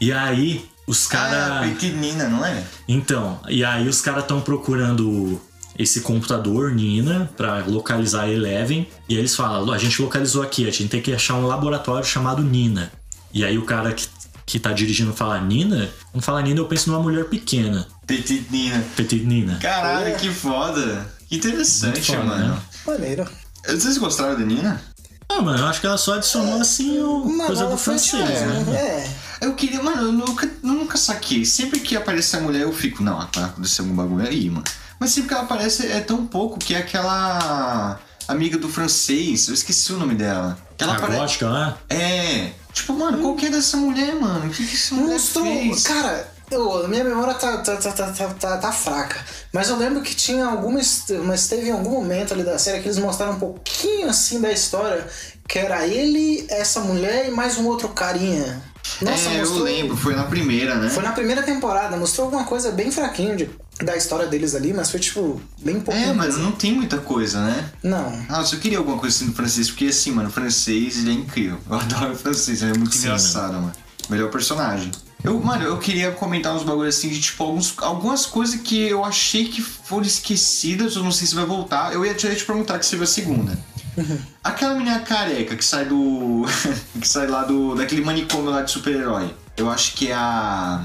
E 0.00 0.10
aí, 0.12 0.64
os 0.86 1.06
Ah, 1.06 1.10
caras. 1.10 1.68
pequenina, 1.70 2.28
não 2.28 2.44
é? 2.44 2.64
Então, 2.88 3.38
e 3.48 3.62
aí 3.64 3.86
os 3.86 4.00
caras 4.00 4.22
estão 4.22 4.40
procurando 4.40 5.40
esse 5.80 6.02
computador 6.02 6.72
Nina 6.72 7.30
pra 7.36 7.64
localizar 7.64 8.24
a 8.24 8.30
Eleven 8.30 8.86
e 9.08 9.14
aí 9.14 9.20
eles 9.20 9.34
falam, 9.34 9.72
a 9.72 9.78
gente 9.78 10.00
localizou 10.02 10.42
aqui, 10.42 10.68
a 10.68 10.70
gente 10.70 10.88
tem 10.88 11.00
que 11.00 11.12
achar 11.12 11.34
um 11.36 11.46
laboratório 11.46 12.04
chamado 12.06 12.42
Nina. 12.42 12.92
E 13.32 13.44
aí 13.44 13.56
o 13.56 13.64
cara 13.64 13.92
que, 13.92 14.06
que 14.44 14.58
tá 14.58 14.72
dirigindo 14.72 15.12
fala 15.14 15.40
Nina, 15.40 15.88
quando 16.12 16.22
fala 16.22 16.42
Nina 16.42 16.60
eu 16.60 16.66
penso 16.66 16.90
numa 16.90 17.02
mulher 17.02 17.24
pequena, 17.30 17.86
Pequenina. 18.06 18.84
Petit 18.94 19.24
Nina. 19.24 19.56
Caralho, 19.56 20.16
que 20.16 20.28
foda. 20.30 21.08
Que 21.28 21.36
interessante, 21.36 22.02
foda, 22.02 22.24
mano. 22.24 22.54
né? 22.54 22.60
Maneiro. 22.86 23.26
Vocês 23.66 23.96
gostaram 23.96 24.34
da 24.38 24.44
Nina? 24.44 24.82
Ah, 25.28 25.40
mano, 25.40 25.58
eu 25.60 25.66
acho 25.66 25.80
que 25.80 25.86
ela 25.86 25.96
só 25.96 26.14
adicionou 26.14 26.60
assim 26.60 26.98
o 27.00 27.24
Mano, 27.24 27.46
coisa 27.46 27.66
do 27.66 27.78
francês, 27.78 28.20
assim, 28.22 28.70
né? 28.70 29.06
É. 29.40 29.46
Eu 29.46 29.54
queria, 29.54 29.80
mano, 29.80 30.02
eu 30.02 30.12
nunca, 30.12 30.50
nunca 30.60 30.98
saquei. 30.98 31.44
Sempre 31.44 31.78
que 31.78 31.96
aparece 31.96 32.36
a 32.36 32.40
mulher, 32.40 32.62
eu 32.62 32.72
fico, 32.72 33.00
não, 33.02 33.16
vai 33.32 33.44
acontecer 33.44 33.80
algum 33.82 33.94
bagulho 33.94 34.26
aí, 34.26 34.50
mano. 34.50 34.64
Mas 35.00 35.10
sempre 35.10 35.28
que 35.28 35.34
ela 35.34 35.42
aparece 35.44 35.86
é 35.90 36.00
tão 36.00 36.26
pouco 36.26 36.58
que 36.58 36.74
é 36.74 36.78
aquela 36.78 37.98
amiga 38.28 38.56
do 38.58 38.68
francês, 38.68 39.48
eu 39.48 39.54
esqueci 39.54 39.92
o 39.92 39.96
nome 39.98 40.14
dela. 40.14 40.56
Que 40.76 40.84
ela 40.84 40.92
A 40.92 40.96
apare- 40.96 41.16
gótica 41.16 41.48
lá. 41.48 41.78
É. 41.88 42.50
Tipo, 42.72 42.92
mano, 42.92 43.18
qual 43.18 43.34
que 43.34 43.46
é 43.46 43.50
dessa 43.50 43.76
mulher, 43.76 44.14
mano? 44.14 44.46
O 44.46 44.50
que, 44.50 44.64
que 44.64 44.74
essa 44.76 44.94
mulher 44.94 45.14
Mostrou. 45.14 45.44
fez? 45.44 45.82
Cara, 45.82 46.28
eu, 46.50 46.86
minha 46.88 47.02
memória 47.02 47.34
tá, 47.34 47.58
tá, 47.58 47.76
tá, 47.76 47.90
tá, 47.92 48.06
tá, 48.12 48.28
tá, 48.34 48.58
tá 48.58 48.72
fraca. 48.72 49.24
Mas 49.52 49.68
eu 49.68 49.76
lembro 49.76 50.02
que 50.02 50.14
tinha 50.14 50.44
alguma. 50.46 50.78
est- 50.78 51.10
Mas 51.24 51.48
teve 51.48 51.68
em 51.68 51.72
algum 51.72 51.90
momento 51.90 52.32
ali 52.34 52.44
da 52.44 52.58
série 52.58 52.80
que 52.80 52.86
eles 52.86 52.98
mostraram 52.98 53.32
um 53.32 53.38
pouquinho 53.40 54.08
assim 54.08 54.40
da 54.40 54.52
história. 54.52 55.04
Que 55.48 55.58
era 55.58 55.84
ele, 55.84 56.46
essa 56.48 56.78
mulher 56.80 57.26
e 57.26 57.30
mais 57.32 57.58
um 57.58 57.66
outro 57.66 57.88
carinha. 57.88 58.62
Nossa, 59.02 59.30
é, 59.30 59.36
eu 59.36 59.40
mostrou- 59.40 59.62
lembro, 59.62 59.96
foi 59.96 60.14
na 60.14 60.24
primeira, 60.24 60.74
né? 60.76 60.88
Foi 60.90 61.02
na 61.02 61.12
primeira 61.12 61.42
temporada, 61.42 61.96
mostrou 61.96 62.26
alguma 62.26 62.44
coisa 62.44 62.70
bem 62.70 62.90
fraquinho 62.90 63.36
de, 63.36 63.48
da 63.82 63.96
história 63.96 64.26
deles 64.26 64.54
ali, 64.54 64.72
mas 64.74 64.90
foi 64.90 65.00
tipo, 65.00 65.40
bem 65.62 65.80
pouquinho. 65.80 66.10
É, 66.10 66.12
mas 66.12 66.36
não 66.36 66.52
tem 66.52 66.72
muita 66.72 66.98
coisa, 66.98 67.40
né? 67.44 67.70
Não. 67.82 68.10
Nossa, 68.28 68.54
eu 68.54 68.60
queria 68.60 68.78
alguma 68.78 68.98
coisa 68.98 69.16
assim 69.16 69.26
do 69.26 69.32
francês, 69.34 69.68
porque 69.70 69.86
assim, 69.86 70.10
mano, 70.12 70.28
o 70.28 70.32
francês 70.32 70.98
ele 70.98 71.10
é 71.10 71.14
incrível. 71.14 71.58
Eu 71.68 71.76
adoro 71.80 72.12
o 72.12 72.16
francês, 72.16 72.62
ele 72.62 72.72
é 72.72 72.78
muito 72.78 72.94
Sim, 72.94 73.06
engraçado, 73.06 73.54
mano. 73.54 73.72
Melhor 74.08 74.30
personagem. 74.30 74.90
Eu, 75.22 75.38
mano, 75.38 75.62
eu 75.62 75.76
queria 75.78 76.10
comentar 76.12 76.54
uns 76.54 76.62
bagulhos 76.62 76.96
assim 76.96 77.10
de 77.10 77.20
tipo 77.20 77.44
alguns, 77.44 77.74
algumas 77.78 78.24
coisas 78.24 78.58
que 78.60 78.88
eu 78.88 79.04
achei 79.04 79.46
que 79.48 79.60
foram 79.60 80.04
esquecidas, 80.06 80.96
eu 80.96 81.04
não 81.04 81.12
sei 81.12 81.26
se 81.26 81.34
vai 81.34 81.44
voltar. 81.44 81.92
Eu 81.92 82.04
ia 82.06 82.14
te, 82.14 82.26
ia 82.26 82.34
te 82.34 82.44
perguntar 82.44 82.78
que 82.78 82.86
você 82.86 82.96
viu 82.96 83.04
a 83.04 83.06
segunda. 83.06 83.58
Aquela 84.42 84.74
menina 84.74 85.00
careca 85.00 85.56
que 85.56 85.64
sai 85.64 85.84
do. 85.84 86.44
que 87.00 87.06
sai 87.06 87.26
lá 87.26 87.44
do. 87.44 87.74
daquele 87.74 88.02
manicômio 88.02 88.50
lá 88.50 88.62
de 88.62 88.70
super-herói. 88.70 89.34
Eu 89.56 89.70
acho 89.70 89.94
que 89.94 90.10
é 90.10 90.14
a. 90.14 90.84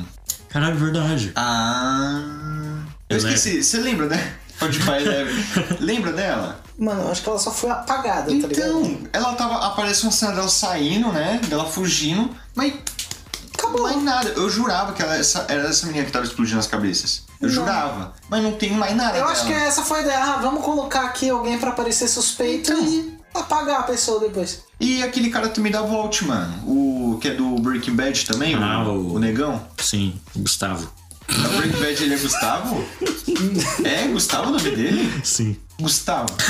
Caralho, 0.49 0.77
verdade. 0.77 1.31
A. 1.35 2.21
Eu 3.09 3.17
Eleven. 3.17 3.35
esqueci. 3.35 3.63
Você 3.63 3.77
lembra, 3.79 4.07
né? 4.07 4.35
Pode 4.59 4.79
pai. 4.79 5.03
Lembra 5.79 6.13
dela? 6.13 6.61
Mano, 6.77 7.03
eu 7.03 7.11
acho 7.11 7.21
que 7.21 7.29
ela 7.29 7.39
só 7.39 7.51
foi 7.51 7.69
apagada, 7.69 8.25
tá 8.25 8.47
ligado? 8.47 8.51
Então, 8.51 8.99
ela 9.11 9.33
tava. 9.33 9.65
Aparece 9.67 10.03
uma 10.03 10.11
cena 10.11 10.33
dela 10.33 10.47
saindo, 10.47 11.11
né? 11.11 11.39
Dela 11.47 11.65
fugindo, 11.65 12.29
mas. 12.53 12.73
Acabou. 13.53 13.83
Mais 13.83 14.01
nada. 14.03 14.29
Eu 14.29 14.49
jurava 14.49 14.93
que 14.93 15.01
ela, 15.01 15.15
essa, 15.15 15.45
era 15.47 15.67
essa 15.67 15.87
menina 15.87 16.05
que 16.05 16.11
tava 16.11 16.25
explodindo 16.25 16.59
as 16.59 16.67
cabeças. 16.67 17.24
Eu 17.41 17.47
Não. 17.47 17.55
jurava. 17.55 18.13
Mas 18.29 18.41
não 18.43 18.53
tem 18.53 18.71
mais 18.71 18.95
nada. 18.95 19.17
Eu 19.17 19.25
acho 19.27 19.45
que 19.45 19.53
dela. 19.53 19.65
essa 19.65 19.83
foi 19.83 19.99
a 19.99 20.01
ideia. 20.03 20.19
Ah, 20.23 20.37
vamos 20.41 20.63
colocar 20.63 21.01
aqui 21.05 21.29
alguém 21.29 21.57
pra 21.57 21.71
parecer 21.71 22.07
suspeito 22.07 22.71
Então. 22.73 22.85
e 22.85 23.17
apagar 23.33 23.81
a 23.81 23.83
pessoa 23.83 24.19
depois. 24.19 24.63
E 24.79 25.01
aquele 25.03 25.29
cara 25.29 25.49
também 25.49 25.71
da 25.71 25.81
Volt, 25.81 26.21
mano. 26.23 26.63
O 26.65 27.17
que 27.19 27.27
é 27.29 27.33
do 27.33 27.55
Breaking 27.59 27.95
Bad 27.95 28.25
também, 28.25 28.55
Ah, 28.55 28.83
o, 28.83 28.91
o- 28.91 29.13
o 29.15 29.19
Negão. 29.19 29.61
Sim, 29.77 30.19
o 30.35 30.39
Gustavo. 30.39 30.89
O 31.27 31.57
Breaking 31.57 31.79
Bad 31.79 32.03
ele 32.03 32.13
é 32.13 32.17
Gustavo? 32.17 32.85
é, 33.83 34.07
Gustavo 34.07 34.49
o 34.49 34.51
nome 34.51 34.71
dele? 34.71 35.21
Sim. 35.23 35.57
Gustavo. 35.79 36.27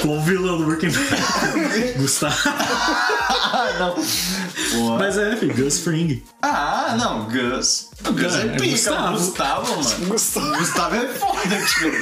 Qual 0.00 0.14
o 0.16 0.20
vilão 0.22 0.58
do 0.58 0.64
Breaking 0.64 0.90
Bad? 0.90 1.92
Gustavo. 1.98 2.36
Ah, 2.48 3.68
não. 3.78 3.94
Pô. 3.94 4.98
Mas 4.98 5.18
é, 5.18 5.36
filho, 5.36 5.54
Gus 5.54 5.78
Fring. 5.80 6.22
Ah, 6.42 6.96
não, 6.98 7.24
Gus. 7.28 7.90
O 8.08 8.12
Gus 8.12 8.34
é, 8.34 8.42
É, 8.42 8.48
pica. 8.56 8.66
Gustavo. 8.70 9.18
Gustavo, 9.18 9.70
mano. 9.70 10.06
Gustavo. 10.06 10.56
Gustavo 10.58 10.94
é 10.96 11.08
foda, 11.08 11.66
tio. 11.66 11.92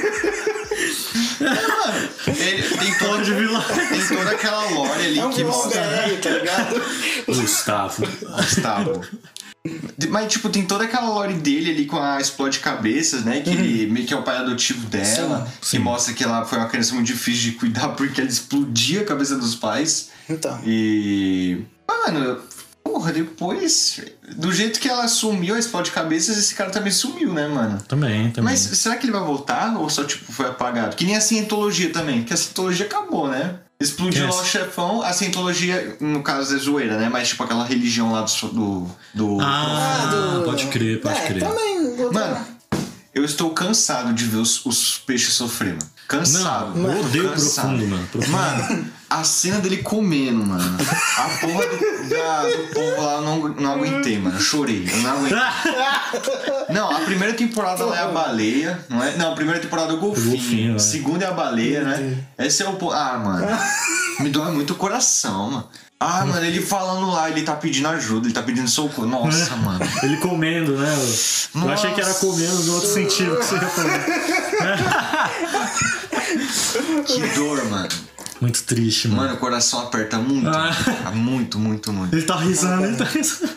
É, 1.41 1.43
mano. 1.43 2.09
Ele 2.27 2.63
tem 2.77 2.93
toda, 2.97 3.23
de 3.23 3.33
vilão. 3.33 3.63
tem 3.63 4.07
toda 4.17 4.31
aquela 4.31 4.69
lore 4.71 5.05
ali 5.05 5.19
É 5.19 5.25
um 5.25 5.29
que 5.31 5.43
mostra. 5.43 5.81
BR, 5.81 6.21
tá 6.21 6.29
ligado? 6.29 6.81
Gustavo. 7.27 8.07
Gustavo. 8.37 9.01
Mas, 10.09 10.31
tipo, 10.31 10.49
tem 10.49 10.65
toda 10.65 10.85
aquela 10.85 11.09
lore 11.09 11.35
dele 11.35 11.71
ali 11.71 11.85
com 11.85 11.97
a 11.97 12.19
explode 12.19 12.59
cabeças, 12.59 13.23
né? 13.23 13.41
Que 13.41 13.51
ele 13.51 13.87
meio 13.87 14.07
que 14.07 14.13
é 14.13 14.17
o 14.17 14.23
pai 14.23 14.37
adotivo 14.37 14.87
dela. 14.87 15.45
Sim, 15.45 15.59
que 15.59 15.67
sim. 15.67 15.79
mostra 15.79 16.13
que 16.13 16.23
ela 16.23 16.43
foi 16.45 16.57
uma 16.57 16.67
criança 16.67 16.93
muito 16.95 17.07
difícil 17.07 17.51
de 17.51 17.57
cuidar 17.57 17.89
porque 17.95 18.21
ela 18.21 18.29
explodia 18.29 19.01
a 19.01 19.05
cabeça 19.05 19.35
dos 19.37 19.55
pais. 19.55 20.09
Então. 20.27 20.59
E. 20.65 21.63
Mano, 21.87 22.39
porra, 22.83 23.13
depois. 23.13 24.01
Do 24.35 24.51
jeito 24.51 24.79
que 24.79 24.89
ela 24.89 25.07
sumiu 25.07 25.53
a 25.53 25.59
explode 25.59 25.91
cabeças, 25.91 26.37
esse 26.37 26.55
cara 26.55 26.71
também 26.71 26.91
sumiu, 26.91 27.31
né, 27.31 27.47
mano? 27.47 27.79
Também, 27.87 28.31
também. 28.31 28.51
Mas 28.51 28.59
será 28.59 28.95
que 28.95 29.05
ele 29.05 29.13
vai 29.13 29.23
voltar 29.23 29.77
ou 29.77 29.89
só, 29.89 30.03
tipo, 30.03 30.31
foi 30.31 30.47
apagado? 30.47 30.95
Que 30.95 31.05
nem 31.05 31.15
a 31.15 31.21
cientologia 31.21 31.91
também, 31.91 32.19
porque 32.19 32.33
a 32.33 32.37
cientologia 32.37 32.85
acabou, 32.87 33.27
né? 33.27 33.59
Explodiu 33.81 34.27
lá 34.29 34.41
o 34.41 34.45
chefão, 34.45 35.01
a 35.01 35.11
cientologia, 35.13 35.97
no 35.99 36.21
caso, 36.21 36.55
é 36.55 36.59
zoeira, 36.59 36.97
né? 36.97 37.09
Mas, 37.09 37.29
tipo, 37.29 37.43
aquela 37.43 37.65
religião 37.65 38.11
lá 38.11 38.21
do. 38.21 38.47
do, 38.49 38.87
do- 39.13 39.37
Ah, 39.41 40.09
do- 40.39 40.43
pode 40.45 40.67
crer, 40.67 41.01
pode 41.01 41.17
é, 41.19 41.27
crer. 41.27 41.43
também. 41.43 41.97
Mano, 42.11 42.45
eu 43.13 43.25
estou 43.25 43.49
cansado 43.51 44.13
de 44.13 44.25
ver 44.25 44.37
os, 44.37 44.65
os 44.65 44.97
peixes 44.99 45.33
sofrendo. 45.33 45.85
Cansado. 46.11 46.75
Não, 46.79 46.91
eu 46.91 46.99
odeio 47.01 47.29
Cansado. 47.29 47.67
profundo, 47.69 47.87
mano. 47.87 48.07
Profundo. 48.11 48.31
Mano, 48.31 48.85
a 49.09 49.23
cena 49.23 49.59
dele 49.59 49.77
comendo, 49.77 50.43
mano. 50.45 50.77
A 51.17 51.23
porra 51.39 51.65
do, 51.67 52.09
da- 52.09 52.43
do 52.43 52.73
povo 52.73 53.01
lá 53.01 53.13
eu 53.15 53.21
não, 53.21 53.47
não 53.49 53.71
aguentei, 53.73 54.19
mano. 54.19 54.35
Eu 54.37 54.41
chorei. 54.41 54.87
Eu 54.91 54.97
não 54.97 55.11
aguentei. 55.11 55.37
Não, 56.69 56.89
a 56.95 56.99
primeira 57.01 57.33
temporada 57.33 57.85
lá 57.85 57.97
é 57.97 58.03
a 58.03 58.07
baleia, 58.07 58.79
não 58.89 59.03
é? 59.03 59.15
Não, 59.17 59.31
a 59.31 59.35
primeira 59.35 59.59
temporada 59.59 59.91
é 59.91 59.95
o 59.95 59.99
golfinho. 59.99 60.31
golfinho, 60.31 60.75
é. 60.75 60.79
Segunda 60.79 61.25
é 61.25 61.27
a 61.27 61.31
baleia, 61.33 61.83
né? 61.83 62.17
Esse 62.39 62.63
é 62.63 62.69
o. 62.69 62.91
Ah, 62.91 63.17
mano. 63.23 63.47
Me 64.19 64.29
dói 64.29 64.51
muito 64.51 64.73
o 64.73 64.75
coração, 64.75 65.49
mano. 65.51 65.67
Ah, 66.03 66.25
mano, 66.25 66.43
ele 66.43 66.59
falando 66.63 67.11
lá, 67.11 67.29
ele 67.29 67.43
tá 67.43 67.55
pedindo 67.55 67.87
ajuda, 67.87 68.25
ele 68.25 68.33
tá 68.33 68.41
pedindo 68.41 68.67
socorro. 68.67 69.07
Nossa, 69.07 69.55
mano. 69.55 69.79
Ele 70.01 70.17
comendo, 70.17 70.75
né? 70.75 70.91
Eu 70.95 71.61
Nossa. 71.61 71.73
achei 71.73 71.93
que 71.93 72.01
era 72.01 72.13
comendo 72.15 72.63
no 72.63 72.73
outro 72.73 72.89
sentido 72.91 73.37
que 73.37 73.45
você 73.45 73.55
ia 73.55 73.67
falar. 73.67 75.31
Que 77.05 77.27
dor, 77.35 77.63
mano. 77.65 77.89
Muito 78.39 78.63
triste, 78.63 79.07
mano. 79.07 79.21
Mano, 79.21 79.33
o 79.35 79.37
coração 79.37 79.81
aperta 79.81 80.17
muito. 80.17 80.49
Ah. 80.49 81.11
Muito, 81.13 81.59
muito, 81.59 81.93
muito. 81.93 82.15
Ele 82.15 82.23
tá 82.23 82.35
risando, 82.37 82.85
ele 82.85 82.95
tá 82.97 83.03
risando. 83.03 83.51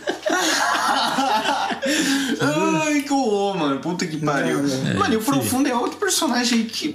Ai, 2.40 3.01
que 3.03 3.12
horror, 3.12 3.57
mano. 3.57 3.80
Puta 3.80 4.07
que 4.07 4.18
pariu. 4.18 4.62
não. 4.62 4.95
mano, 4.99 5.14
e 5.14 5.16
o 5.16 5.20
É, 5.20 5.24
Profundo 5.24 5.68
é 5.68 5.74
outro 5.74 5.97
personagem 5.99 6.59
aí 6.61 6.64
que 6.66 6.92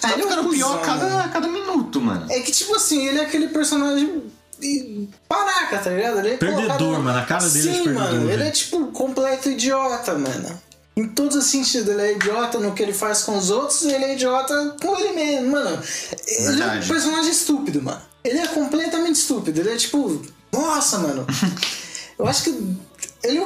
tá 0.00 0.12
ele 0.12 0.22
é 0.22 0.26
um 0.26 0.28
ficando 0.28 0.50
pior 0.50 0.76
a 0.76 0.80
cada, 0.80 1.20
a 1.22 1.28
cada 1.28 1.48
minuto, 1.48 2.00
mano. 2.00 2.26
É 2.30 2.40
que, 2.40 2.52
tipo 2.52 2.74
assim, 2.76 3.06
ele 3.06 3.18
é 3.18 3.22
aquele 3.22 3.48
personagem. 3.48 4.22
E- 4.60 5.08
Panaca, 5.28 5.78
tá 5.78 5.90
ligado? 5.90 6.18
Ele 6.20 6.30
é 6.34 6.36
Perdedor, 6.36 6.76
colocado- 6.78 7.02
mano, 7.04 7.18
a 7.18 7.22
cara 7.24 7.48
dele 7.48 7.68
é 7.68 7.72
de 7.72 7.78
Sim, 7.78 7.84
perdedor, 7.84 8.12
mano. 8.12 8.30
Ele 8.30 8.42
é 8.44 8.50
tipo 8.50 8.86
completo 8.92 9.50
idiota, 9.50 10.14
mano. 10.14 10.62
Em 10.96 11.08
todos 11.08 11.36
os 11.36 11.44
sentidos, 11.46 11.88
ele 11.88 12.00
é 12.02 12.12
idiota 12.14 12.58
no 12.58 12.72
que 12.72 12.82
ele 12.82 12.94
faz 12.94 13.22
com 13.22 13.36
os 13.36 13.50
outros 13.50 13.82
e 13.82 13.92
ele 13.92 14.04
é 14.04 14.14
idiota 14.14 14.76
com 14.80 14.98
ele 14.98 15.12
mesmo, 15.12 15.50
mano. 15.52 15.78
Ele 16.26 16.62
é 16.62 16.66
um 16.66 16.86
personagem 16.88 17.30
estúpido, 17.30 17.82
mano. 17.82 18.00
Ele 18.24 18.38
é 18.38 18.46
completamente 18.48 19.16
estúpido. 19.16 19.60
Ele 19.60 19.70
é 19.72 19.76
tipo. 19.76 20.22
Nossa, 20.52 20.98
mano. 20.98 21.26
Eu 22.18 22.26
acho 22.26 22.44
que. 22.44 22.76
Ele, 23.22 23.40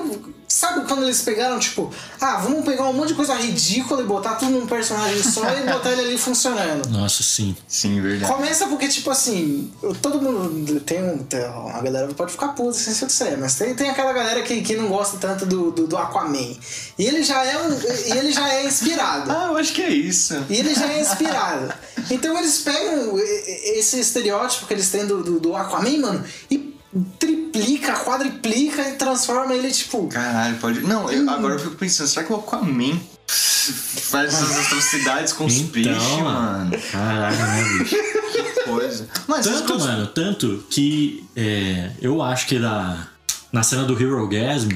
sabe 0.50 0.84
quando 0.86 1.04
eles 1.04 1.22
pegaram, 1.22 1.60
tipo, 1.60 1.92
ah, 2.20 2.38
vamos 2.38 2.64
pegar 2.64 2.88
um 2.88 2.92
monte 2.92 3.08
de 3.10 3.14
coisa 3.14 3.34
ridícula 3.34 4.02
e 4.02 4.04
botar 4.04 4.34
tudo 4.34 4.50
num 4.50 4.66
personagem 4.66 5.22
só 5.22 5.48
e 5.56 5.62
botar 5.62 5.92
ele 5.92 6.00
ali 6.00 6.18
funcionando. 6.18 6.88
Nossa, 6.88 7.22
sim. 7.22 7.56
Sim, 7.68 8.00
verdade. 8.00 8.32
Começa 8.32 8.66
porque, 8.66 8.88
tipo 8.88 9.10
assim, 9.10 9.72
todo 10.02 10.20
mundo 10.20 10.80
tem 10.80 11.04
um. 11.04 11.18
Tem, 11.18 11.40
a 11.40 11.80
galera 11.80 12.08
pode 12.14 12.32
ficar 12.32 12.48
puta 12.48 12.72
sem 12.72 12.92
ser 12.92 13.06
dizer, 13.06 13.38
mas 13.38 13.54
tem, 13.54 13.74
tem 13.76 13.90
aquela 13.90 14.12
galera 14.12 14.42
que, 14.42 14.60
que 14.60 14.74
não 14.74 14.88
gosta 14.88 15.18
tanto 15.18 15.46
do, 15.46 15.70
do, 15.70 15.86
do 15.86 15.96
Aquaman. 15.96 16.56
E 16.98 17.06
ele 17.06 17.22
já 17.22 17.44
é 17.44 17.56
um. 17.56 17.70
e 17.72 18.18
ele 18.18 18.32
já 18.32 18.52
é 18.52 18.66
inspirado. 18.66 19.30
Ah, 19.30 19.46
eu 19.50 19.56
acho 19.56 19.72
que 19.72 19.82
é 19.82 19.90
isso. 19.90 20.34
E 20.50 20.56
ele 20.56 20.74
já 20.74 20.92
é 20.92 21.00
inspirado. 21.00 21.72
Então 22.10 22.36
eles 22.36 22.58
pegam 22.58 23.16
esse 23.16 24.00
estereótipo 24.00 24.66
que 24.66 24.74
eles 24.74 24.90
têm 24.90 25.06
do, 25.06 25.22
do, 25.22 25.38
do 25.38 25.54
Aquaman, 25.54 25.98
mano, 25.98 26.24
e 26.50 26.79
triplica, 27.18 27.92
quadriplica 28.04 28.88
e 28.88 28.92
transforma 28.96 29.54
ele, 29.54 29.70
tipo. 29.70 30.06
Caralho, 30.08 30.56
pode. 30.58 30.80
Não, 30.80 31.10
eu- 31.10 31.28
agora 31.30 31.54
eu 31.54 31.58
fico 31.58 31.76
pensando, 31.76 32.08
será 32.08 32.24
que 32.26 32.32
o 32.32 32.36
Aquaman 32.36 32.98
faz 33.26 34.34
essas 34.34 34.66
atrocidades 34.66 35.32
com 35.32 35.44
os 35.46 35.54
Então, 35.54 35.70
peixes, 35.70 36.18
mano? 36.18 36.70
Caralho, 36.90 37.36
né, 37.36 37.64
bicho? 37.78 37.96
Que 38.32 38.60
coisa. 38.64 39.08
Mas 39.28 39.46
Tanto, 39.46 39.72
gostam- 39.74 39.78
mano, 39.78 40.06
tanto 40.08 40.64
que 40.70 41.24
é, 41.36 41.90
eu 42.00 42.22
acho 42.22 42.46
que 42.46 42.58
na, 42.58 43.06
na 43.52 43.62
cena 43.62 43.84
do 43.84 44.00
Hero 44.00 44.26
Gasm, 44.28 44.70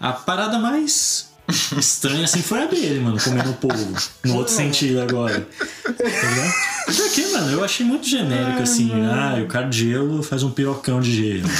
a 0.00 0.12
parada 0.12 0.58
mais 0.58 1.30
estranha 1.78 2.24
assim 2.24 2.42
foi 2.42 2.62
a 2.62 2.66
dele, 2.66 3.00
mano, 3.00 3.18
comendo 3.22 3.50
o 3.50 3.54
povo. 3.54 3.94
No 4.24 4.36
outro 4.36 4.52
sentido 4.52 5.00
agora. 5.00 5.46
Tá 5.84 5.92
ligado? 5.92 6.52
Porque, 6.86 7.26
mano, 7.28 7.50
eu 7.52 7.64
achei 7.64 7.84
muito 7.84 8.06
genérico 8.06 8.62
assim. 8.62 8.90
Ah, 9.04 9.40
o 9.42 9.46
cara 9.46 9.68
de 9.68 9.90
gelo 9.90 10.22
faz 10.22 10.42
um 10.42 10.50
pirocão 10.50 11.00
de 11.00 11.12
gelo. 11.12 11.50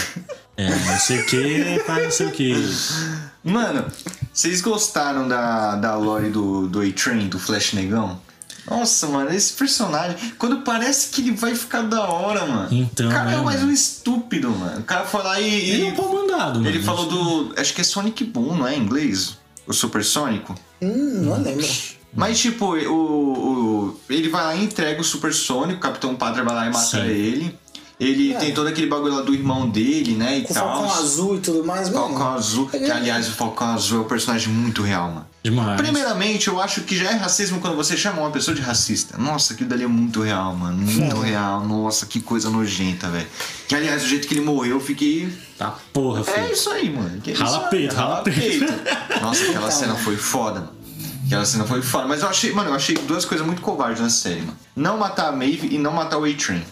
É, 0.57 0.71
não 0.71 0.99
sei 0.99 1.21
o 1.21 1.27
que, 1.27 1.83
faz 1.87 2.05
não 2.05 2.11
sei 2.11 2.27
o 2.27 2.31
que. 2.31 2.55
Mano, 3.45 3.85
vocês 4.33 4.61
gostaram 4.61 5.29
da, 5.29 5.77
da 5.77 5.97
lore 5.97 6.31
do, 6.31 6.67
do 6.67 6.81
A-Train, 6.81 7.29
do 7.29 7.39
Flash 7.39 7.75
Negão? 7.75 8.21
Nossa, 8.69 9.07
mano, 9.07 9.33
esse 9.33 9.53
personagem, 9.53 10.17
quando 10.39 10.63
parece 10.63 11.11
que 11.11 11.21
ele 11.21 11.33
vai 11.33 11.55
ficar 11.55 11.83
da 11.83 12.01
hora, 12.09 12.45
mano. 12.47 12.69
Então, 12.73 13.09
O 13.09 13.13
cara 13.13 13.31
é 13.33 13.37
né, 13.37 13.43
mais 13.43 13.61
mano? 13.61 13.71
um 13.71 13.75
estúpido, 13.75 14.51
mano. 14.51 14.81
O 14.81 14.83
cara 14.83 15.05
foi 15.05 15.23
lá 15.23 15.41
e. 15.41 15.71
Ele 15.71 15.87
é 15.87 15.93
um 15.93 15.95
pau 15.95 16.13
mandado, 16.13 16.57
mano. 16.59 16.69
Ele 16.69 16.83
falou 16.83 17.07
do. 17.07 17.55
Acho 17.61 17.73
que 17.73 17.81
é 17.81 17.85
Sonic 17.85 18.25
Boom, 18.25 18.57
não 18.57 18.67
é 18.67 18.75
em 18.77 18.81
inglês? 18.81 19.37
O 19.67 19.73
Supersônico? 19.73 20.55
Hum, 20.81 21.23
não 21.23 21.43
lembro. 21.43 21.67
Mas, 22.15 22.39
tipo, 22.39 22.75
o, 22.77 23.89
o- 23.91 24.01
ele 24.09 24.29
vai 24.29 24.43
lá 24.45 24.55
e 24.57 24.65
entrega 24.65 25.01
o 25.01 25.05
Supersônico, 25.05 25.79
o 25.79 25.83
Capitão 25.83 26.15
Pátria 26.15 26.45
vai 26.45 26.55
lá 26.55 26.67
e 26.67 26.71
mata 26.71 26.85
Sim. 26.85 27.07
ele. 27.07 27.59
Ele 27.99 28.35
É. 28.35 28.39
tem 28.39 28.53
todo 28.53 28.67
aquele 28.67 28.87
bagulho 28.89 29.15
lá 29.15 29.23
do 29.23 29.33
irmão 29.33 29.71
dele, 29.71 30.15
né? 30.17 30.39
E 30.39 30.43
Com 30.43 30.53
o 30.53 30.55
tal. 30.55 30.69
Falcão 30.69 30.99
Azul 31.03 31.37
e 31.37 31.41
tudo 31.41 31.65
mais, 31.65 31.89
mano. 31.89 32.09
Falcão 32.09 32.35
Azul. 32.35 32.69
Que, 32.69 32.77
aliás, 32.91 33.27
o 33.27 33.33
Falcão 33.33 33.69
Azul 33.69 34.01
é 34.01 34.01
um 34.03 34.09
personagem 34.09 34.53
muito 34.53 34.83
real, 34.83 35.09
mano. 35.11 35.27
Demais. 35.43 35.81
Primeiramente, 35.81 36.49
eu 36.49 36.61
acho 36.61 36.83
que 36.83 36.95
já 36.95 37.11
é 37.11 37.15
racismo 37.15 37.59
quando 37.59 37.75
você 37.75 37.97
chama 37.97 38.21
uma 38.21 38.31
pessoa 38.31 38.55
de 38.55 38.61
racista. 38.61 39.17
Nossa, 39.17 39.55
aquilo 39.55 39.71
dali 39.71 39.85
é 39.85 39.87
muito 39.87 40.21
real, 40.21 40.55
mano. 40.55 40.77
Muito 40.77 41.19
real. 41.21 41.65
Nossa, 41.65 42.05
que 42.05 42.21
coisa 42.21 42.51
nojenta, 42.51 43.09
velho. 43.09 43.27
Que, 43.67 43.75
aliás, 43.75 44.03
o 44.05 44.07
jeito 44.07 44.29
que 44.29 44.35
ele 44.35 44.43
morreu, 44.45 44.73
eu 44.77 44.81
fiquei. 44.81 45.33
Tá 45.57 45.75
porra, 45.93 46.21
É 46.21 46.25
filho. 46.25 46.53
isso 46.53 46.69
aí, 46.69 46.91
mano. 46.95 47.19
Que 47.23 47.31
é 47.31 47.35
Rala 47.35 47.59
isso 47.61 47.71
peito, 47.71 47.95
rala 47.97 48.17
peito. 48.23 48.67
Nossa, 49.23 49.43
aquela 49.45 49.71
cena 49.71 49.95
foi 49.95 50.17
foda, 50.19 50.61
mano. 50.61 50.73
Aquela 51.25 51.47
cena 51.47 51.65
foi 51.65 51.81
foda. 51.81 52.07
Mas 52.07 52.21
eu 52.21 52.29
achei, 52.29 52.53
mano, 52.53 52.69
eu 52.71 52.75
achei 52.75 52.95
duas 52.95 53.25
coisas 53.25 53.47
muito 53.47 53.63
covardes 53.63 54.03
na 54.03 54.11
série, 54.11 54.41
mano. 54.43 54.57
Não 54.77 54.99
matar 54.99 55.29
a 55.29 55.33
Maeve 55.33 55.69
e 55.75 55.79
não 55.79 55.93
matar 55.93 56.19
o 56.19 56.25
A-Train. 56.27 56.63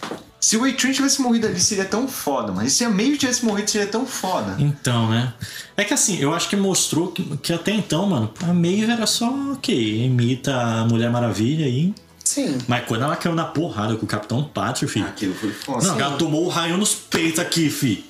Se 0.45 0.57
o 0.57 0.63
A-Train 0.63 0.91
tivesse 0.91 1.19
morrido 1.23 1.47
ali, 1.47 1.59
seria 1.59 1.85
tão 1.85 2.07
foda, 2.07 2.51
mano. 2.51 2.67
E 2.67 2.69
se 2.69 2.85
a 2.85 2.89
Maeve 2.91 3.17
tivesse 3.17 3.43
morrido, 3.43 3.67
seria 3.67 3.87
tão 3.87 4.05
foda. 4.05 4.55
Então, 4.59 5.09
né? 5.09 5.33
É 5.75 5.83
que 5.83 5.91
assim, 5.91 6.19
eu 6.19 6.35
acho 6.35 6.47
que 6.47 6.55
mostrou 6.55 7.07
que, 7.07 7.23
que 7.37 7.51
até 7.51 7.71
então, 7.71 8.05
mano, 8.05 8.31
a 8.43 8.53
Maeve 8.53 8.91
era 8.91 9.07
só, 9.07 9.27
ok, 9.53 10.05
imita 10.05 10.55
a 10.55 10.85
Mulher 10.85 11.09
Maravilha 11.09 11.65
aí. 11.65 11.95
Sim. 12.23 12.59
Mas 12.67 12.85
quando 12.85 13.05
ela 13.05 13.15
caiu 13.15 13.33
na 13.33 13.45
porrada 13.45 13.95
com 13.95 14.05
o 14.05 14.07
Capitão 14.07 14.43
Pátrio, 14.43 14.87
filho. 14.87 15.07
Aquilo 15.07 15.33
foi 15.33 15.51
foda. 15.51 15.87
Não, 15.87 15.99
ela 15.99 16.15
tomou 16.15 16.45
o 16.45 16.47
raio 16.47 16.77
nos 16.77 16.93
peitos 16.93 17.39
aqui, 17.39 17.67
filho. 17.71 18.03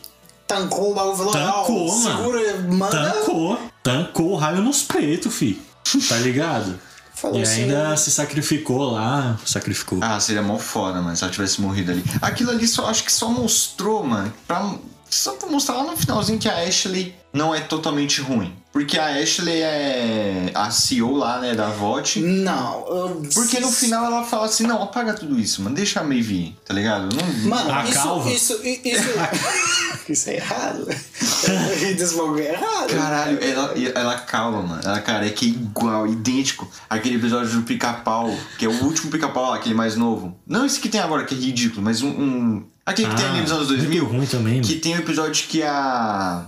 Tancou 0.45 0.91
o 0.91 0.93
bagulho 0.93 1.31
Tancou, 1.31 1.99
mano. 1.99 2.17
segura, 2.17 2.57
manda. 2.63 3.11
Tancou. 3.13 3.59
Tancou 3.81 4.31
o 4.31 4.35
raio 4.35 4.61
nos 4.61 4.83
peitos, 4.83 5.33
filho. 5.33 5.61
Tá 6.09 6.17
ligado? 6.17 6.77
Falou 7.15 7.39
e 7.39 7.43
assim, 7.43 7.63
ainda 7.63 7.95
se 7.95 8.11
sacrificou 8.11 8.91
lá. 8.91 9.39
Sacrificou. 9.45 9.99
Ah, 10.01 10.19
seria 10.19 10.41
mó 10.41 10.57
foda, 10.57 11.01
mano, 11.01 11.15
se 11.15 11.23
ela 11.23 11.31
tivesse 11.31 11.61
morrido 11.61 11.93
ali. 11.93 12.03
Aquilo 12.21 12.51
ali 12.51 12.67
só 12.67 12.87
acho 12.87 13.05
que 13.05 13.11
só 13.11 13.29
mostrou, 13.29 14.03
mano, 14.03 14.33
pra, 14.45 14.75
só 15.15 15.33
pra 15.33 15.47
mostrar 15.49 15.75
lá 15.75 15.83
no 15.91 15.97
finalzinho 15.97 16.37
que 16.39 16.47
a 16.49 16.57
Ashley 16.67 17.15
não 17.33 17.53
é 17.53 17.59
totalmente 17.61 18.21
ruim. 18.21 18.53
Porque 18.71 18.97
a 18.99 19.07
Ashley 19.21 19.61
é 19.61 20.51
a 20.53 20.69
CEO 20.69 21.15
lá, 21.15 21.39
né, 21.39 21.53
da 21.55 21.69
VOT. 21.69 22.19
Não. 22.21 22.85
eu- 22.87 23.23
Porque 23.33 23.59
no 23.59 23.71
final 23.71 24.05
ela 24.05 24.23
fala 24.23 24.45
assim, 24.47 24.65
não, 24.67 24.83
apaga 24.83 25.13
tudo 25.13 25.39
isso, 25.39 25.61
mano, 25.61 25.75
deixa 25.75 26.01
a 26.01 26.03
Maeve 26.03 26.35
ir, 26.35 26.57
tá 26.65 26.73
ligado? 26.73 27.07
Não, 27.15 27.49
Mano, 27.49 27.71
A 27.73 27.83
isso, 27.85 27.93
calva. 27.93 28.29
isso, 28.29 28.59
isso, 28.63 29.03
isso 30.09 30.29
é 30.29 30.35
errado. 30.35 30.87
Esse 30.89 32.15
bagulho 32.15 32.41
é 32.41 32.51
errado. 32.53 32.87
Caralho, 32.89 33.39
ela, 33.43 33.73
ela 33.95 34.17
calma, 34.19 34.61
mano. 34.61 34.81
Ela 34.83 34.99
careca 34.99 35.45
é 35.45 35.47
igual, 35.47 36.05
idêntico. 36.07 36.69
Aquele 36.89 37.15
episódio 37.15 37.51
do 37.51 37.61
pica-pau, 37.63 38.29
que 38.57 38.65
é 38.65 38.67
o 38.67 38.83
último 38.83 39.09
pica-pau 39.11 39.51
lá, 39.51 39.55
aquele 39.55 39.75
mais 39.75 39.95
novo. 39.95 40.37
Não 40.45 40.65
esse 40.65 40.79
que 40.79 40.89
tem 40.89 40.99
agora, 40.99 41.23
que 41.23 41.33
é 41.33 41.37
ridículo, 41.37 41.81
mas 41.81 42.01
um. 42.01 42.09
um- 42.09 42.65
aquele 42.85 43.09
que 43.09 43.15
tem 43.15 43.25
ali 43.25 43.41
nos 43.41 43.51
anos 43.51 43.67
2000. 43.67 43.87
Ah, 43.87 44.07
muito 44.07 44.17
ruim 44.17 44.25
também, 44.27 44.61
Que 44.61 44.69
mano. 44.69 44.81
tem 44.81 44.95
o 44.95 44.99
episódio 44.99 45.47
que 45.47 45.63
a. 45.63 46.45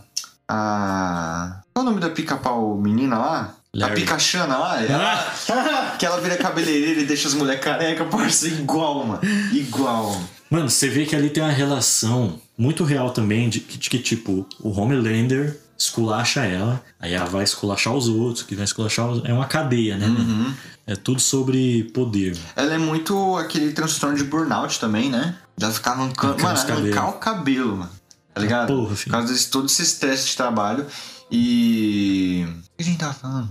A. 0.47 1.61
Qual 1.73 1.85
é 1.85 1.87
o 1.87 1.89
nome 1.91 2.01
da 2.01 2.09
pica-pau 2.09 2.77
menina 2.77 3.17
lá? 3.17 3.53
Larry. 3.73 3.91
A 3.91 3.95
Picachana 3.95 4.57
lá? 4.57 4.81
Ela- 4.83 5.35
Ah! 5.49 5.95
que 5.99 6.05
ela 6.05 6.19
vira 6.21 6.35
cabeleireira 6.37 7.01
e 7.01 7.05
deixa 7.05 7.27
as 7.27 7.33
mulheres 7.33 7.61
careca, 7.63 8.05
parça, 8.05 8.47
igual, 8.47 9.05
mano. 9.05 9.21
Igual. 9.53 10.19
Mano, 10.49 10.69
você 10.69 10.87
vê 10.87 11.05
que 11.05 11.15
ali 11.15 11.29
tem 11.29 11.43
uma 11.43 11.51
relação 11.51 12.39
muito 12.57 12.83
real 12.83 13.11
também 13.11 13.49
de 13.49 13.59
que, 13.59 13.77
de 13.77 13.89
que, 13.89 13.99
tipo, 13.99 14.47
o 14.61 14.69
Homelander 14.79 15.59
esculacha 15.77 16.43
ela, 16.43 16.81
aí 16.99 17.13
ela 17.13 17.25
vai 17.25 17.43
esculachar 17.43 17.93
os 17.93 18.07
outros, 18.07 18.43
que 18.43 18.55
vai 18.55 18.63
esculachar 18.65 19.09
os... 19.11 19.23
É 19.25 19.33
uma 19.33 19.45
cadeia, 19.45 19.95
né? 19.97 20.07
Uhum. 20.07 20.53
É 20.87 20.95
tudo 20.95 21.19
sobre 21.19 21.83
poder. 21.93 22.35
Ela 22.55 22.73
é 22.75 22.77
muito 22.79 23.35
aquele 23.37 23.73
transtorno 23.73 24.17
de 24.17 24.23
burnout 24.23 24.79
também, 24.79 25.09
né? 25.11 25.35
Já 25.57 25.71
ficar 25.71 25.91
arrancando. 25.91 26.41
Mano, 26.41 26.59
arrancar 26.59 27.09
o 27.09 27.13
cabelo, 27.13 27.77
mano. 27.77 27.91
Tá 28.33 28.41
ligado? 28.41 28.67
Porra, 28.67 28.89
Por 28.89 28.95
filho. 28.95 29.11
causa 29.11 29.33
desse 29.33 29.49
todo 29.49 29.65
esse 29.65 29.81
estresse 29.81 30.27
de 30.27 30.37
trabalho. 30.37 30.85
E. 31.31 32.45
O 32.47 32.77
que 32.77 32.83
a 32.83 32.83
gente 32.83 32.97
tava 32.99 33.13
falando? 33.13 33.49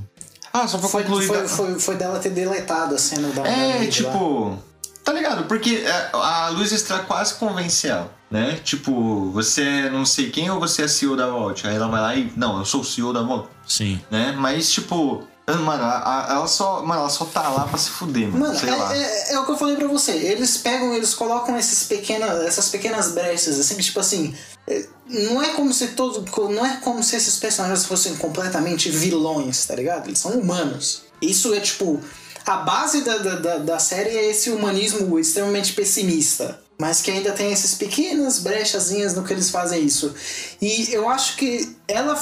Ah, 0.52 0.66
só 0.66 0.78
pra 0.78 0.88
Foi, 0.88 1.02
concluir. 1.04 1.26
foi, 1.26 1.42
da- 1.42 1.48
foi, 1.48 1.78
foi 1.78 1.96
dela 1.96 2.18
ter 2.18 2.30
deletado 2.30 2.94
a 2.94 2.98
cena 2.98 3.28
da. 3.28 3.42
da 3.42 3.48
É, 3.48 3.68
Maeve 3.78 3.84
lá. 3.86 3.90
tipo. 3.90 4.58
Tá 5.04 5.12
ligado? 5.12 5.44
Porque 5.44 5.84
é, 5.86 6.10
a 6.12 6.48
Luz 6.48 6.72
Extra 6.72 6.98
quase 7.00 7.34
convence 7.34 7.86
ela, 7.86 8.10
né? 8.30 8.58
Tipo, 8.64 9.30
você 9.30 9.62
é 9.62 9.90
não 9.90 10.04
sei 10.04 10.30
quem 10.30 10.50
ou 10.50 10.58
você 10.58 10.82
é 10.82 10.88
CEO 10.88 11.16
da 11.16 11.26
Vault? 11.28 11.64
Aí 11.66 11.76
ela 11.76 11.86
vai 11.88 12.00
lá 12.00 12.14
e. 12.16 12.32
Não, 12.36 12.58
eu 12.58 12.64
sou 12.64 12.80
o 12.80 12.84
CEO 12.84 13.12
da 13.12 13.22
Vault, 13.22 13.48
Sim. 13.66 14.00
né? 14.10 14.32
Mas, 14.36 14.72
tipo. 14.72 15.24
Mano, 15.48 15.84
a- 15.84 16.26
a- 16.28 16.32
ela 16.34 16.46
só, 16.48 16.82
mano, 16.82 17.02
ela 17.02 17.08
só 17.10 17.24
tá 17.24 17.48
lá 17.48 17.66
pra 17.68 17.78
se 17.78 17.90
fuder, 17.90 18.26
mano. 18.28 18.46
Mano, 18.46 18.58
sei 18.58 18.68
lá. 18.70 18.96
é, 18.96 18.98
é- 19.00 19.32
é 19.34 19.38
o 19.40 19.44
que 19.46 19.52
eu 19.52 19.56
falei 19.56 19.76
pra 19.76 19.86
você. 19.86 20.10
Eles 20.10 20.56
pegam, 20.56 20.92
eles 20.92 21.14
colocam 21.14 21.56
esses 21.56 21.84
pequenas, 21.84 22.42
essas 22.44 22.68
pequenas 22.68 23.12
brechas, 23.12 23.58
assim, 23.60 23.76
tipo 23.76 24.00
assim. 24.00 24.34
é, 24.66 24.84
Não 25.08 25.40
é 25.40 25.50
como 25.50 25.72
se 25.72 25.86
todo. 25.88 26.24
Não 26.52 26.66
é 26.66 26.78
como 26.78 27.00
se 27.00 27.14
esses 27.14 27.36
personagens 27.36 27.84
fossem 27.84 28.16
completamente 28.16 28.90
vilões, 28.90 29.64
tá 29.64 29.76
ligado? 29.76 30.08
Eles 30.08 30.18
são 30.18 30.32
humanos. 30.32 31.02
Isso 31.22 31.54
é 31.54 31.60
tipo. 31.60 32.00
A 32.44 32.56
base 32.58 33.02
da, 33.02 33.18
da, 33.18 33.58
da 33.58 33.78
série 33.78 34.10
é 34.16 34.30
esse 34.30 34.50
humanismo 34.50 35.16
extremamente 35.18 35.72
pessimista. 35.74 36.60
Mas 36.78 37.00
que 37.00 37.10
ainda 37.10 37.32
tem 37.32 37.52
essas 37.52 37.74
pequenas 37.74 38.38
brechazinhas 38.38 39.14
no 39.14 39.24
que 39.24 39.32
eles 39.32 39.48
fazem 39.48 39.82
isso. 39.82 40.14
E 40.60 40.92
eu 40.92 41.08
acho 41.08 41.36
que 41.36 41.74
ela, 41.88 42.18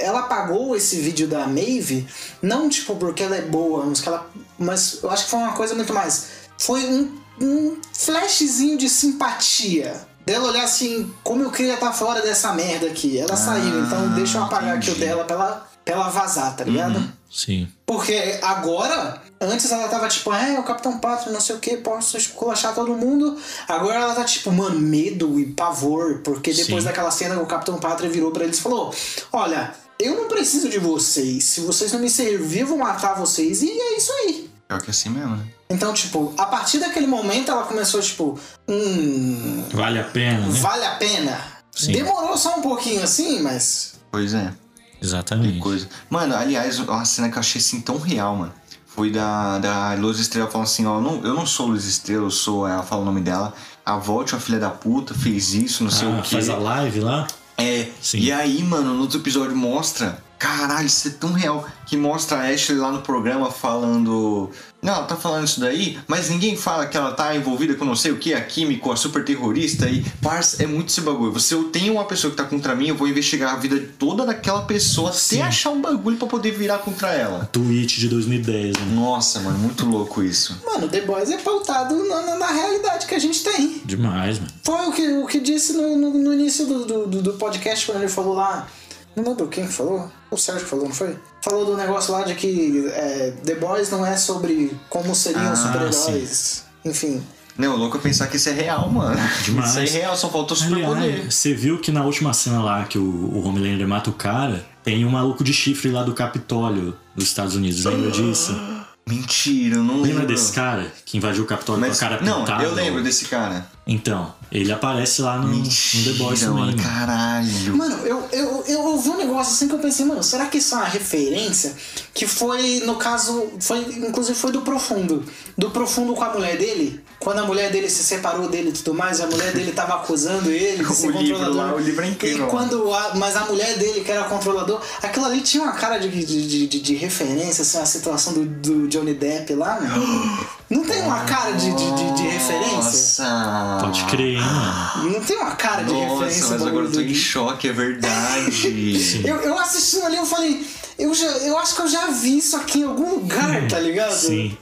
ela 0.00 0.20
apagou 0.20 0.74
esse 0.74 0.96
vídeo 0.96 1.28
da 1.28 1.46
Maeve, 1.46 2.06
não 2.42 2.68
tipo 2.68 2.96
porque 2.96 3.22
ela 3.22 3.36
é 3.36 3.42
boa, 3.42 3.86
mas, 3.86 4.00
que 4.00 4.08
ela, 4.08 4.28
mas 4.58 4.98
eu 5.02 5.10
acho 5.10 5.24
que 5.24 5.30
foi 5.30 5.38
uma 5.38 5.52
coisa 5.52 5.74
muito 5.74 5.94
mais. 5.94 6.26
Foi 6.58 6.84
um, 6.84 7.16
um 7.40 7.80
flashzinho 7.92 8.76
de 8.76 8.88
simpatia. 8.88 9.94
Dela 10.24 10.48
olhar 10.48 10.64
assim, 10.64 11.08
como 11.22 11.44
eu 11.44 11.52
queria 11.52 11.74
estar 11.74 11.92
fora 11.92 12.20
dessa 12.20 12.52
merda 12.52 12.88
aqui. 12.88 13.16
Ela 13.16 13.36
saiu, 13.36 13.84
então 13.84 14.14
deixa 14.14 14.38
eu 14.38 14.42
apagar 14.42 14.76
aqui 14.76 14.88
o 14.88 14.90
entendi. 14.90 15.06
dela 15.06 15.24
pra 15.24 15.36
ela, 15.36 15.68
pra 15.84 15.94
ela 15.94 16.08
vazar, 16.08 16.56
tá 16.56 16.64
ligado? 16.64 17.00
Sim. 17.30 17.68
Porque 17.86 18.40
agora, 18.42 19.22
antes 19.40 19.70
ela 19.70 19.88
tava 19.88 20.08
tipo, 20.08 20.32
é, 20.32 20.58
o 20.58 20.62
Capitão 20.62 20.98
Pátria, 20.98 21.32
não 21.32 21.40
sei 21.40 21.56
o 21.56 21.58
que, 21.58 21.76
posso 21.76 22.16
esculachar 22.16 22.74
todo 22.74 22.94
mundo. 22.94 23.36
Agora 23.68 23.96
ela 23.96 24.14
tá 24.14 24.24
tipo, 24.24 24.50
mano, 24.52 24.78
medo 24.78 25.38
e 25.38 25.46
pavor, 25.46 26.20
porque 26.24 26.52
depois 26.52 26.82
Sim. 26.82 26.88
daquela 26.88 27.10
cena 27.10 27.40
o 27.40 27.46
Capitão 27.46 27.78
Pátria 27.78 28.08
virou 28.10 28.30
pra 28.30 28.44
eles 28.44 28.58
e 28.58 28.62
falou: 28.62 28.94
Olha, 29.32 29.74
eu 29.98 30.14
não 30.14 30.28
preciso 30.28 30.68
de 30.68 30.78
vocês, 30.78 31.44
se 31.44 31.60
vocês 31.60 31.92
não 31.92 32.00
me 32.00 32.10
servirem, 32.10 32.62
eu 32.62 32.66
vou 32.66 32.78
matar 32.78 33.14
vocês, 33.14 33.62
e 33.62 33.70
é 33.70 33.96
isso 33.96 34.12
aí. 34.12 34.50
Pior 34.68 34.82
que 34.82 34.90
assim 34.90 35.10
mesmo, 35.10 35.36
né? 35.36 35.44
Então, 35.68 35.92
tipo, 35.92 36.32
a 36.36 36.46
partir 36.46 36.78
daquele 36.78 37.06
momento 37.06 37.50
ela 37.50 37.64
começou, 37.64 38.00
tipo, 38.00 38.38
hum, 38.68 39.64
Vale 39.72 39.98
a 39.98 40.04
pena, 40.04 40.46
né? 40.46 40.60
vale 40.60 40.84
a 40.84 40.94
pena. 40.96 41.40
Sim. 41.72 41.92
Demorou 41.92 42.36
só 42.36 42.56
um 42.58 42.62
pouquinho 42.62 43.02
assim, 43.02 43.40
mas 43.42 43.94
Pois 44.10 44.32
é. 44.32 44.52
Que 44.98 45.04
Exatamente. 45.04 45.58
coisa. 45.58 45.88
Mano, 46.08 46.34
aliás, 46.34 46.78
uma 46.78 47.04
cena 47.04 47.28
que 47.28 47.36
eu 47.36 47.40
achei 47.40 47.60
assim 47.60 47.80
tão 47.80 47.98
real, 47.98 48.34
mano. 48.34 48.54
Foi 48.96 49.10
da, 49.10 49.58
da 49.58 49.92
Luz 49.94 50.18
Estrela 50.18 50.48
falando 50.50 50.66
assim, 50.66 50.86
ó, 50.86 50.98
não, 51.00 51.22
eu 51.22 51.34
não 51.34 51.44
sou 51.46 51.66
Luz 51.66 51.84
Estrela, 51.84 52.24
eu 52.24 52.30
sou, 52.30 52.66
ela 52.66 52.82
fala 52.82 53.02
o 53.02 53.04
nome 53.04 53.20
dela. 53.20 53.52
A 53.84 53.96
Volte, 53.98 54.32
uma 54.34 54.40
filha 54.40 54.58
da 54.58 54.70
puta, 54.70 55.12
fez 55.14 55.52
isso, 55.54 55.84
não 55.84 55.90
sei 55.90 56.08
Ah, 56.08 56.18
o 56.18 56.22
quê. 56.22 56.30
faz 56.36 56.48
a 56.48 56.56
live 56.56 57.00
lá? 57.00 57.26
É, 57.58 57.88
Sim. 58.00 58.18
e 58.18 58.32
aí, 58.32 58.62
mano, 58.64 58.94
no 58.94 59.02
outro 59.02 59.18
episódio 59.20 59.54
mostra. 59.54 60.18
Caralho, 60.38 60.86
isso 60.86 61.08
é 61.08 61.10
tão 61.12 61.32
real. 61.32 61.66
Que 61.86 61.96
mostra 61.96 62.38
a 62.38 62.50
Ashley 62.50 62.78
lá 62.78 62.90
no 62.90 63.00
programa 63.02 63.50
falando. 63.50 64.50
Não, 64.86 64.94
ela 64.94 65.04
tá 65.04 65.16
falando 65.16 65.44
isso 65.46 65.58
daí, 65.58 65.98
mas 66.06 66.30
ninguém 66.30 66.56
fala 66.56 66.86
que 66.86 66.96
ela 66.96 67.10
tá 67.10 67.34
envolvida 67.34 67.74
com 67.74 67.84
não 67.84 67.96
sei 67.96 68.12
o 68.12 68.18
que, 68.18 68.32
a 68.32 68.40
químico, 68.40 68.92
a 68.92 68.96
super 68.96 69.24
terrorista. 69.24 69.88
E, 69.88 70.04
parça, 70.22 70.62
é 70.62 70.66
muito 70.66 70.90
esse 70.90 71.00
bagulho. 71.00 71.32
Você 71.32 71.54
eu 71.54 71.64
tenho 71.64 71.94
uma 71.94 72.04
pessoa 72.04 72.30
que 72.30 72.36
tá 72.36 72.44
contra 72.44 72.74
mim, 72.76 72.86
eu 72.88 72.94
vou 72.96 73.08
investigar 73.08 73.52
a 73.54 73.56
vida 73.56 73.82
toda 73.98 74.24
daquela 74.24 74.62
pessoa 74.62 75.12
Sim. 75.12 75.40
até 75.40 75.48
achar 75.48 75.70
um 75.70 75.80
bagulho 75.80 76.16
pra 76.16 76.28
poder 76.28 76.52
virar 76.52 76.78
contra 76.78 77.12
ela. 77.12 77.46
Tweet 77.52 77.98
de 77.98 78.08
2010, 78.08 78.76
né? 78.76 78.94
Nossa, 78.94 79.40
mano, 79.40 79.58
muito 79.58 79.84
louco 79.86 80.22
isso. 80.22 80.56
Mano, 80.64 80.88
The 80.88 81.00
Boys 81.00 81.30
é 81.30 81.38
pautado 81.38 81.94
na, 82.06 82.22
na- 82.22 82.36
na 82.38 82.46
realidade 82.52 83.06
que 83.06 83.14
a 83.14 83.18
gente 83.18 83.42
tem. 83.42 83.80
Demais, 83.84 84.38
mano. 84.38 84.50
Foi 84.62 84.86
o 84.86 84.92
que, 84.92 85.08
o 85.18 85.26
que 85.26 85.40
disse 85.40 85.72
no, 85.72 85.96
no, 85.96 86.10
no 86.10 86.32
início 86.32 86.64
do, 86.64 86.84
do, 86.84 87.06
do- 87.08 87.22
do 87.22 87.32
podcast, 87.34 87.86
quando 87.86 87.98
ele 87.98 88.08
falou 88.08 88.34
lá. 88.34 88.68
Não 89.16 89.24
lembro 89.24 89.48
quem 89.48 89.66
que 89.66 89.72
falou? 89.72 90.10
O 90.30 90.36
Sérgio 90.36 90.66
falou, 90.66 90.84
não 90.86 90.94
foi? 90.94 91.16
Falou 91.42 91.64
do 91.64 91.76
negócio 91.76 92.12
lá 92.12 92.22
de 92.22 92.34
que 92.34 92.86
é, 92.88 93.32
The 93.44 93.54
Boys 93.54 93.90
não 93.90 94.04
é 94.04 94.16
sobre 94.16 94.76
como 94.90 95.14
seriam 95.14 95.52
Ah, 95.52 95.56
super-heróis. 95.56 96.64
Enfim. 96.84 97.22
Não, 97.56 97.74
louco 97.74 97.96
é 97.96 98.00
pensar 98.00 98.26
que 98.26 98.36
isso 98.36 98.50
é 98.50 98.52
real, 98.52 98.90
mano. 98.90 99.18
Demais. 99.42 99.70
Isso 99.70 99.78
é 99.78 100.00
real, 100.00 100.14
só 100.16 100.28
falta 100.28 100.52
o 100.52 100.56
superpoder. 100.56 101.32
Você 101.32 101.54
viu 101.54 101.78
que 101.80 101.90
na 101.90 102.04
última 102.04 102.34
cena 102.34 102.62
lá 102.62 102.84
que 102.84 102.98
o, 102.98 103.02
o 103.02 103.42
Homelander 103.46 103.88
mata 103.88 104.10
o 104.10 104.12
cara, 104.12 104.66
tem 104.84 105.06
um 105.06 105.10
maluco 105.10 105.42
de 105.42 105.54
chifre 105.54 105.90
lá 105.90 106.02
do 106.02 106.12
Capitólio 106.12 106.94
dos 107.14 107.24
Estados 107.24 107.54
Unidos. 107.56 107.84
Lembra 107.86 108.10
disso? 108.10 108.54
Mentira, 109.08 109.76
eu 109.76 109.82
não 109.84 109.94
lembro. 110.02 110.08
Lembra 110.10 110.26
desse 110.26 110.52
cara 110.52 110.92
que 111.06 111.16
invadiu 111.16 111.44
o 111.44 111.46
Capitólio 111.46 111.80
Mas, 111.80 111.98
com 111.98 112.04
a 112.04 112.08
cara 112.08 112.22
não, 112.22 112.40
pintada? 112.40 112.64
eu 112.64 112.74
lembro 112.74 113.02
desse 113.02 113.24
cara. 113.26 113.66
Então, 113.88 114.34
ele 114.50 114.72
aparece 114.72 115.22
lá 115.22 115.38
no, 115.38 115.46
no 115.46 115.62
The 115.62 116.10
Boys 116.18 116.42
Mentira, 116.42 116.46
também. 116.50 116.64
mano, 116.64 116.82
caralho. 116.82 117.76
Mano, 117.76 117.96
eu, 118.04 118.24
eu, 118.32 118.64
eu 118.66 118.80
ouvi 118.84 119.10
um 119.10 119.16
negócio 119.16 119.52
assim 119.54 119.68
que 119.68 119.74
eu 119.74 119.78
pensei, 119.78 120.04
mano, 120.04 120.24
será 120.24 120.46
que 120.46 120.58
isso 120.58 120.74
é 120.74 120.78
uma 120.78 120.86
referência? 120.88 121.72
Que 122.12 122.26
foi, 122.26 122.80
no 122.84 122.96
caso, 122.96 123.48
foi, 123.60 123.78
inclusive 124.08 124.36
foi 124.36 124.50
do 124.50 124.62
Profundo. 124.62 125.24
Do 125.56 125.70
Profundo 125.70 126.14
com 126.14 126.24
a 126.24 126.32
mulher 126.32 126.58
dele. 126.58 127.00
Quando 127.20 127.38
a 127.38 127.44
mulher 127.44 127.70
dele 127.70 127.88
se 127.88 128.02
separou 128.02 128.48
dele 128.48 128.70
e 128.70 128.72
tudo 128.72 128.92
mais, 128.92 129.20
a 129.20 129.26
mulher 129.28 129.52
dele 129.52 129.70
tava 129.70 129.94
acusando 129.94 130.50
ele 130.50 130.84
de 130.84 130.90
ser 130.94 131.06
O 131.06 131.10
livro 131.12 131.38
controlador. 131.38 131.56
lá, 131.56 131.74
o 131.76 131.78
livro 131.78 132.04
é 132.04 132.08
incrível, 132.08 132.46
E 132.46 132.50
quando 132.50 132.92
a, 132.92 133.14
mas 133.14 133.36
a 133.36 133.44
mulher 133.46 133.78
dele, 133.78 134.00
que 134.00 134.10
era 134.10 134.24
controlador, 134.24 134.82
aquilo 135.00 135.26
ali 135.26 135.40
tinha 135.42 135.62
uma 135.62 135.72
cara 135.72 135.98
de, 135.98 136.08
de, 136.08 136.66
de, 136.66 136.80
de- 136.80 136.94
referência, 136.96 137.62
assim, 137.62 137.78
a 137.78 137.86
situação 137.86 138.32
do, 138.32 138.44
do 138.44 138.88
Johnny 138.88 139.14
Depp 139.14 139.54
lá, 139.54 139.80
mano. 139.80 140.46
Não 140.68 140.84
tem 140.84 141.02
uma 141.02 141.20
cara 141.24 141.52
de, 141.52 141.70
de, 141.72 141.90
de, 141.94 142.16
de 142.16 142.22
referência? 142.28 143.24
Nossa. 143.24 143.78
Pode 143.80 144.04
crer, 144.04 144.34
hein, 144.36 144.40
mano. 144.40 145.10
Não 145.12 145.20
tem 145.20 145.36
uma 145.36 145.52
cara 145.52 145.82
de 145.84 145.92
Nossa, 145.92 146.24
referência 146.24 146.48
mas 146.50 146.62
do- 146.62 146.68
agora 146.68 146.86
eu 146.86 146.92
tô 146.92 147.00
em 147.00 147.14
choque, 147.14 147.68
é 147.68 147.72
verdade. 147.72 149.22
Eu, 149.24 149.36
eu 149.42 149.58
assistindo 149.58 150.04
ali, 150.06 150.16
eu 150.16 150.26
falei, 150.26 150.66
eu, 150.98 151.14
já, 151.14 151.26
eu 151.26 151.56
acho 151.58 151.74
que 151.76 151.82
eu 151.82 151.88
já 151.88 152.06
vi 152.08 152.38
isso 152.38 152.56
aqui 152.56 152.80
em 152.80 152.84
algum 152.84 153.10
lugar, 153.16 153.68
tá 153.68 153.78
ligado? 153.78 154.12
Sim, 154.12 154.56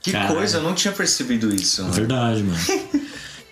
que 0.00 0.12
Caralho. 0.12 0.34
coisa, 0.36 0.58
eu 0.58 0.62
não 0.62 0.74
tinha 0.74 0.92
percebido 0.92 1.52
isso. 1.54 1.82
mano. 1.82 1.94
verdade, 1.94 2.42
mano. 2.42 2.58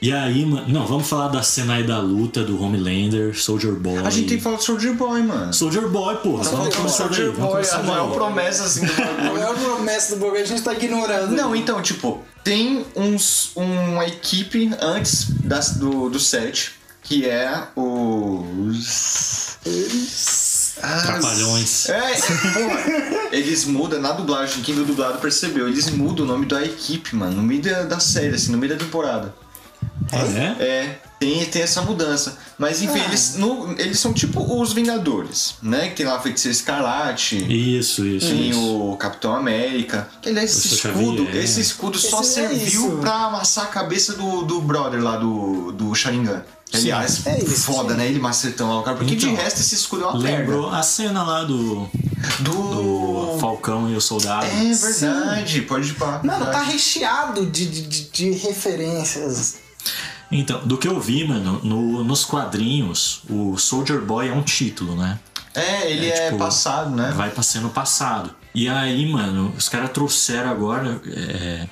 E 0.02 0.12
aí, 0.12 0.44
mano. 0.44 0.66
Não, 0.68 0.84
vamos 0.84 1.08
falar 1.08 1.28
da 1.28 1.42
cena 1.44 1.74
aí 1.74 1.84
da 1.84 2.00
luta 2.00 2.42
do 2.42 2.60
Homelander, 2.60 3.38
Soldier 3.38 3.72
Boy. 3.74 3.98
A 3.98 4.10
gente 4.10 4.28
tem 4.30 4.36
que 4.36 4.42
falar 4.42 4.56
do 4.56 4.62
Soldier 4.64 4.94
Boy, 4.94 5.22
mano. 5.22 5.54
Soldier 5.54 5.88
Boy, 5.88 6.16
porra. 6.16 6.42
Vamos 6.42 6.74
começar 6.74 7.04
daí. 7.04 7.14
Soldier 7.14 7.26
Vamos 7.26 7.38
Boy, 7.40 7.50
começar 7.52 7.76
a 7.78 7.82
maior 7.84 8.06
daí. 8.08 8.14
promessa 8.16 8.64
assim 8.64 8.84
do 8.84 8.92
A 9.00 9.04
bagulho. 9.06 9.32
maior 9.34 9.54
promessa 9.56 10.14
do 10.16 10.20
bagulho 10.20 10.42
a 10.42 10.44
gente 10.44 10.60
tá 10.62 10.74
ignorando. 10.74 11.30
Não, 11.36 11.54
então, 11.54 11.80
tipo, 11.80 12.20
tem 12.42 12.84
uns, 12.96 13.52
uma 13.54 14.04
equipe 14.04 14.72
antes 14.80 15.26
das, 15.44 15.76
do, 15.76 16.10
do 16.10 16.18
set, 16.18 16.72
que 17.04 17.24
é 17.28 17.62
os. 17.76 19.56
As- 20.82 21.02
Trapalhões. 21.04 21.88
É, 21.90 22.00
porra, 22.00 23.28
eles 23.30 23.64
mudam 23.66 24.00
na 24.00 24.10
dublagem, 24.12 24.62
quem 24.64 24.74
viu 24.74 24.84
dublado 24.84 25.18
percebeu, 25.18 25.68
eles 25.68 25.88
mudam 25.90 26.24
o 26.24 26.28
nome 26.28 26.44
da 26.46 26.64
equipe, 26.64 27.14
mano, 27.14 27.36
no 27.36 27.42
meio 27.42 27.62
da, 27.62 27.82
da 27.84 28.00
série, 28.00 28.34
assim, 28.34 28.50
no 28.50 28.58
meio 28.58 28.72
da 28.76 28.78
temporada. 28.84 29.32
Ah, 30.10 30.18
é? 30.58 30.62
É, 30.64 30.98
tem, 31.18 31.44
tem 31.46 31.62
essa 31.62 31.82
mudança. 31.82 32.36
Mas 32.58 32.82
enfim, 32.82 32.98
Ah. 33.00 33.04
eles, 33.04 33.36
no- 33.36 33.72
eles 33.78 33.98
são 33.98 34.12
tipo 34.12 34.60
os 34.60 34.72
Vingadores, 34.72 35.54
né? 35.62 35.88
Que 35.90 35.96
tem 35.96 36.06
lá 36.06 36.16
a 36.16 36.20
Feiticeira 36.20 36.54
Escarlate. 36.56 37.36
Isso, 37.48 38.04
isso. 38.06 38.26
Tem 38.28 38.50
isso. 38.50 38.60
o 38.90 38.96
Capitão 38.96 39.34
América. 39.34 40.08
Que, 40.20 40.28
aliás, 40.30 40.50
esse 40.56 40.74
escudo, 40.74 41.24
Xavier. 41.24 41.44
esse 41.44 41.60
escudo 41.60 41.98
só 41.98 42.20
Esse 42.20 42.40
é 42.40 42.48
serviu 42.48 42.88
isso. 42.88 42.96
pra 42.98 43.12
amassar 43.26 43.64
a 43.64 43.68
cabeça 43.68 44.14
do, 44.14 44.42
do 44.42 44.60
brother 44.60 45.00
lá 45.02 45.16
do, 45.16 45.72
do 45.72 45.94
Sharingan. 45.94 46.42
Sim. 46.70 46.78
aliás, 46.78 47.26
É 47.26 47.38
isso, 47.38 47.70
foda, 47.72 47.90
sim. 47.92 47.98
né? 47.98 48.06
Ele 48.08 48.18
macetando 48.18 48.70
lá 48.72 48.80
o 48.80 48.82
cara. 48.82 48.96
Porque 48.96 49.14
de 49.14 49.26
Então, 49.26 49.36
resto 49.44 49.60
esse 49.60 49.74
escudo 49.74 50.04
é 50.04 50.06
uma 50.06 50.18
Lembrou 50.18 50.70
a 50.70 50.82
cena 50.82 51.22
lá 51.22 51.44
do. 51.44 51.88
Do. 52.40 52.52
do 52.52 53.38
Falcão 53.40 53.90
e 53.90 53.96
o 53.96 54.00
Soldado. 54.00 54.46
É 54.46 54.72
verdade, 54.72 55.62
pode 55.62 55.88
ir 55.90 55.94
pra. 55.94 56.20
Mano, 56.22 56.46
tá 56.46 56.62
recheado 56.62 57.44
de, 57.46 57.66
de, 57.66 57.82
de- 57.82 58.04
de 58.10 58.30
referências. 58.30 59.56
Então, 60.30 60.66
do 60.66 60.78
que 60.78 60.88
eu 60.88 60.98
vi, 61.00 61.26
mano, 61.26 61.60
no- 61.62 62.02
nos 62.04 62.24
quadrinhos, 62.24 63.22
o 63.28 63.56
Soldier 63.58 64.00
Boy 64.00 64.28
é 64.28 64.32
um 64.32 64.42
título, 64.42 64.96
né? 64.96 65.18
É, 65.54 65.90
ele 65.90 66.06
é, 66.08 66.24
tipo, 66.26 66.38
passado, 66.38 66.90
né? 66.96 67.12
Vai 67.14 67.30
pra 67.30 67.42
ser 67.42 67.60
no 67.60 67.68
passado. 67.68 68.30
E 68.54 68.68
aí, 68.68 69.06
mano, 69.10 69.52
os 69.56 69.68
caras 69.68 69.90
trouxeram 69.90 70.50
agora 70.50 71.00
é, 71.06 71.66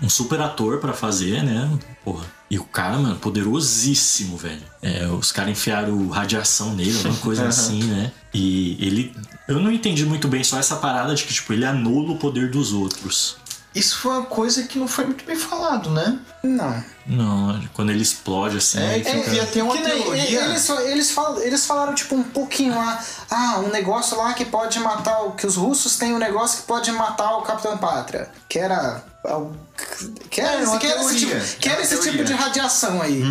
um 0.00 0.08
super 0.08 0.40
ator 0.40 0.78
pra 0.78 0.94
fazer, 0.94 1.42
né? 1.42 1.70
Porra. 2.04 2.24
E 2.50 2.58
o 2.58 2.64
cara, 2.64 2.96
mano, 2.96 3.16
poderosíssimo, 3.16 4.38
velho. 4.38 4.62
É, 4.80 5.06
os 5.08 5.30
caras 5.30 5.52
enfiaram 5.52 6.08
radiação 6.08 6.74
nele, 6.74 6.96
alguma 6.96 7.16
coisa 7.20 7.46
assim, 7.46 7.82
né? 7.84 8.10
E 8.32 8.78
ele. 8.80 9.14
Eu 9.46 9.60
não 9.60 9.70
entendi 9.70 10.06
muito 10.06 10.26
bem 10.28 10.42
só 10.42 10.58
essa 10.58 10.76
parada 10.76 11.14
de 11.14 11.24
que, 11.24 11.34
tipo, 11.34 11.52
ele 11.52 11.66
anula 11.66 12.12
o 12.12 12.16
poder 12.16 12.50
dos 12.50 12.72
outros. 12.72 13.36
Isso 13.78 13.98
foi 13.98 14.12
uma 14.12 14.26
coisa 14.26 14.62
que 14.64 14.78
não 14.78 14.88
foi 14.88 15.04
muito 15.06 15.24
bem 15.24 15.36
falado, 15.36 15.90
né? 15.90 16.18
Não. 16.42 16.84
Não, 17.06 17.60
quando 17.72 17.90
ele 17.90 18.02
explode 18.02 18.58
assim. 18.58 18.78
É, 18.78 19.00
que 19.00 19.10
fica- 19.10 19.26
havia 19.30 19.42
até 19.42 19.62
uma 19.62 19.74
Que 19.76 19.82
nem- 19.82 20.02
teoria. 20.02 20.40
eles, 20.44 20.68
eles, 20.68 21.10
falam, 21.10 21.40
eles 21.42 21.64
falaram, 21.66 21.94
tipo, 21.94 22.14
um 22.14 22.22
pouquinho 22.22 22.74
lá. 22.76 23.02
Ah, 23.30 23.60
um 23.64 23.68
negócio 23.70 24.16
lá 24.18 24.34
que 24.34 24.44
pode 24.44 24.78
matar. 24.80 25.22
o- 25.22 25.32
Que 25.32 25.46
os 25.46 25.56
russos 25.56 25.96
têm 25.96 26.12
um 26.14 26.18
negócio 26.18 26.60
que 26.60 26.66
pode 26.66 26.90
matar 26.92 27.36
o 27.38 27.42
Capitão 27.42 27.78
Pátria. 27.78 28.28
Que 28.48 28.58
era. 28.58 29.02
Que 30.30 30.40
era, 30.40 30.60
É, 30.62 30.66
uma 30.66 30.78
que 30.78 30.86
era 30.86 31.00
esse, 31.02 31.16
tipo, 31.18 31.58
que 31.60 31.68
É 31.68 31.72
era 31.72 31.82
esse 31.82 32.00
tipo 32.00 32.24
de 32.24 32.32
radiação 32.32 33.00
aí. 33.02 33.22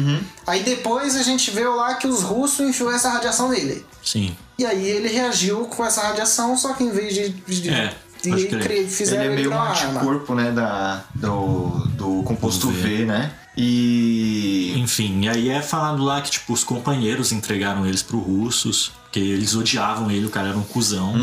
Aí 0.45 0.64
depois 0.64 1.16
a 1.16 1.24
gente 1.24 1.50
viu 1.52 1.76
lá 1.76 1.95
que 1.95 2.08
os 2.08 2.22
russos 2.24 2.60
enfiou 2.62 2.91
essa 2.91 3.10
radiação 3.10 3.50
nele. 3.50 3.86
Sim. 4.04 4.36
E 4.60 4.66
aí 4.66 4.88
ele 4.88 5.08
reagiu 5.10 5.66
com 5.66 5.86
essa 5.86 6.02
radiação, 6.02 6.58
só 6.58 6.74
que 6.74 6.84
em 6.84 6.89
vez 6.91 7.14
de. 7.14 7.30
de, 7.30 7.70
É, 7.70 7.93
crer. 8.22 8.63
cre- 8.63 8.88
fizeram 8.88 9.24
ele 9.24 9.32
é 9.32 9.34
ele 9.39 9.47
meio 9.49 9.59
um 9.59 9.61
anticorpo, 9.63 10.36
né, 10.36 10.51
da, 10.51 11.03
do, 11.15 11.68
do 11.95 12.24
composto 12.24 12.70
v. 12.70 12.97
V. 12.97 13.05
né? 13.05 13.32
E... 13.55 14.74
Enfim, 14.78 15.22
e 15.26 15.30
aí 15.30 15.49
é 15.49 15.61
falado 15.61 16.03
lá 16.03 16.22
que, 16.22 16.30
tipo, 16.32 16.53
os 16.53 16.63
companheiros 16.63 17.32
entregaram 17.32 17.86
eles 17.86 18.01
pro 18.03 18.20
russos, 18.20 18.91
porque 19.03 19.20
eles 19.20 19.55
odiavam 19.55 20.11
ele, 20.11 20.26
o 20.26 20.30
cara 20.30 20.49
era 20.49 20.57
um 20.57 20.63
cuzão. 20.63 21.13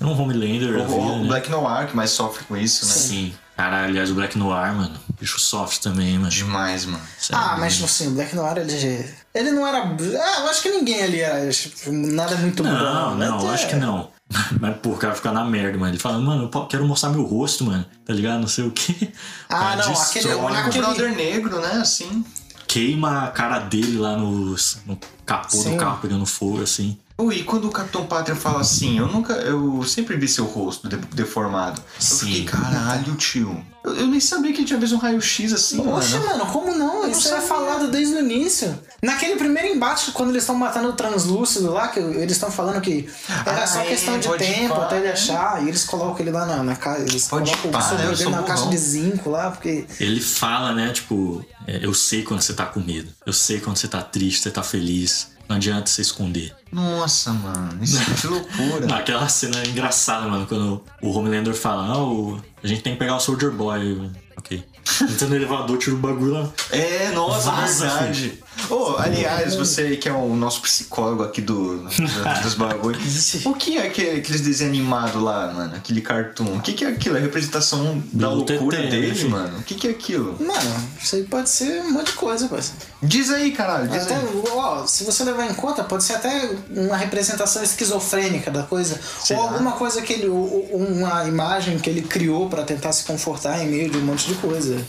Era 0.00 0.08
um 0.08 0.18
Homelander, 0.20 0.78
O, 0.78 0.82
havia, 0.82 0.96
o 0.96 1.18
né? 1.20 1.26
Black 1.28 1.50
Noir, 1.50 1.86
que 1.88 1.96
mais 1.96 2.10
sofre 2.10 2.44
com 2.44 2.56
isso, 2.56 2.86
né? 2.86 2.92
Sim. 2.92 3.34
Cara, 3.56 3.84
aliás, 3.84 4.10
o 4.10 4.14
Black 4.14 4.36
Noir, 4.38 4.74
mano, 4.74 4.92
bicho 5.20 5.38
sofre 5.38 5.78
também, 5.80 6.16
mano. 6.18 6.30
Demais, 6.30 6.86
mano. 6.86 7.02
Sério, 7.18 7.44
Ah, 7.44 7.56
mas 7.58 7.82
assim, 7.82 8.08
o 8.08 8.10
Black 8.12 8.34
Noir, 8.34 8.56
ele. 8.58 9.14
Ele 9.34 9.50
não 9.50 9.66
era. 9.66 9.78
Ah, 9.84 10.40
eu 10.40 10.48
acho 10.50 10.62
que 10.62 10.70
ninguém 10.70 11.02
ali 11.02 11.20
era 11.20 11.50
tipo, 11.50 11.92
nada 11.92 12.34
muito 12.36 12.62
Não, 12.62 13.10
bom. 13.10 13.16
não, 13.16 13.50
É. 13.50 13.54
acho 13.54 13.68
que 13.68 13.76
não. 13.76 14.08
Mas, 14.60 14.76
pô, 14.78 14.90
o 14.90 14.96
cara 14.96 15.14
fica 15.14 15.30
na 15.32 15.44
merda, 15.44 15.76
mano. 15.78 15.92
Ele 15.92 15.98
fala, 15.98 16.18
mano, 16.18 16.48
eu 16.52 16.66
quero 16.66 16.86
mostrar 16.86 17.10
meu 17.10 17.22
rosto, 17.24 17.64
mano. 17.64 17.84
Tá 18.04 18.12
ligado? 18.12 18.40
Não 18.40 18.48
sei 18.48 18.64
o 18.66 18.70
quê. 18.70 19.12
Ah, 19.48 19.76
não, 19.76 19.92
aquele- 19.92 20.28
É 20.28 20.34
o 20.36 20.44
único 20.44 20.70
brother 20.72 21.14
negro, 21.14 21.60
né? 21.60 21.72
Assim. 21.74 22.24
Queima 22.66 23.24
a 23.24 23.28
cara 23.30 23.58
dele 23.58 23.98
lá 23.98 24.16
no, 24.16 24.56
no 24.86 24.98
capô 25.26 25.56
Sim. 25.56 25.72
do 25.72 25.76
carro 25.76 25.98
pegando 26.00 26.24
fogo, 26.24 26.62
assim. 26.62 26.96
Ui, 27.18 27.36
e 27.36 27.44
quando 27.44 27.68
o 27.68 27.70
Capitão 27.70 28.06
Pátria 28.06 28.34
fala 28.34 28.60
assim, 28.60 28.98
eu 28.98 29.06
nunca. 29.06 29.34
Eu 29.34 29.82
sempre 29.84 30.16
vi 30.16 30.26
seu 30.26 30.44
rosto 30.44 30.88
de- 30.88 30.96
deformado. 30.96 31.80
Eu 31.80 32.00
Sim. 32.00 32.26
fiquei, 32.26 32.44
caralho, 32.44 33.14
tio. 33.16 33.64
Eu, 33.84 33.94
eu 33.96 34.06
nem 34.06 34.20
sabia 34.20 34.52
que 34.52 34.58
ele 34.60 34.66
tinha 34.66 34.78
visto 34.78 34.94
um 34.94 34.98
raio-x 34.98 35.52
assim, 35.52 35.80
Oxe, 35.86 36.14
mano. 36.14 36.26
mano, 36.28 36.46
como 36.46 36.72
não? 36.74 37.08
Isso 37.08 37.28
não 37.30 37.36
é 37.38 37.40
falado 37.40 37.90
desde 37.90 38.14
o 38.14 38.20
início. 38.20 38.78
Naquele 39.02 39.34
primeiro 39.36 39.68
embate, 39.68 40.12
quando 40.12 40.30
eles 40.30 40.42
estão 40.44 40.54
matando 40.54 40.88
o 40.88 40.92
translúcido 40.92 41.72
lá, 41.72 41.88
que 41.88 41.98
eles 41.98 42.32
estão 42.32 42.50
falando 42.50 42.80
que 42.80 43.08
era 43.44 43.64
Ah, 43.64 43.66
só 43.66 43.80
é, 43.80 43.86
questão 43.86 44.18
de 44.20 44.28
tempo 44.38 44.74
pá, 44.76 44.84
até 44.84 44.98
ele 44.98 45.08
achar, 45.08 45.62
e 45.64 45.68
eles 45.68 45.84
colocam 45.84 46.20
ele 46.20 46.30
lá 46.30 46.46
na, 46.46 46.62
na 46.62 46.76
caixa. 46.76 47.02
Eles 47.02 47.26
Pode 47.26 47.50
colocam 47.56 47.70
pá, 47.72 47.90
o 47.92 47.98
né? 47.98 48.06
Eu 48.06 48.16
dele 48.16 48.30
na 48.30 48.42
caixa 48.44 48.66
de 48.68 48.76
zinco 48.78 49.30
lá, 49.30 49.50
porque. 49.50 49.84
Ele 49.98 50.20
fala, 50.20 50.72
né, 50.72 50.90
tipo, 50.92 51.44
é, 51.66 51.84
eu 51.84 51.92
sei 51.92 52.22
quando 52.22 52.40
você 52.40 52.54
tá 52.54 52.66
com 52.66 52.78
medo. 52.80 53.08
Eu 53.26 53.32
sei 53.32 53.58
quando 53.60 53.76
você 53.76 53.88
tá 53.88 54.00
triste, 54.00 54.42
você 54.42 54.50
tá 54.50 54.62
feliz. 54.62 55.28
Não 55.52 55.56
adianta 55.58 55.86
você 55.90 56.00
esconder. 56.00 56.54
Nossa, 56.72 57.30
mano, 57.34 57.78
isso 57.84 57.98
é 58.00 58.04
que 58.18 58.26
loucura. 58.26 58.86
Ah, 58.90 58.96
Aquela 58.96 59.28
cena 59.28 59.58
é 59.62 59.66
engraçada, 59.68 60.26
mano, 60.26 60.46
quando 60.46 60.82
o 61.02 61.10
Homelander 61.10 61.52
fala, 61.54 61.84
ah, 61.88 62.02
o- 62.02 62.40
a 62.64 62.66
gente 62.66 62.80
tem 62.82 62.94
que 62.94 62.98
pegar 62.98 63.16
o 63.16 63.20
Soldier 63.20 63.50
Boy. 63.52 64.10
Ok. 64.36 64.64
Entra 65.02 65.28
no 65.28 65.36
elevador, 65.36 65.78
tira 65.78 65.94
o 65.94 65.98
bagulho 65.98 66.32
lá. 66.32 66.48
É, 66.70 67.10
nossa, 67.12 67.50
Vaza, 67.50 67.86
verdade. 67.88 68.42
Ô, 68.68 68.96
aliás, 68.98 69.54
você 69.54 69.82
aí 69.82 69.96
que 69.96 70.08
é 70.08 70.12
o 70.12 70.34
nosso 70.34 70.60
psicólogo 70.60 71.22
aqui 71.22 71.40
do, 71.40 71.78
do- 71.78 72.42
dos 72.42 72.54
bagulhos. 72.54 73.34
O 73.44 73.54
que 73.54 73.78
é 73.78 73.86
aquele, 73.86 74.18
aqueles 74.18 74.40
desenhos 74.40 74.72
animados 74.74 75.22
lá, 75.22 75.52
mano? 75.52 75.74
Aquele 75.76 76.00
cartoon? 76.00 76.56
O 76.56 76.60
que, 76.60 76.72
que 76.72 76.84
é 76.84 76.88
aquilo? 76.88 77.16
É 77.16 77.18
a 77.20 77.22
representação 77.22 78.02
da 78.12 78.28
Do 78.28 78.34
loucura 78.36 78.76
TT, 78.78 78.84
né, 78.84 78.90
dele, 78.90 79.14
filho? 79.14 79.30
mano? 79.30 79.58
O 79.58 79.62
que, 79.62 79.74
que 79.74 79.88
é 79.88 79.90
aquilo? 79.90 80.36
Mano, 80.40 80.88
isso 81.00 81.16
aí 81.16 81.24
pode 81.24 81.48
ser 81.48 81.80
um 81.82 81.92
monte 81.92 82.06
de 82.08 82.12
coisa, 82.12 82.48
parceiro. 82.48 82.80
Diz 83.02 83.30
aí, 83.30 83.52
caralho, 83.52 83.88
diz 83.88 84.02
Até, 84.04 84.16
aí. 84.16 84.22
ó, 84.52 84.86
se 84.86 85.04
você 85.04 85.24
levar 85.24 85.46
em 85.50 85.54
conta, 85.54 85.82
pode 85.84 86.04
ser 86.04 86.14
até 86.14 86.50
uma 86.70 86.96
representação 86.96 87.62
esquizofrênica 87.62 88.50
da 88.50 88.62
coisa. 88.64 89.00
Será? 89.20 89.40
Ou 89.40 89.48
alguma 89.48 89.72
coisa 89.72 90.02
que 90.02 90.12
ele. 90.12 90.28
Uma 90.28 91.26
imagem 91.26 91.78
que 91.78 91.88
ele 91.88 92.02
criou 92.02 92.48
pra 92.48 92.62
tentar 92.62 92.92
se 92.92 93.04
confortar 93.04 93.62
em 93.62 93.68
meio 93.68 93.90
de 93.90 93.96
um 93.98 94.02
monte 94.02 94.21
de 94.26 94.34
coisa. 94.34 94.84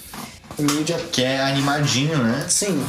Meio 0.58 0.84
de. 0.84 0.94
Que 1.12 1.24
é 1.24 1.42
animadinho, 1.42 2.18
né? 2.18 2.46
Sim. 2.50 2.86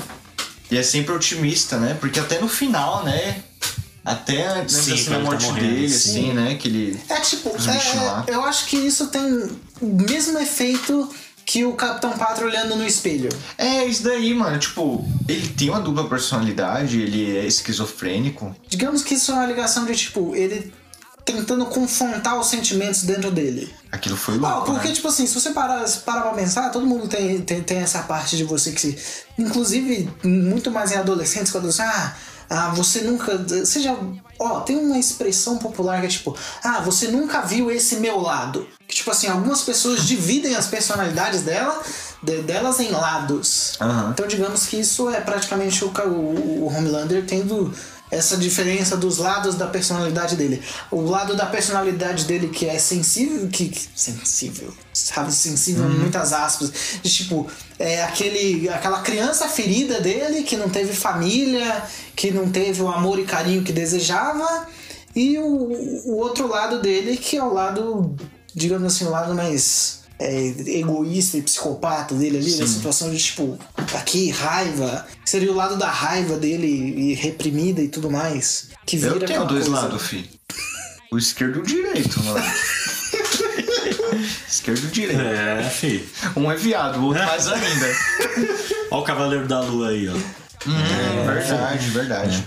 E 0.71 0.77
é 0.77 0.83
sempre 0.83 1.13
otimista, 1.13 1.79
né? 1.79 1.97
Porque 2.01 2.19
até 2.19 2.41
no 2.41 2.49
final, 2.49 3.05
né? 3.05 3.43
Até 4.05 4.47
antes 4.47 4.77
Sim, 4.77 4.93
assim, 4.93 5.11
da 5.11 5.17
tá 5.17 5.23
morte 5.23 5.47
morrendo, 5.47 5.67
dele, 5.67 5.89
sim. 5.89 6.11
assim, 6.11 6.33
né? 6.35 6.55
Que 6.57 6.69
ele. 6.69 7.01
É 7.09 7.21
tipo, 7.21 7.49
é, 7.49 8.35
eu 8.35 8.45
acho 8.45 8.67
que 8.67 8.77
isso 8.77 9.07
tem 9.07 9.49
o 9.81 9.87
mesmo 9.87 10.39
efeito 10.39 11.09
que 11.47 11.65
o 11.65 11.73
Capitão 11.73 12.13
Pátria 12.13 12.47
olhando 12.47 12.77
no 12.77 12.87
espelho. 12.87 13.31
É, 13.57 13.85
isso 13.85 14.03
daí, 14.03 14.35
mano. 14.35 14.59
Tipo, 14.59 15.07
ele 15.27 15.49
tem 15.49 15.71
uma 15.71 15.81
dupla 15.81 16.09
personalidade, 16.09 17.01
ele 17.01 17.37
é 17.37 17.47
esquizofrênico. 17.47 18.55
Digamos 18.69 19.03
que 19.03 19.15
isso 19.15 19.31
é 19.31 19.35
uma 19.35 19.47
ligação 19.47 19.87
de 19.87 19.95
tipo, 19.95 20.35
ele 20.35 20.73
tentando 21.25 21.65
confrontar 21.67 22.39
os 22.39 22.47
sentimentos 22.49 23.03
dentro 23.03 23.31
dele. 23.31 23.73
Aquilo 23.91 24.17
foi 24.17 24.35
Ah, 24.35 24.39
louco. 24.57 24.73
porque, 24.73 24.89
né? 24.89 24.95
tipo 24.95 25.09
assim, 25.09 25.27
se 25.27 25.35
você 25.41 25.51
parar, 25.51 25.87
se 25.87 25.99
parar 26.01 26.23
pra 26.23 26.33
pensar, 26.33 26.71
todo 26.71 26.85
mundo 26.87 27.09
tem, 27.09 27.41
tem, 27.41 27.63
tem 27.63 27.79
essa 27.79 28.01
parte 28.03 28.37
de 28.37 28.45
você 28.45 28.73
que 28.73 28.81
se. 28.81 28.99
Inclusive, 29.39 30.11
muito 30.23 30.71
mais 30.71 30.93
em 30.93 30.97
adolescentes, 30.97 31.51
quando 31.51 31.71
você. 31.71 31.83
Ah, 31.83 32.15
ah, 32.51 32.69
você 32.71 33.01
nunca. 33.03 33.39
Você 33.39 33.81
já. 33.81 33.97
Ó, 34.39 34.61
tem 34.61 34.77
uma 34.77 34.99
expressão 34.99 35.59
popular 35.59 36.01
que 36.01 36.07
é 36.07 36.11
tipo. 36.11 36.37
Ah, 36.63 36.81
você 36.81 37.09
nunca 37.09 37.41
viu 37.43 37.71
esse 37.71 37.97
meu 37.97 38.21
lado. 38.21 38.67
Que, 38.87 38.97
tipo 38.97 39.11
assim, 39.11 39.29
algumas 39.29 39.63
pessoas 39.63 40.03
dividem 40.07 40.55
as 40.57 40.67
personalidades 40.67 41.43
dela, 41.43 41.81
de- 42.23 42.43
delas 42.43 42.81
em 42.81 42.91
lados. 42.91 43.75
Aham. 43.81 44.11
Então, 44.13 44.27
digamos 44.27 44.67
que 44.67 44.79
isso 44.79 45.09
é 45.09 45.21
praticamente 45.21 45.85
o, 45.85 45.89
o, 45.89 46.65
o 46.65 46.67
Homelander 46.67 47.25
tendo 47.27 47.73
essa 48.15 48.37
diferença 48.37 48.97
dos 48.97 49.19
lados 49.19 49.55
da 49.57 49.67
personalidade 49.67 50.37
dele. 50.37 50.63
O 50.91 51.01
lado 51.03 51.35
da 51.37 51.47
personalidade 51.47 52.25
dele 52.25 52.49
que 52.49 52.67
é 52.67 52.79
sensível, 52.79 53.49
que, 53.49 53.69
que- 53.69 53.89
sensível, 53.95 54.73
sabe, 54.93 55.33
sensível 55.33 55.85
em 55.91 55.99
muitas 55.99 56.33
aspas, 56.33 56.73
de 57.03 57.11
tipo, 57.13 57.47
é 57.79 58.03
aquele 58.05 58.69
aquela 58.69 59.01
criança 59.03 59.49
ferida 59.49 60.01
dele 60.01 60.43
que 60.45 60.57
não 60.57 60.69
teve 60.69 60.93
família, 60.93 61.83
que 62.15 62.31
não 62.31 62.49
teve 62.51 62.81
o 62.83 62.89
amor 62.89 63.19
e 63.19 63.25
carinho 63.25 63.63
que 63.65 63.73
desejava, 63.73 64.67
e 65.15 65.39
o, 65.39 65.45
o 66.07 66.17
outro 66.17 66.47
lado 66.49 66.81
dele 66.81 67.17
que 67.17 67.37
é 67.37 67.43
o 67.43 67.53
lado, 67.53 68.15
digamos 68.55 68.93
assim, 68.95 69.05
o 69.05 69.11
lado 69.11 69.35
mais 69.35 70.04
é, 70.19 70.47
egoísta 70.79 71.39
e 71.39 71.43
psicopata 71.43 72.15
dele 72.15 72.39
ali, 72.39 72.57
na 72.57 72.67
situação 72.67 73.11
de 73.11 73.19
tipo, 73.19 73.59
aqui, 73.95 74.31
raiva. 74.31 75.07
Seria 75.25 75.51
o 75.51 75.55
lado 75.55 75.77
da 75.77 75.91
raiva 75.91 76.37
dele 76.37 76.67
e 76.67 77.15
reprimida 77.15 77.83
e 77.83 77.89
tudo 77.89 78.11
mais. 78.11 78.69
Que 78.87 78.97
vira 78.97 79.15
Eu 79.15 79.21
tenho 79.21 79.45
dois 79.47 79.67
coisa. 79.67 79.83
lados, 79.83 80.07
fi. 80.07 80.29
O 81.11 81.19
esquerdo 81.19 81.59
e 81.59 81.63
o 81.63 81.67
direito, 81.67 82.23
mano. 82.23 82.45
esquerdo 84.49 84.85
e 84.85 84.91
direito. 84.91 85.21
É, 85.21 85.71
fi. 85.71 86.07
Um 86.37 86.51
é 86.51 86.57
viado, 86.57 86.99
o 87.01 87.05
outro 87.07 87.25
mais 87.25 87.49
ainda. 87.49 87.95
Ó 88.91 89.01
o 89.01 89.03
Cavaleiro 89.03 89.47
da 89.47 89.61
Lua 89.61 89.89
aí, 89.89 90.09
ó. 90.09 90.13
Hum, 90.67 91.27
verdade, 91.27 91.91
verdade. 91.91 92.47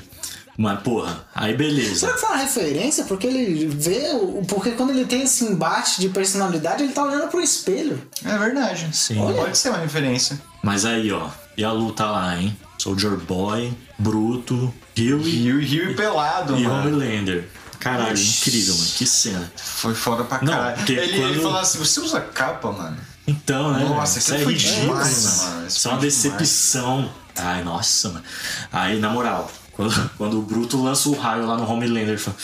Mas, 0.57 0.79
porra, 0.81 1.23
aí 1.35 1.55
beleza. 1.55 1.95
Será 1.99 2.13
que 2.13 2.19
foi 2.19 2.29
uma 2.29 2.37
referência? 2.37 3.03
Porque 3.05 3.27
ele 3.27 3.67
vê. 3.67 4.09
o- 4.13 4.43
Porque 4.47 4.71
quando 4.71 4.89
ele 4.89 5.05
tem 5.05 5.21
esse 5.21 5.43
embate 5.45 6.01
de 6.01 6.09
personalidade, 6.09 6.81
ele 6.83 6.93
tá 6.93 7.03
olhando 7.03 7.27
pro 7.27 7.39
espelho. 7.39 8.01
É 8.25 8.37
verdade. 8.37 8.87
Sim. 8.91 9.17
Pode 9.35 9.55
ser 9.57 9.69
uma 9.69 9.77
referência. 9.77 10.41
Mas 10.63 10.83
aí, 10.83 11.11
ó. 11.11 11.29
E 11.55 11.63
a 11.63 11.71
luta 11.71 12.05
lá, 12.05 12.35
hein? 12.39 12.57
Soldier 12.79 13.11
Boy, 13.17 13.71
Bruto, 13.99 14.73
Huey 14.97 15.15
Rio 15.63 15.91
e 15.91 15.95
pelado, 15.95 16.57
e 16.57 16.63
mano. 16.63 16.89
Homelander. 16.89 17.47
Caralho, 17.79 18.17
incrível, 18.19 18.73
mano. 18.75 18.89
Que 18.95 19.05
cena. 19.05 19.51
Foi 19.55 19.93
foda 19.93 20.23
pra 20.23 20.39
Não, 20.41 20.51
caralho. 20.53 20.77
porque 20.77 20.93
ele, 20.93 21.19
quando- 21.19 21.31
ele 21.33 21.41
falou 21.41 21.59
assim: 21.59 21.77
você 21.77 21.99
usa 21.99 22.19
capa, 22.19 22.71
mano? 22.71 22.97
Então, 23.27 23.73
né? 23.73 23.83
Nossa, 23.85 24.17
Isso 24.19 24.33
é 24.33 24.39
foi 24.39 24.53
ridículo, 24.53 24.81
demais, 24.87 25.23
mano. 25.43 25.67
Isso 25.67 25.77
Isso 25.77 25.87
é 25.87 25.91
uma 25.91 25.99
foi 25.99 26.07
decepção. 26.07 27.11
Ai, 27.35 27.63
nossa, 27.63 28.09
mano. 28.09 28.23
Aí, 28.71 28.99
na 28.99 29.09
moral, 29.09 29.51
quando, 29.77 30.09
quando 30.17 30.39
o 30.39 30.41
Bruto 30.41 30.81
lança 30.83 31.07
o 31.07 31.13
raio 31.13 31.45
lá 31.45 31.55
no 31.55 31.69
Homelander, 31.71 32.09
ele, 32.09 32.17
fala, 32.17 32.35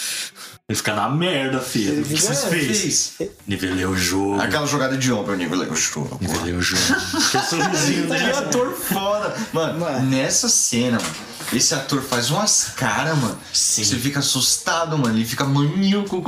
ele 0.69 0.77
fica 0.77 0.93
na 0.93 1.09
merda, 1.09 1.59
filho. 1.59 2.01
O 2.01 2.05
que 2.05 2.15
vocês 2.15 2.43
Ele 2.45 2.65
fez? 2.65 3.07
fez. 3.17 3.31
Nivelei 3.45 3.85
o 3.85 3.95
jogo. 3.95 4.39
Aquela 4.39 4.65
jogada 4.65 4.95
de 4.97 5.11
ombro, 5.11 5.33
eu 5.33 5.37
nivelei 5.37 5.67
o 5.67 5.75
jogo. 5.75 6.17
Nivelei 6.21 6.53
o 6.53 6.61
jogo. 6.61 6.81
que 7.31 7.39
sorrisinho 7.39 8.03
Que 8.03 8.13
dele. 8.13 8.31
ator 8.31 8.71
foda. 8.73 9.35
Mano, 9.51 9.79
Mano. 9.79 10.05
nessa 10.09 10.47
cena, 10.47 10.97
mano, 11.01 11.15
esse 11.51 11.73
ator 11.75 12.01
faz 12.01 12.29
umas 12.29 12.71
caras, 12.75 13.17
mano. 13.17 13.37
Sim. 13.51 13.83
Você 13.83 13.95
fica 13.97 14.19
assustado, 14.19 14.97
mano. 14.97 15.17
Ele 15.17 15.25
fica 15.25 15.43
maníaco. 15.43 16.21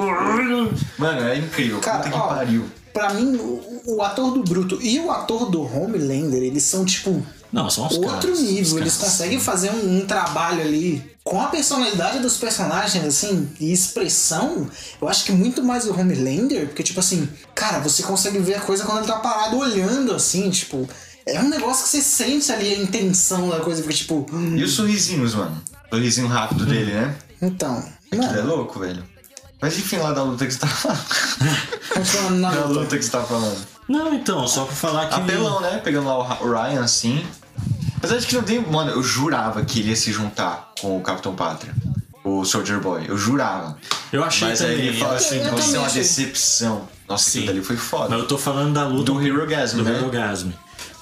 Mano, 0.97 1.21
é 1.21 1.37
incrível. 1.37 1.79
Cara, 1.79 1.99
Puta 1.99 2.09
que 2.09 2.15
ó, 2.17 2.27
pariu. 2.27 2.65
Pra 2.93 3.13
mim, 3.13 3.35
o, 3.35 3.81
o 3.97 4.01
ator 4.01 4.31
do 4.33 4.41
Bruto 4.43 4.79
e 4.81 4.99
o 5.01 5.11
ator 5.11 5.49
do 5.51 5.61
Homelander, 5.63 6.41
eles 6.41 6.63
são 6.63 6.85
tipo. 6.85 7.25
Não, 7.51 7.69
são 7.69 7.87
os 7.87 7.93
outro 7.97 8.09
caras, 8.09 8.39
nível. 8.41 8.75
os 8.75 8.81
Eles 8.81 8.95
caras. 8.97 9.11
conseguem 9.11 9.39
fazer 9.39 9.71
um, 9.71 9.97
um 9.99 10.05
trabalho 10.05 10.61
ali 10.61 11.11
com 11.23 11.41
a 11.41 11.47
personalidade 11.47 12.19
dos 12.19 12.37
personagens, 12.37 13.03
assim, 13.03 13.49
e 13.59 13.71
expressão. 13.71 14.69
Eu 15.01 15.07
acho 15.07 15.23
que 15.25 15.31
muito 15.31 15.63
mais 15.63 15.85
o 15.87 15.93
Homelander, 15.93 16.67
porque, 16.67 16.83
tipo 16.83 16.99
assim, 16.99 17.27
cara, 17.55 17.79
você 17.79 18.03
consegue 18.03 18.39
ver 18.39 18.55
a 18.55 18.61
coisa 18.61 18.83
quando 18.83 18.99
ele 18.99 19.07
tá 19.07 19.19
parado 19.19 19.57
olhando, 19.57 20.13
assim, 20.13 20.49
tipo. 20.49 20.87
É 21.25 21.39
um 21.41 21.49
negócio 21.49 21.83
que 21.85 21.89
você 21.89 22.01
sente 22.01 22.51
ali 22.51 22.71
a 22.73 22.77
intenção 22.77 23.49
da 23.49 23.59
coisa, 23.59 23.81
porque, 23.81 23.97
tipo. 23.97 24.27
hum, 24.31 24.55
E 24.57 24.63
os 24.63 24.73
sorrisinhos, 24.73 25.33
mano? 25.33 25.59
Sorrisinho 25.89 26.27
rápido 26.27 26.65
dele, 26.65 26.93
né? 26.93 27.15
Então. 27.41 27.83
Aquilo 28.11 28.23
é 28.23 28.27
Mano, 28.33 28.47
louco, 28.55 28.79
velho. 28.79 29.03
Mas 29.61 29.77
enfim, 29.79 29.97
lá 29.97 30.11
da 30.11 30.21
luta 30.21 30.45
que 30.45 30.53
você 30.53 30.59
tá 30.59 30.67
falando. 30.67 31.05
continuando 31.93 32.35
na 32.37 32.51
da 32.53 32.65
luta 32.65 32.97
que 32.97 33.03
você 33.03 33.09
tá 33.11 33.23
falando. 33.23 33.74
Não, 33.88 34.13
então, 34.13 34.47
só 34.47 34.65
pra 34.65 34.75
falar 34.75 35.07
que. 35.07 35.15
Apelão, 35.15 35.61
né? 35.61 35.77
Pegando 35.83 36.07
lá 36.07 36.17
o 36.41 36.51
Ryan 36.51 36.83
assim. 36.83 37.25
Mas 38.01 38.11
acho 38.11 38.27
que 38.27 38.36
não 38.36 38.43
tem. 38.43 38.59
Mano, 38.59 38.91
eu 38.91 39.03
jurava 39.03 39.63
que 39.63 39.79
ele 39.79 39.89
ia 39.89 39.95
se 39.95 40.11
juntar 40.11 40.71
com 40.79 40.97
o 40.97 41.01
Capitão 41.01 41.36
Pátria. 41.36 41.73
O 42.23 42.43
Soldier 42.43 42.79
Boy. 42.79 43.05
Eu 43.07 43.17
jurava. 43.17 43.77
Eu 44.11 44.23
achei 44.23 44.47
Mas 44.47 44.59
também. 44.59 44.75
aí 44.75 44.88
ele 44.88 44.97
fala 44.99 45.15
assim: 45.15 45.38
eu 45.38 45.51
você 45.51 45.75
é 45.75 45.79
uma 45.79 45.89
decepção. 45.89 46.88
Nossa, 47.07 47.29
Sim. 47.29 47.39
aquilo 47.39 47.51
ali 47.57 47.63
foi 47.63 47.77
foda. 47.77 48.09
Mas 48.09 48.19
eu 48.19 48.27
tô 48.27 48.38
falando 48.38 48.73
da 48.73 48.88
luta 48.88 49.11
Do 49.11 49.21
Hero 49.25 49.45
Gasm, 49.45 49.77
do 49.77 49.83
né? 49.83 49.97
Hero 49.99 50.09
Gasm. 50.09 50.49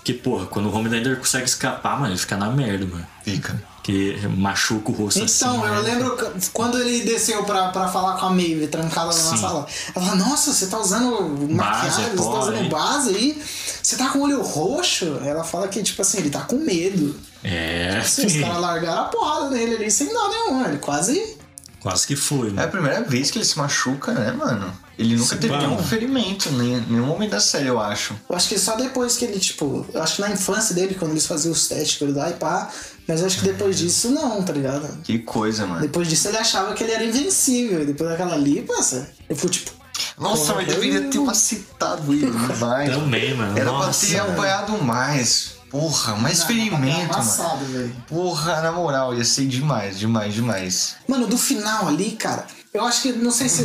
Que, 0.03 0.11
porra, 0.13 0.45
quando 0.47 0.65
o 0.69 0.75
Homelander 0.75 1.17
consegue 1.17 1.45
escapar, 1.45 1.97
mano, 1.97 2.11
ele 2.11 2.19
fica 2.19 2.35
na 2.35 2.49
merda, 2.49 2.85
mano. 2.85 3.07
Fica. 3.23 3.57
Que 3.83 4.17
machuca 4.29 4.91
o 4.91 4.95
rosto 4.95 5.23
assim. 5.23 5.43
Então, 5.43 5.67
eu 5.67 5.83
né? 5.83 5.91
lembro 5.91 6.17
quando 6.53 6.79
ele 6.79 7.01
desceu 7.01 7.43
pra, 7.43 7.67
pra 7.67 7.89
falar 7.89 8.17
com 8.17 8.27
a 8.27 8.29
Maeve, 8.29 8.67
trancada 8.67 9.07
lá 9.07 9.31
na 9.31 9.37
sala. 9.37 9.67
Ela 9.93 10.05
falou, 10.05 10.25
nossa, 10.25 10.53
você 10.53 10.67
tá 10.67 10.79
usando 10.79 11.51
maquiagem, 11.53 12.05
é 12.05 12.09
você 12.11 12.15
tá 12.15 12.39
usando 12.39 12.57
hein?" 12.57 12.69
base 12.69 13.09
aí, 13.09 13.43
você 13.81 13.97
tá 13.97 14.09
com 14.09 14.19
o 14.19 14.21
olho 14.23 14.41
roxo. 14.41 15.19
Ela 15.25 15.43
fala 15.43 15.67
que, 15.67 15.83
tipo 15.83 16.01
assim, 16.01 16.19
ele 16.19 16.29
tá 16.29 16.39
com 16.41 16.55
medo. 16.55 17.13
É, 17.43 17.97
Assim, 18.01 18.25
os 18.25 18.37
caras 18.37 18.61
largaram 18.61 19.01
a 19.01 19.05
porrada 19.05 19.49
nele 19.49 19.75
ali 19.75 19.91
sem 19.91 20.07
dó 20.13 20.29
nenhum. 20.29 20.65
Ele 20.65 20.77
quase. 20.77 21.42
Quase 21.83 22.07
que 22.07 22.15
foi, 22.15 22.51
É 22.57 22.63
a 22.63 22.67
primeira 22.67 23.03
vez 23.03 23.29
que 23.29 23.37
ele 23.37 23.45
se 23.45 23.57
machuca, 23.57 24.11
né, 24.13 24.31
mano? 24.31 24.73
Ele 24.97 25.15
nunca 25.15 25.35
Sim, 25.35 25.41
teve 25.41 25.53
mano. 25.53 25.67
nenhum 25.69 25.83
ferimento, 25.83 26.51
nem 26.51 26.79
nenhum 26.81 27.05
momento 27.07 27.31
da 27.31 27.39
série, 27.39 27.67
eu 27.67 27.79
acho. 27.79 28.15
Eu 28.29 28.35
acho 28.35 28.47
que 28.47 28.57
só 28.59 28.75
depois 28.75 29.17
que 29.17 29.25
ele, 29.25 29.39
tipo. 29.39 29.85
Eu 29.93 30.01
acho 30.01 30.15
que 30.15 30.21
na 30.21 30.29
infância 30.31 30.73
dele, 30.75 30.95
quando 30.95 31.11
eles 31.11 31.25
faziam 31.25 31.51
os 31.51 31.67
testes 31.67 31.97
com 31.97 32.05
ele 32.05 32.13
lá 32.13 32.29
e 32.29 32.33
pá. 32.33 32.69
Mas 33.07 33.19
eu 33.19 33.25
acho 33.27 33.39
que 33.39 33.45
depois 33.45 33.77
disso, 33.77 34.09
não, 34.11 34.41
tá 34.43 34.53
ligado? 34.53 34.87
Que 35.03 35.19
coisa, 35.19 35.65
mano. 35.65 35.81
Depois 35.81 36.07
disso 36.07 36.27
ele 36.29 36.37
achava 36.37 36.73
que 36.73 36.83
ele 36.83 36.93
era 36.93 37.03
invencível. 37.03 37.81
E 37.81 37.85
depois 37.85 38.09
daquela 38.09 38.33
ali, 38.35 38.61
passa. 38.61 39.09
Ele 39.29 39.35
ficou 39.35 39.49
tipo. 39.49 39.71
Nossa, 40.17 40.53
mas 40.53 40.67
deveria 40.67 40.99
eu- 40.99 41.09
ter 41.09 41.19
macetado 41.19 42.13
ele 42.13 42.29
demais. 42.31 42.91
Também, 42.91 43.33
mano. 43.35 43.57
Era 43.57 43.71
Nossa, 43.71 43.99
pra 44.05 44.09
ter 44.15 44.21
mano. 44.21 44.33
apanhado 44.33 44.83
mais. 44.83 45.53
Porra, 45.73 46.15
mais 46.17 46.43
ferimento, 46.43 47.17
mano. 47.17 47.65
velho. 47.65 47.95
Porra, 48.07 48.61
na 48.61 48.71
moral, 48.71 49.15
ia 49.15 49.23
ser 49.25 49.47
demais, 49.47 49.97
demais, 49.97 50.31
demais. 50.31 50.95
Mano, 51.07 51.25
do 51.25 51.35
final 51.35 51.87
ali, 51.87 52.11
cara, 52.11 52.45
eu 52.71 52.85
acho 52.85 53.01
que, 53.01 53.11
não 53.11 53.31
sei 53.31 53.49
se. 53.49 53.63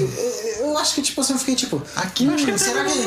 Eu 0.58 0.76
acho 0.78 0.94
que, 0.94 1.02
tipo 1.02 1.20
assim, 1.20 1.34
eu 1.34 1.38
fiquei 1.38 1.54
tipo. 1.54 1.82
Aqui 1.96 2.24
eu 2.24 2.32
acho 2.34 2.46
que 2.46 2.58
será 2.58 2.80
até 2.80 2.90
que. 2.92 2.98
se- 2.98 3.06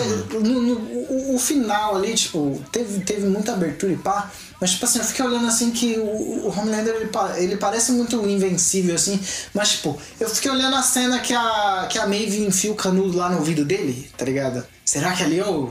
mano. 0.00 0.40
no- 0.40 0.62
no- 0.62 0.74
o, 1.10 1.34
o 1.36 1.38
final 1.38 1.94
ali, 1.96 2.14
tipo, 2.14 2.58
teve, 2.72 3.00
teve 3.04 3.26
muita 3.26 3.52
abertura 3.52 3.92
e 3.92 3.96
pá. 3.98 4.30
Mas, 4.60 4.70
tipo 4.70 4.84
assim, 4.86 4.98
eu 4.98 5.04
fiquei 5.04 5.24
olhando 5.24 5.46
assim 5.46 5.70
que 5.70 5.98
o, 5.98 6.46
o 6.46 6.48
Homelander 6.58 6.94
ele, 6.96 7.10
ele 7.36 7.56
parece 7.58 7.92
muito 7.92 8.16
invencível, 8.26 8.94
assim. 8.94 9.20
Mas, 9.52 9.72
tipo, 9.72 9.96
eu 10.18 10.28
fiquei 10.28 10.50
olhando 10.50 10.74
a 10.74 10.82
cena 10.82 11.18
que 11.20 11.34
a, 11.34 11.86
que 11.90 11.98
a 11.98 12.06
Maeve 12.06 12.44
enfia 12.46 12.72
o 12.72 12.74
canudo 12.74 13.16
lá 13.18 13.28
no 13.28 13.36
ouvido 13.38 13.62
dele, 13.64 14.10
tá 14.16 14.24
ligado? 14.24 14.66
Será 14.84 15.12
que 15.12 15.22
ali 15.22 15.38
é 15.38 15.46
o, 15.46 15.70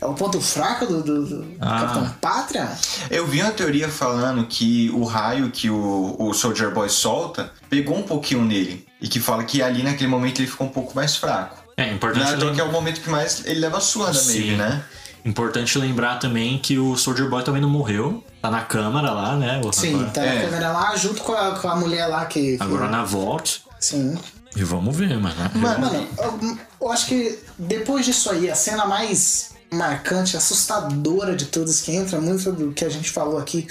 é 0.00 0.06
o 0.06 0.14
ponto 0.14 0.40
fraco 0.40 0.86
do, 0.86 1.02
do, 1.02 1.26
do 1.26 1.56
Ah. 1.60 1.80
Capitão 1.80 2.08
Pátria? 2.20 2.68
Eu 3.10 3.26
vi 3.26 3.42
uma 3.42 3.50
teoria 3.52 3.88
falando 3.88 4.46
que 4.46 4.90
o 4.94 5.04
raio 5.04 5.50
que 5.50 5.68
o, 5.70 6.16
o 6.18 6.32
Soldier 6.32 6.72
Boy 6.72 6.88
solta 6.88 7.50
pegou 7.68 7.96
um 7.96 8.02
pouquinho 8.02 8.44
nele. 8.44 8.86
E 9.00 9.08
que 9.08 9.20
fala 9.20 9.44
que 9.44 9.62
ali 9.62 9.82
naquele 9.82 10.08
momento 10.08 10.40
ele 10.40 10.48
ficou 10.48 10.66
um 10.66 10.70
pouco 10.70 10.94
mais 10.94 11.16
fraco. 11.16 11.56
É 11.76 11.92
importante 11.92 12.36
Não 12.36 12.50
é 12.50 12.54
que 12.54 12.60
é 12.60 12.64
o 12.64 12.72
momento 12.72 13.00
que 13.00 13.08
mais 13.08 13.44
ele 13.46 13.60
leva 13.60 13.78
a 13.78 13.80
surra 13.80 14.06
da 14.12 14.22
Maeve, 14.24 14.32
Sim. 14.50 14.56
né? 14.56 14.82
Importante 15.24 15.78
lembrar 15.78 16.18
também 16.18 16.58
que 16.58 16.78
o 16.78 16.96
Soldier 16.96 17.28
Boy 17.28 17.42
também 17.42 17.60
não 17.62 17.68
morreu. 17.70 18.24
Tá 18.40 18.50
na 18.50 18.62
câmara 18.62 19.10
lá, 19.12 19.36
né? 19.36 19.60
o 19.64 19.72
Sim, 19.72 19.96
rapaz. 19.98 20.12
tá 20.14 20.24
É. 20.24 20.34
na 20.34 20.40
câmera 20.42 20.72
lá 20.72 20.96
junto 20.96 21.22
com 21.22 21.32
a, 21.32 21.52
com 21.58 21.68
a 21.68 21.76
mulher 21.76 22.06
lá 22.06 22.24
que. 22.26 22.56
que- 22.56 22.62
Agora 22.62 22.88
na 22.88 23.04
Vault. 23.04 23.62
Sim. 23.78 24.16
E 24.56 24.64
vamos 24.64 24.96
ver, 24.96 25.16
mano. 25.20 25.36
Mano, 25.54 26.08
eu, 26.18 26.58
eu 26.80 26.90
acho 26.92 27.06
que 27.06 27.38
depois 27.58 28.04
disso 28.06 28.30
aí, 28.30 28.50
a 28.50 28.54
cena 28.54 28.86
mais 28.86 29.50
marcante, 29.70 30.36
assustadora 30.36 31.36
de 31.36 31.46
todas, 31.46 31.80
que 31.80 31.92
entra 31.94 32.20
muito 32.20 32.50
do 32.52 32.72
que 32.72 32.84
a 32.84 32.88
gente 32.88 33.10
falou 33.10 33.38
aqui, 33.38 33.66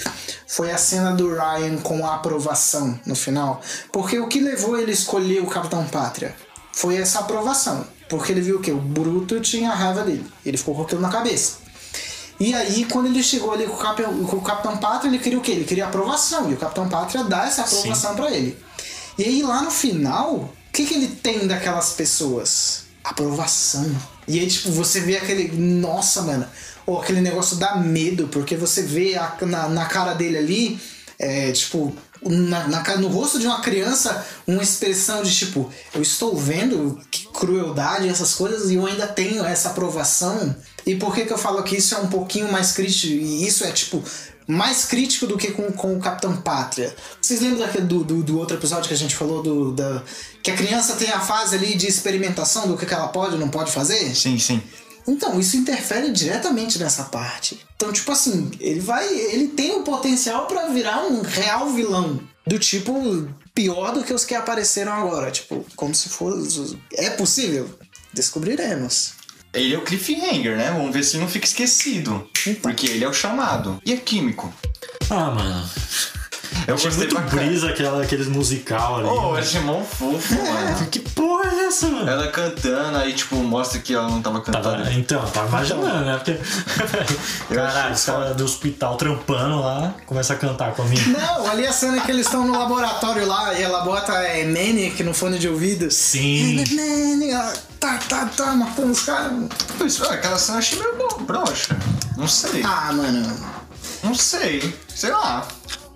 foi 0.45 0.71
a 0.71 0.77
cena 0.77 1.11
do 1.13 1.29
Ryan 1.33 1.77
com 1.77 2.05
a 2.05 2.15
aprovação 2.15 2.99
no 3.05 3.15
final. 3.15 3.61
Porque 3.91 4.19
o 4.19 4.27
que 4.27 4.39
levou 4.39 4.77
ele 4.77 4.91
a 4.91 4.93
escolher 4.93 5.41
o 5.41 5.47
Capitão 5.47 5.85
Pátria 5.87 6.35
foi 6.71 6.97
essa 6.97 7.19
aprovação. 7.19 7.85
Porque 8.09 8.31
ele 8.31 8.41
viu 8.41 8.59
que 8.61 8.71
o 8.71 8.77
Bruto 8.77 9.39
tinha 9.41 9.71
raiva 9.73 10.03
dele. 10.03 10.25
Ele 10.45 10.57
ficou 10.57 10.75
com 10.75 10.83
aquilo 10.83 11.01
na 11.01 11.09
cabeça. 11.09 11.57
E 12.39 12.53
aí, 12.53 12.85
quando 12.85 13.07
ele 13.07 13.23
chegou 13.23 13.51
ali 13.51 13.65
com 13.65 13.73
o, 13.73 13.77
Cap- 13.77 14.03
com 14.03 14.35
o 14.37 14.41
Capitão 14.41 14.77
Pátria, 14.77 15.09
ele 15.09 15.17
queria 15.19 15.39
o 15.39 15.41
quê? 15.41 15.51
Ele 15.53 15.65
queria 15.65 15.87
aprovação. 15.87 16.49
E 16.49 16.53
o 16.53 16.57
Capitão 16.57 16.87
Pátria 16.87 17.23
dá 17.23 17.45
essa 17.47 17.63
aprovação 17.63 18.15
pra 18.15 18.31
ele. 18.31 18.57
E 19.17 19.23
aí, 19.23 19.41
lá 19.41 19.63
no 19.63 19.71
final, 19.71 20.35
o 20.35 20.49
que, 20.71 20.85
que 20.85 20.93
ele 20.93 21.07
tem 21.07 21.47
daquelas 21.47 21.93
pessoas? 21.93 22.83
Aprovação. 23.03 23.93
E 24.27 24.39
aí, 24.39 24.47
tipo, 24.47 24.71
você 24.71 24.99
vê 24.99 25.17
aquele. 25.17 25.51
Nossa, 25.57 26.21
mano. 26.21 26.45
Ou 26.85 27.01
aquele 27.01 27.21
negócio 27.21 27.57
dá 27.57 27.75
medo, 27.77 28.27
porque 28.29 28.55
você 28.55 28.81
vê 28.81 29.15
a- 29.15 29.35
na, 29.41 29.67
na 29.69 29.85
cara 29.85 30.13
dele 30.13 30.37
ali, 30.37 30.79
é, 31.19 31.51
tipo, 31.51 31.93
na, 32.21 32.67
na 32.67 32.97
no 32.97 33.07
rosto 33.07 33.39
de 33.39 33.45
uma 33.47 33.61
criança, 33.61 34.25
uma 34.45 34.63
expressão 34.63 35.21
de 35.23 35.33
tipo, 35.35 35.71
eu 35.93 36.01
estou 36.01 36.35
vendo 36.37 36.99
crueldade, 37.37 38.09
essas 38.09 38.33
coisas, 38.33 38.69
e 38.69 38.75
eu 38.75 38.85
ainda 38.85 39.07
tenho 39.07 39.45
essa 39.45 39.69
aprovação. 39.69 40.55
E 40.85 40.95
por 40.95 41.13
que, 41.13 41.25
que 41.25 41.33
eu 41.33 41.37
falo 41.37 41.63
que 41.63 41.77
isso 41.77 41.95
é 41.95 41.99
um 41.99 42.07
pouquinho 42.07 42.51
mais 42.51 42.71
crítico? 42.71 43.13
E 43.13 43.47
isso 43.47 43.63
é 43.63 43.71
tipo. 43.71 44.03
Mais 44.49 44.85
crítico 44.85 45.27
do 45.27 45.37
que 45.37 45.51
com, 45.51 45.69
com 45.73 45.97
o 45.97 45.99
Capitão 45.99 46.37
Pátria. 46.37 46.95
Vocês 47.21 47.41
lembram 47.41 47.67
do, 47.85 48.03
do, 48.05 48.23
do 48.23 48.39
outro 48.39 48.55
episódio 48.55 48.87
que 48.87 48.93
a 48.93 48.97
gente 48.97 49.13
falou 49.13 49.43
do, 49.43 49.73
da, 49.73 50.01
que 50.41 50.49
a 50.49 50.55
criança 50.55 50.95
tem 50.95 51.09
a 51.09 51.19
fase 51.19 51.53
ali 51.53 51.75
de 51.75 51.85
experimentação 51.85 52.65
do 52.65 52.77
que, 52.77 52.85
que 52.85 52.93
ela 52.93 53.09
pode 53.09 53.33
ou 53.33 53.39
não 53.41 53.49
pode 53.49 53.73
fazer? 53.73 54.15
Sim, 54.15 54.39
sim. 54.39 54.63
Então, 55.05 55.37
isso 55.37 55.57
interfere 55.57 56.11
diretamente 56.11 56.79
nessa 56.79 57.03
parte. 57.03 57.59
Então, 57.75 57.91
tipo 57.91 58.09
assim, 58.11 58.49
ele 58.59 58.79
vai. 58.79 59.05
Ele 59.07 59.49
tem 59.49 59.75
o 59.75 59.83
potencial 59.83 60.45
pra 60.47 60.67
virar 60.67 61.05
um 61.05 61.21
real 61.21 61.69
vilão. 61.69 62.19
Do 62.45 62.57
tipo, 62.57 63.27
pior 63.57 63.91
do 63.91 64.03
que 64.03 64.13
os 64.13 64.23
que 64.23 64.35
apareceram 64.35 64.93
agora. 64.93 65.31
Tipo, 65.31 65.65
como 65.75 65.95
se 65.95 66.09
fosse. 66.09 66.77
É 66.93 67.09
possível? 67.09 67.67
Descobriremos. 68.13 69.13
Ele 69.51 69.73
é 69.73 69.77
o 69.77 69.83
cliffhanger, 69.83 70.55
né? 70.55 70.69
Vamos 70.71 70.93
ver 70.93 71.03
se 71.03 71.15
ele 71.15 71.23
não 71.23 71.29
fica 71.29 71.47
esquecido. 71.47 72.29
Porque 72.61 72.85
ele 72.85 73.03
é 73.03 73.09
o 73.09 73.13
chamado. 73.13 73.81
E 73.83 73.93
é 73.93 73.97
químico. 73.97 74.53
Ah, 75.09 75.31
mano. 75.31 75.69
Eu 76.67 76.75
Achei 76.75 76.89
gostei 76.89 77.07
muito 77.07 77.29
caralho. 77.29 77.47
brisa 77.49 77.69
aquela, 77.69 78.03
aqueles 78.03 78.27
musical 78.27 78.97
ali. 78.97 79.07
Oh, 79.07 79.13
eu 79.31 79.35
achei 79.37 79.61
mó 79.61 79.81
fofo, 79.81 80.35
mano. 80.35 80.87
Que 80.87 80.99
porra 80.99 81.49
é 81.49 81.65
essa, 81.67 81.87
mano? 81.87 82.09
Ela 82.09 82.27
cantando, 82.27 82.97
aí 82.97 83.13
tipo, 83.13 83.35
mostra 83.37 83.79
que 83.79 83.93
ela 83.93 84.09
não 84.09 84.21
tava 84.21 84.41
cantando. 84.41 84.63
Tava, 84.83 84.93
então, 84.93 85.21
tava 85.31 85.47
imaginando, 85.47 86.05
né? 86.05 86.15
Porque. 86.17 86.37
Caralho, 87.53 87.93
os 87.93 88.03
caras 88.05 88.35
do 88.35 88.43
hospital 88.43 88.95
trampando 88.97 89.59
lá, 89.61 89.93
começa 90.05 90.33
a 90.33 90.35
cantar 90.35 90.73
com 90.73 90.81
a 90.81 90.85
minha. 90.85 91.05
Não, 91.07 91.47
ali 91.49 91.65
a 91.65 91.71
cena 91.71 92.01
que 92.01 92.11
eles 92.11 92.25
estão 92.25 92.45
no 92.45 92.57
laboratório 92.57 93.25
lá 93.25 93.53
e 93.53 93.61
ela 93.63 93.81
bota 93.83 94.13
é, 94.13 94.45
Manic 94.45 95.01
no 95.03 95.13
fone 95.13 95.39
de 95.39 95.47
ouvido. 95.47 95.89
Sim. 95.91 96.55
Manic, 96.75 97.31
ela 97.31 97.53
tá, 97.79 97.97
tá, 98.09 98.25
tá, 98.25 98.45
matando 98.53 98.91
os 98.91 99.01
caras. 99.03 99.31
Isso, 99.85 100.03
ah, 100.05 100.13
aquela 100.13 100.37
cena 100.37 100.55
eu 100.57 100.59
achei 100.59 100.79
meio 100.79 100.95
bro- 100.95 101.19
broxa. 101.21 101.77
Não 102.17 102.27
sei. 102.27 102.61
Ah, 102.63 102.91
mano. 102.93 103.37
Não 104.03 104.13
sei. 104.15 104.73
Sei 104.93 105.11
lá. 105.11 105.47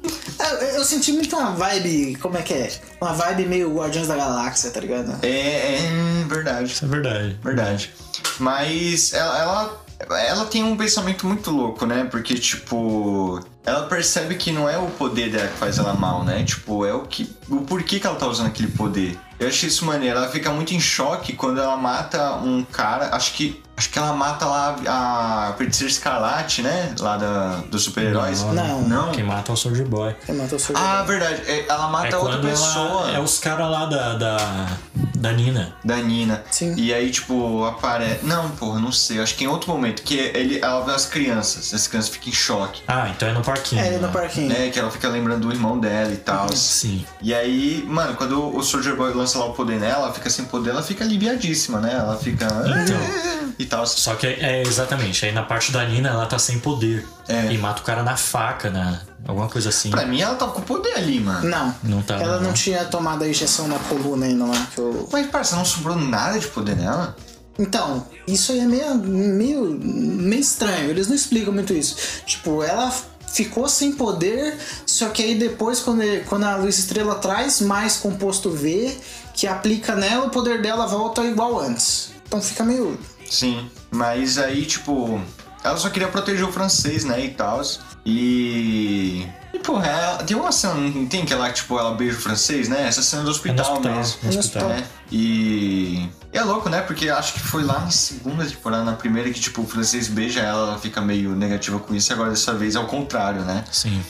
Eu, 0.03 0.57
eu 0.67 0.83
senti 0.83 1.11
muito 1.11 1.35
uma 1.35 1.51
vibe, 1.51 2.15
como 2.15 2.37
é 2.37 2.41
que 2.41 2.53
é? 2.53 2.71
Uma 2.99 3.13
vibe 3.13 3.45
meio 3.45 3.75
Guardiões 3.75 4.07
da 4.07 4.15
Galáxia, 4.15 4.71
tá 4.71 4.79
ligado? 4.79 5.17
É, 5.21 5.75
é 5.75 6.25
verdade. 6.27 6.71
Isso 6.71 6.83
é 6.83 6.87
verdade. 6.87 7.39
Verdade. 7.43 7.93
Mas 8.39 9.13
ela, 9.13 9.39
ela, 9.39 10.19
ela 10.19 10.45
tem 10.45 10.63
um 10.63 10.75
pensamento 10.75 11.27
muito 11.27 11.51
louco, 11.51 11.85
né? 11.85 12.07
Porque, 12.09 12.33
tipo, 12.33 13.39
ela 13.63 13.85
percebe 13.87 14.35
que 14.35 14.51
não 14.51 14.67
é 14.67 14.77
o 14.77 14.87
poder 14.87 15.31
dela 15.31 15.47
que 15.47 15.57
faz 15.57 15.77
ela 15.77 15.93
mal, 15.93 16.23
né? 16.23 16.43
Tipo, 16.43 16.85
é 16.85 16.93
o 16.93 17.03
que. 17.03 17.31
O 17.47 17.61
porquê 17.61 17.99
que 17.99 18.07
ela 18.07 18.15
tá 18.15 18.27
usando 18.27 18.47
aquele 18.47 18.69
poder. 18.69 19.17
Eu 19.39 19.47
achei 19.47 19.69
isso 19.69 19.85
maneiro. 19.85 20.17
Ela 20.17 20.29
fica 20.29 20.51
muito 20.51 20.73
em 20.73 20.79
choque 20.79 21.33
quando 21.33 21.59
ela 21.59 21.77
mata 21.77 22.35
um 22.35 22.63
cara. 22.63 23.15
Acho 23.15 23.33
que. 23.33 23.61
Acho 23.81 23.89
que 23.89 23.97
ela 23.97 24.13
mata 24.13 24.45
lá 24.45 24.75
a 24.87 25.55
Feiticeira 25.57 25.91
Escarlate, 25.91 26.61
né? 26.61 26.93
Lá 26.99 27.17
da, 27.17 27.61
dos 27.71 27.81
super-heróis. 27.81 28.43
Não. 28.43 28.81
Não. 28.83 29.11
Quem 29.11 29.23
mata 29.23 29.51
é 29.51 29.53
o 29.53 29.57
Soldier 29.57 29.87
Boy. 29.87 30.15
Quem 30.23 30.35
matou 30.35 30.57
o 30.57 30.61
seu 30.61 30.77
Ah, 30.77 31.01
verdade. 31.01 31.41
É, 31.47 31.65
Ela 31.67 31.87
mata 31.87 32.09
É 32.09 32.15
outra 32.15 32.37
pessoa. 32.37 33.07
ela, 33.07 33.11
é 33.13 33.19
os 33.19 33.39
caras 33.39 33.71
lá 33.71 33.87
da, 33.87 34.13
da. 34.13 34.67
da 35.15 35.31
Nina. 35.31 35.75
Da 35.83 35.95
Nina. 35.97 36.43
Sim. 36.51 36.75
E 36.77 36.93
aí, 36.93 37.09
tipo, 37.09 37.65
aparece. 37.65 38.23
Não, 38.23 38.51
porra, 38.51 38.79
não 38.79 38.91
sei. 38.91 39.19
Acho 39.19 39.33
que 39.33 39.45
em 39.45 39.47
outro 39.47 39.71
momento. 39.71 40.03
Que 40.03 40.19
ele, 40.19 40.59
ela 40.61 40.85
vê 40.85 40.91
as 40.91 41.07
crianças. 41.07 41.73
As 41.73 41.87
crianças 41.87 42.11
ficam 42.11 42.29
em 42.29 42.35
choque. 42.35 42.83
Ah, 42.87 43.09
então 43.09 43.29
é 43.29 43.33
no 43.33 43.41
parquinho. 43.41 43.81
É, 43.83 43.89
no 43.93 44.01
né? 44.01 44.09
parquinho. 44.13 44.47
Né? 44.47 44.69
Que 44.69 44.77
ela 44.77 44.91
fica 44.91 45.09
lembrando 45.09 45.47
do 45.47 45.51
irmão 45.51 45.79
dela 45.79 46.13
e 46.13 46.17
tal. 46.17 46.55
Sim. 46.55 47.03
E 47.19 47.33
aí, 47.33 47.83
mano, 47.87 48.15
quando 48.15 48.55
o 48.55 48.61
Soldier 48.61 48.95
Boy 48.95 49.11
lança 49.11 49.39
lá 49.39 49.45
o 49.45 49.53
poder 49.53 49.79
nela, 49.79 50.03
ela 50.03 50.13
fica 50.13 50.29
sem 50.29 50.45
poder, 50.45 50.69
ela 50.69 50.83
fica 50.83 51.03
aliviadíssima, 51.03 51.79
né? 51.79 51.95
Ela 51.95 52.15
fica. 52.15 52.45
Então. 52.45 53.41
Tal. 53.71 53.87
Só 53.87 54.15
que 54.15 54.27
é 54.27 54.61
exatamente, 54.61 55.25
aí 55.25 55.31
na 55.31 55.43
parte 55.43 55.71
da 55.71 55.83
Nina 55.85 56.09
ela 56.09 56.25
tá 56.27 56.37
sem 56.37 56.59
poder. 56.59 57.07
É. 57.27 57.51
E 57.51 57.57
mata 57.57 57.81
o 57.81 57.83
cara 57.85 58.03
na 58.03 58.17
faca, 58.17 58.69
na, 58.69 59.01
alguma 59.25 59.47
coisa 59.47 59.69
assim. 59.69 59.89
Pra 59.89 60.05
mim, 60.05 60.21
ela 60.21 60.35
tá 60.35 60.45
com 60.47 60.61
poder 60.61 60.93
ali, 60.95 61.19
mano. 61.19 61.47
Não. 61.49 61.75
Não 61.81 62.01
tá, 62.01 62.15
Ela 62.15 62.35
não, 62.37 62.47
não. 62.49 62.53
tinha 62.53 62.83
tomado 62.85 63.23
a 63.23 63.27
injeção 63.29 63.67
na 63.67 63.79
coluna 63.79 64.25
ainda 64.25 64.45
lá. 64.45 64.67
Que 64.75 64.79
eu... 64.79 65.07
Mas, 65.11 65.27
parça, 65.27 65.55
não 65.55 65.63
sobrou 65.65 65.95
nada 65.95 66.37
de 66.37 66.47
poder 66.47 66.75
nela? 66.75 67.15
Então, 67.57 68.05
isso 68.27 68.51
aí 68.51 68.59
é 68.59 68.65
meio, 68.65 68.95
meio, 68.95 69.79
meio 69.81 70.41
estranho. 70.41 70.89
Eles 70.89 71.07
não 71.07 71.15
explicam 71.15 71.53
muito 71.53 71.73
isso. 71.73 71.95
Tipo, 72.25 72.61
ela 72.63 72.91
ficou 73.31 73.69
sem 73.69 73.93
poder, 73.93 74.57
só 74.85 75.07
que 75.09 75.23
aí 75.23 75.35
depois, 75.35 75.79
quando, 75.79 76.01
ele- 76.01 76.25
quando 76.25 76.43
a 76.43 76.57
luz 76.57 76.77
estrela 76.77 77.15
traz 77.15 77.61
mais 77.61 77.95
composto 77.97 78.49
V, 78.51 78.93
que 79.33 79.47
aplica 79.47 79.95
nela, 79.95 80.25
o 80.25 80.29
poder 80.29 80.61
dela 80.61 80.85
volta 80.87 81.23
igual 81.23 81.57
antes. 81.59 82.11
Então 82.27 82.41
fica 82.41 82.63
meio. 82.63 82.97
Sim. 83.31 83.69
Mas 83.89 84.37
aí, 84.37 84.65
tipo. 84.65 85.21
Ela 85.63 85.77
só 85.77 85.89
queria 85.89 86.07
proteger 86.07 86.43
o 86.43 86.51
francês, 86.51 87.03
né? 87.05 87.23
E 87.25 87.29
tal. 87.29 87.61
E. 88.05 89.25
E, 89.53 89.59
porra, 89.59 89.85
ela- 89.87 90.23
tem 90.23 90.35
uma 90.35 90.51
cena, 90.51 90.73
não 90.73 91.05
tem 91.05 91.23
que 91.25 91.31
ela, 91.33 91.51
tipo, 91.51 91.77
ela 91.77 91.93
beija 91.93 92.17
o 92.17 92.21
francês, 92.21 92.67
né? 92.67 92.87
Essa 92.87 93.01
cena 93.03 93.23
do 93.23 93.29
hospital, 93.31 93.73
hospital, 93.73 93.95
mesmo. 93.95 94.19
no 94.23 94.39
hospital. 94.39 94.69
né? 94.69 94.83
E... 95.11 96.09
e 96.33 96.37
é 96.37 96.41
louco, 96.43 96.67
né? 96.69 96.81
Porque 96.81 97.09
acho 97.09 97.33
que 97.33 97.39
foi 97.41 97.63
lá 97.63 97.79
na 97.81 97.91
segunda 97.91 98.43
temporada, 98.45 98.83
na 98.83 98.93
primeira, 98.93 99.29
que, 99.29 99.39
tipo, 99.39 99.61
o 99.61 99.67
francês 99.67 100.07
beija 100.07 100.39
ela, 100.39 100.69
ela 100.69 100.79
fica 100.79 100.99
meio 101.01 101.35
negativa 101.35 101.77
com 101.79 101.93
isso, 101.93 102.11
e 102.11 102.13
agora 102.13 102.29
dessa 102.31 102.53
vez 102.55 102.75
é 102.75 102.79
o 102.79 102.85
contrário, 102.87 103.41
né? 103.41 103.63
Sim. 103.71 104.01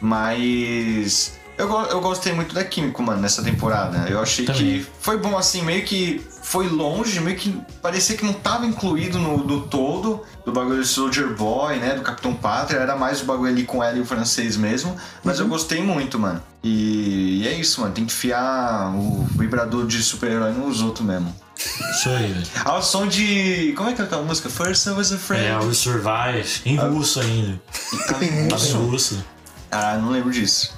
Mas. 0.00 1.32
Eu, 1.56 1.64
Eu, 1.66 1.68
go- 1.68 1.84
eu 1.84 2.00
gostei 2.00 2.32
muito 2.32 2.54
da 2.54 2.64
química, 2.64 3.00
mano, 3.02 3.20
nessa 3.20 3.42
temporada. 3.42 4.08
Eu 4.08 4.20
achei 4.20 4.44
Também. 4.44 4.60
que 4.80 4.86
foi 5.00 5.16
bom, 5.18 5.36
assim, 5.38 5.62
meio 5.62 5.84
que 5.84 6.20
foi 6.42 6.68
longe, 6.68 7.20
meio 7.20 7.36
que 7.36 7.56
parecia 7.80 8.16
que 8.16 8.24
não 8.24 8.32
tava 8.32 8.66
incluído 8.66 9.18
no 9.18 9.38
do 9.44 9.60
todo, 9.62 10.22
do 10.44 10.52
bagulho 10.52 10.78
do 10.80 10.84
Soldier 10.86 11.32
Boy, 11.34 11.76
né, 11.78 11.94
do 11.94 12.02
Capitão 12.02 12.34
Pátria. 12.34 12.78
Era 12.78 12.96
mais 12.96 13.22
o 13.22 13.24
bagulho 13.24 13.50
ali 13.52 13.64
com 13.64 13.82
ela 13.82 13.96
e 13.96 14.00
o 14.00 14.04
francês 14.04 14.56
mesmo. 14.56 14.96
Mas 15.22 15.38
eu 15.38 15.46
gostei 15.48 15.80
muito, 15.82 16.18
mano. 16.18 16.42
E, 16.62 17.42
e 17.42 17.48
é 17.48 17.52
isso, 17.52 17.80
mano. 17.80 17.94
Tem 17.94 18.04
que 18.04 18.12
fiar 18.12 18.94
o 18.94 19.24
vibrador 19.38 19.86
de 19.86 20.02
super-herói 20.02 20.52
nos 20.52 20.82
outros 20.82 21.06
mesmo. 21.06 21.34
Isso 21.56 22.08
aí, 22.10 22.32
velho. 22.32 22.46
Ao 22.64 22.82
som 22.82 23.06
de. 23.06 23.72
Como 23.76 23.88
é 23.88 23.92
que 23.92 24.02
é 24.02 24.04
aquela 24.04 24.22
música? 24.22 24.48
First 24.50 24.86
I 24.86 24.90
was 24.90 25.12
afraid. 25.12 25.46
É, 25.46 25.56
o 25.56 25.72
Survive, 25.72 26.60
em 26.66 26.76
russo 26.76 27.20
ainda. 27.20 27.60
Tava 28.08 28.24
em 28.24 28.48
russo? 28.50 28.76
russo. 28.78 29.24
Ah, 29.70 29.96
não 29.96 30.10
lembro 30.10 30.30
disso. 30.32 30.76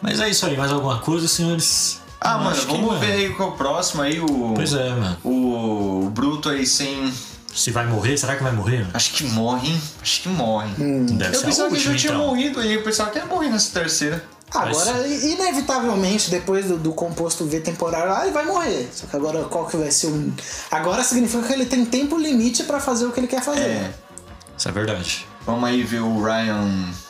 Mas 0.00 0.20
é 0.20 0.28
isso 0.28 0.46
aí, 0.46 0.56
mais 0.56 0.70
alguma 0.72 0.98
coisa, 0.98 1.26
senhores? 1.26 2.00
Ah, 2.20 2.32
Eu 2.32 2.38
mano, 2.38 2.50
acho 2.50 2.60
que, 2.66 2.72
vamos 2.72 2.86
mano, 2.88 3.00
ver 3.00 3.12
aí 3.12 3.30
qual 3.34 3.50
é 3.50 3.52
o 3.52 3.56
próximo 3.56 4.02
aí, 4.02 4.20
o. 4.20 4.52
Pois 4.54 4.72
é, 4.72 4.90
mano. 4.90 5.16
O, 5.24 6.04
o 6.06 6.10
Bruto 6.10 6.48
aí 6.48 6.66
sem. 6.66 7.12
Se 7.54 7.70
vai 7.70 7.86
morrer, 7.86 8.16
será 8.16 8.36
que 8.36 8.42
vai 8.42 8.52
morrer? 8.52 8.78
mano? 8.80 8.90
Acho 8.94 9.12
que 9.14 9.24
morre, 9.24 9.68
hein? 9.70 9.82
Acho 10.02 10.22
que 10.22 10.28
morre. 10.28 10.68
Deve 10.76 11.34
Eu 11.36 11.40
ser 11.40 11.46
pensava 11.46 11.70
que 11.70 11.80
já 11.80 11.94
tinha 11.96 12.12
então. 12.12 12.26
morrido 12.26 12.60
aí, 12.60 12.74
eu 12.74 12.82
pensava 12.82 13.10
que 13.10 13.18
ia 13.18 13.26
morrer 13.26 13.48
nessa 13.48 13.72
terceira. 13.72 14.24
Agora, 14.54 15.06
inevitavelmente, 15.06 16.30
depois 16.30 16.66
do, 16.66 16.78
do 16.78 16.92
composto 16.92 17.44
V 17.44 17.60
temporário, 17.60 18.12
ah, 18.14 18.22
ele 18.22 18.32
vai 18.32 18.44
morrer. 18.46 18.88
Só 18.92 19.06
que 19.06 19.14
agora 19.16 19.44
qual 19.44 19.66
que 19.66 19.76
vai 19.76 19.90
ser 19.90 20.06
o. 20.06 20.32
Agora 20.70 21.02
significa 21.02 21.42
que 21.46 21.52
ele 21.52 21.66
tem 21.66 21.84
tempo 21.84 22.16
limite 22.16 22.62
pra 22.64 22.80
fazer 22.80 23.06
o 23.06 23.12
que 23.12 23.20
ele 23.20 23.26
quer 23.26 23.42
fazer. 23.42 23.60
É. 23.60 23.90
Isso 24.56 24.68
é 24.68 24.72
verdade. 24.72 25.26
Vamos 25.48 25.64
aí 25.66 25.82
ver 25.82 26.00
o 26.00 26.22
Ryan 26.22 26.68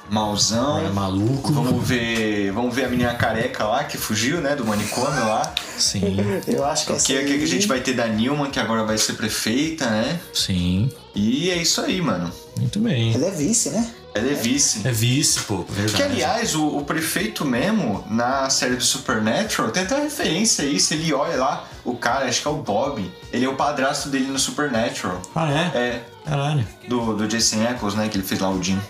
Mauzão. 0.09 0.78
É 0.78 0.89
maluco. 0.91 1.53
Vamos 1.53 1.84
ver. 1.84 2.53
Vamos 2.53 2.72
ver 2.72 2.84
a 2.84 2.89
menina 2.89 3.12
careca 3.14 3.64
lá 3.64 3.82
que 3.82 3.99
fugiu, 3.99 4.41
né? 4.41 4.55
Do 4.55 4.64
manicômio 4.64 5.24
lá. 5.26 5.53
Sim, 5.76 6.16
Eu 6.47 6.64
acho 6.64 6.86
que 6.86 6.93
O 6.93 6.95
essa 6.95 7.05
que, 7.07 7.24
que 7.24 7.32
aí- 7.32 7.43
a 7.43 7.47
gente 7.49 7.66
vai 7.66 7.80
ter 7.80 7.95
da 7.95 8.07
Nilma, 8.07 8.49
que 8.49 8.61
agora 8.61 8.84
vai 8.84 8.97
ser 8.97 9.14
prefeita, 9.14 9.91
né? 9.91 10.20
sim. 10.32 10.89
E 11.16 11.51
é 11.51 11.57
isso 11.57 11.80
aí, 11.80 12.01
mano. 12.01 12.30
Muito 12.57 12.78
bem. 12.78 13.12
Ela 13.12 13.26
é 13.26 13.30
vice, 13.32 13.70
né? 13.70 13.91
Ela 14.18 14.30
é 14.30 14.34
vice. 14.34 14.86
É 14.86 14.90
vice, 14.90 15.40
pô, 15.40 15.64
verdade. 15.68 15.96
Que 15.96 16.02
aliás, 16.02 16.54
o, 16.54 16.78
o 16.78 16.84
prefeito 16.84 17.44
mesmo, 17.44 18.04
na 18.10 18.50
série 18.50 18.76
do 18.76 18.84
Supernatural, 18.84 19.70
tem 19.70 19.82
até 19.84 19.94
uma 19.94 20.04
referência 20.04 20.64
a 20.64 20.68
isso. 20.68 20.92
Ele 20.94 21.12
olha 21.12 21.36
lá, 21.36 21.64
o 21.84 21.94
cara, 21.94 22.26
acho 22.26 22.42
que 22.42 22.48
é 22.48 22.50
o 22.50 22.56
Bob, 22.56 23.10
ele 23.32 23.44
é 23.44 23.48
o 23.48 23.54
padrasto 23.54 24.08
dele 24.08 24.26
no 24.26 24.38
Supernatural. 24.38 25.20
Ah, 25.34 25.50
é? 25.50 25.78
É, 25.78 26.04
Caralho. 26.24 26.66
do, 26.86 27.14
do 27.14 27.28
Jason 27.28 27.62
Eccles, 27.62 27.94
né? 27.94 28.08
Que 28.08 28.16
ele 28.16 28.24
fez 28.24 28.40
lá 28.40 28.50
o 28.50 28.62
Jim. 28.62 28.80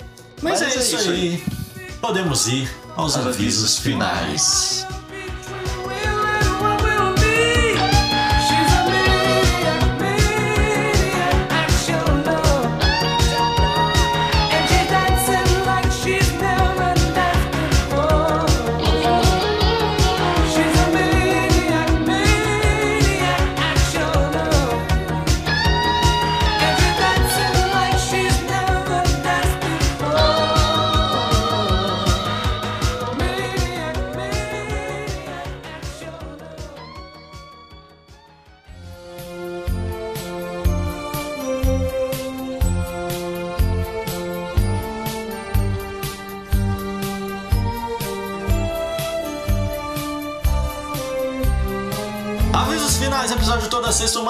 Mas, 0.42 0.62
é, 0.62 0.68
isso 0.68 1.10
aí. 1.10 1.42
Podemos 2.00 2.46
ir 2.46 2.68
aos 2.96 3.16
avisos 3.16 3.36
avisos 3.36 3.78
finais. 3.78 4.86
Avisos 4.88 4.97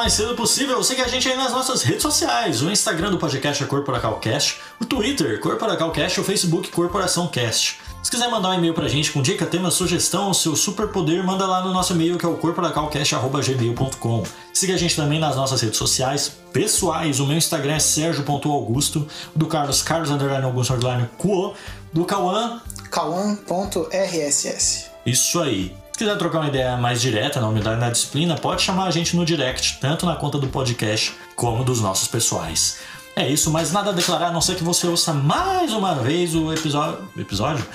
mais 0.08 0.16
cedo 0.16 0.34
possível. 0.34 0.82
Siga 0.82 1.04
a 1.04 1.08
gente 1.08 1.28
aí 1.28 1.36
nas 1.36 1.52
nossas 1.52 1.82
redes 1.82 2.00
sociais. 2.00 2.62
O 2.62 2.70
Instagram 2.70 3.10
do 3.10 3.18
podcast 3.18 3.62
é 3.62 3.66
CorporacalCast, 3.66 4.58
o 4.80 4.86
Twitter, 4.86 5.38
CorporacalCast, 5.38 6.18
o 6.18 6.24
Facebook 6.24 6.70
Corporação 6.70 7.28
Cast. 7.28 7.78
Se 8.02 8.10
quiser 8.10 8.30
mandar 8.30 8.48
um 8.48 8.54
e-mail 8.54 8.72
pra 8.72 8.88
gente 8.88 9.12
com 9.12 9.20
dica, 9.20 9.44
tema, 9.44 9.70
sugestão, 9.70 10.32
seu 10.32 10.56
superpoder, 10.56 11.22
manda 11.22 11.46
lá 11.46 11.62
no 11.62 11.74
nosso 11.74 11.92
e-mail 11.92 12.16
que 12.16 12.24
é 12.24 12.28
o 12.28 12.38
corporacalcast.gmail.com. 12.38 14.22
Siga 14.54 14.72
a 14.72 14.78
gente 14.78 14.96
também 14.96 15.20
nas 15.20 15.36
nossas 15.36 15.60
redes 15.60 15.76
sociais 15.76 16.32
pessoais. 16.54 17.20
O 17.20 17.26
meu 17.26 17.36
Instagram 17.36 17.74
é 17.74 17.78
sergio.augusto, 17.78 19.06
do 19.36 19.44
Carlos, 19.44 19.82
Carlos 19.82 20.10
underline 20.10 20.46
Augusto 20.46 20.72
underline 20.72 21.06
Cuo, 21.18 21.52
do 21.92 22.06
Cauã, 22.06 22.62
Cauã.rss. 22.90 24.86
isso 25.04 25.38
aí. 25.38 25.76
Se 25.98 26.04
quiser 26.04 26.16
trocar 26.16 26.38
uma 26.38 26.48
ideia 26.48 26.76
mais 26.76 27.00
direta 27.00 27.40
na 27.40 27.48
humildade 27.48 27.76
e 27.76 27.80
na 27.80 27.90
disciplina, 27.90 28.36
pode 28.36 28.62
chamar 28.62 28.84
a 28.84 28.90
gente 28.92 29.16
no 29.16 29.24
direct, 29.24 29.78
tanto 29.80 30.06
na 30.06 30.14
conta 30.14 30.38
do 30.38 30.46
podcast 30.46 31.12
como 31.34 31.64
dos 31.64 31.80
nossos 31.80 32.06
pessoais. 32.06 32.78
É 33.16 33.28
isso, 33.28 33.50
mas 33.50 33.72
nada 33.72 33.90
a 33.90 33.92
declarar, 33.92 34.28
a 34.28 34.30
não 34.30 34.40
ser 34.40 34.54
que 34.54 34.62
você 34.62 34.86
ouça 34.86 35.12
mais 35.12 35.72
uma 35.72 35.96
vez 35.96 36.36
o 36.36 36.52
episódio. 36.52 37.00
Episódio? 37.18 37.66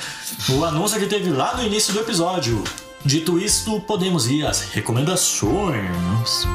O 0.52 0.64
anúncio 0.64 0.98
que 1.02 1.06
teve 1.06 1.32
lá 1.32 1.58
no 1.58 1.66
início 1.66 1.94
do 1.94 2.00
episódio. 2.00 2.64
Dito 3.04 3.38
isto, 3.38 3.82
podemos 3.82 4.26
ir 4.30 4.48
às 4.48 4.62
recomendações. 4.70 6.48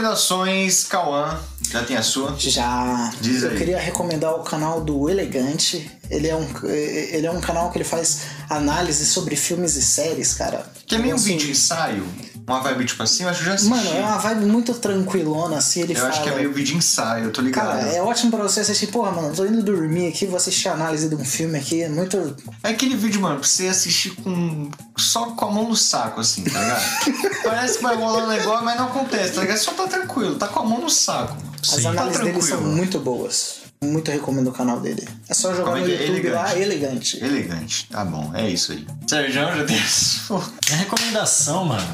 Recomendações, 0.00 0.84
Cauã. 0.84 1.38
Já 1.70 1.84
tem 1.84 1.94
a 1.96 2.02
sua? 2.02 2.34
Já. 2.38 3.12
Diz 3.20 3.42
eu 3.42 3.50
aí. 3.50 3.58
queria 3.58 3.78
recomendar 3.78 4.34
o 4.34 4.42
canal 4.42 4.80
do 4.80 5.10
Elegante. 5.10 5.90
Ele 6.08 6.26
é 6.26 6.34
um, 6.34 6.46
ele 6.66 7.26
é 7.26 7.30
um 7.30 7.40
canal 7.40 7.70
que 7.70 7.76
ele 7.76 7.84
faz 7.84 8.22
análise 8.48 9.04
sobre 9.04 9.36
filmes 9.36 9.76
e 9.76 9.82
séries, 9.82 10.32
cara. 10.32 10.64
Que 10.86 10.94
é 10.94 10.98
meio 10.98 11.12
um 11.12 11.16
Assim, 11.16 11.36
vídeo 11.36 11.50
ensaio. 11.50 12.04
Uma 12.46 12.60
vibe 12.60 12.84
tipo 12.84 13.02
assim, 13.02 13.22
eu 13.22 13.28
acho 13.28 13.38
que 13.38 13.44
eu 13.44 13.48
já 13.50 13.54
assisti. 13.54 13.70
Mano, 13.70 13.90
é 13.96 14.00
uma 14.00 14.18
vibe 14.18 14.44
muito 14.46 14.74
tranquilona, 14.74 15.58
assim, 15.58 15.82
ele 15.82 15.92
eu 15.92 15.96
fala. 15.96 16.08
acho 16.08 16.22
que 16.22 16.28
é 16.28 16.34
meio 16.34 16.52
vídeo 16.52 16.76
ensaio, 16.76 17.24
eu 17.26 17.32
tô 17.32 17.40
ligado. 17.40 17.66
Cara, 17.66 17.80
é 17.82 18.02
ótimo 18.02 18.30
pra 18.30 18.42
você 18.42 18.60
assistir. 18.60 18.88
Porra, 18.88 19.10
mano, 19.12 19.34
tô 19.34 19.44
indo 19.46 19.62
dormir 19.62 20.08
aqui, 20.08 20.26
vou 20.26 20.36
assistir 20.36 20.68
a 20.68 20.72
análise 20.72 21.08
de 21.08 21.14
um 21.14 21.24
filme 21.24 21.58
aqui. 21.58 21.82
É 21.82 21.88
muito. 21.88 22.36
É 22.62 22.70
aquele 22.70 22.96
vídeo, 22.96 23.20
mano, 23.20 23.38
pra 23.38 23.46
você 23.48 23.68
assistir 23.68 24.10
com. 24.16 24.70
só 24.96 25.26
com 25.26 25.44
a 25.46 25.50
mão 25.52 25.68
no 25.68 25.76
saco, 25.76 26.20
assim, 26.20 26.42
tá 26.44 26.58
ligado? 26.58 26.82
Parece 27.44 27.76
que 27.78 27.82
vai 27.82 27.96
rolar 27.96 28.24
um 28.24 28.28
negócio, 28.28 28.64
mas 28.64 28.76
não 28.78 28.86
acontece, 28.86 29.32
tá 29.34 29.40
ligado? 29.42 29.58
Só 29.58 29.72
tá 29.72 29.86
tranquilo, 29.86 30.36
tá 30.36 30.48
com 30.48 30.60
a 30.60 30.64
mão 30.64 30.80
no 30.80 30.90
saco. 30.90 31.36
As 31.62 31.68
Sim. 31.82 31.86
análises 31.88 32.18
Tá 32.18 32.24
dele 32.24 32.42
são 32.42 32.60
muito 32.62 32.98
boas. 32.98 33.60
Muito 33.82 34.10
recomendo 34.10 34.48
o 34.48 34.52
canal 34.52 34.78
dele. 34.78 35.08
É 35.26 35.32
só 35.32 35.54
jogar 35.54 35.72
Como 35.72 35.76
é 35.78 35.80
no 35.80 35.86
é? 35.88 36.06
YouTube 36.06 36.28
lá, 36.28 36.54
Elegante. 36.54 37.16
elegante. 37.16 37.24
Elegante, 37.24 37.86
tá 37.90 38.04
bom, 38.04 38.30
é 38.34 38.46
isso 38.50 38.72
aí. 38.72 38.86
Sérgio, 39.08 39.32
já 39.32 39.64
tem 39.64 39.78
a 39.78 39.86
sua. 39.86 40.42
Minha 40.68 40.78
recomendação, 40.84 41.64
mano, 41.64 41.86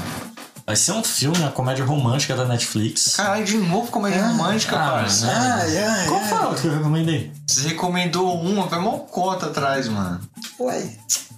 vai 0.66 0.74
ser 0.74 0.92
um 0.92 1.04
filme, 1.04 1.38
uma 1.38 1.52
comédia 1.52 1.84
romântica 1.84 2.34
da 2.34 2.44
Netflix. 2.44 3.14
Caralho, 3.14 3.44
de 3.44 3.56
novo 3.56 3.90
comédia 3.90 4.26
romântica, 4.26 4.76
ah, 4.76 5.02
né? 5.02 5.32
Ai, 5.32 5.78
ai, 5.78 6.08
Qual 6.08 6.20
foi 6.20 6.38
a 6.38 6.48
outra 6.48 6.62
que 6.62 6.66
eu 6.66 6.76
recomendei? 6.76 7.32
Você 7.46 7.68
recomendou 7.68 8.40
uma, 8.40 8.68
foi 8.68 8.80
mó 8.80 8.98
cota 8.98 9.46
atrás, 9.46 9.86
mano. 9.86 10.20
Uai. 10.58 10.90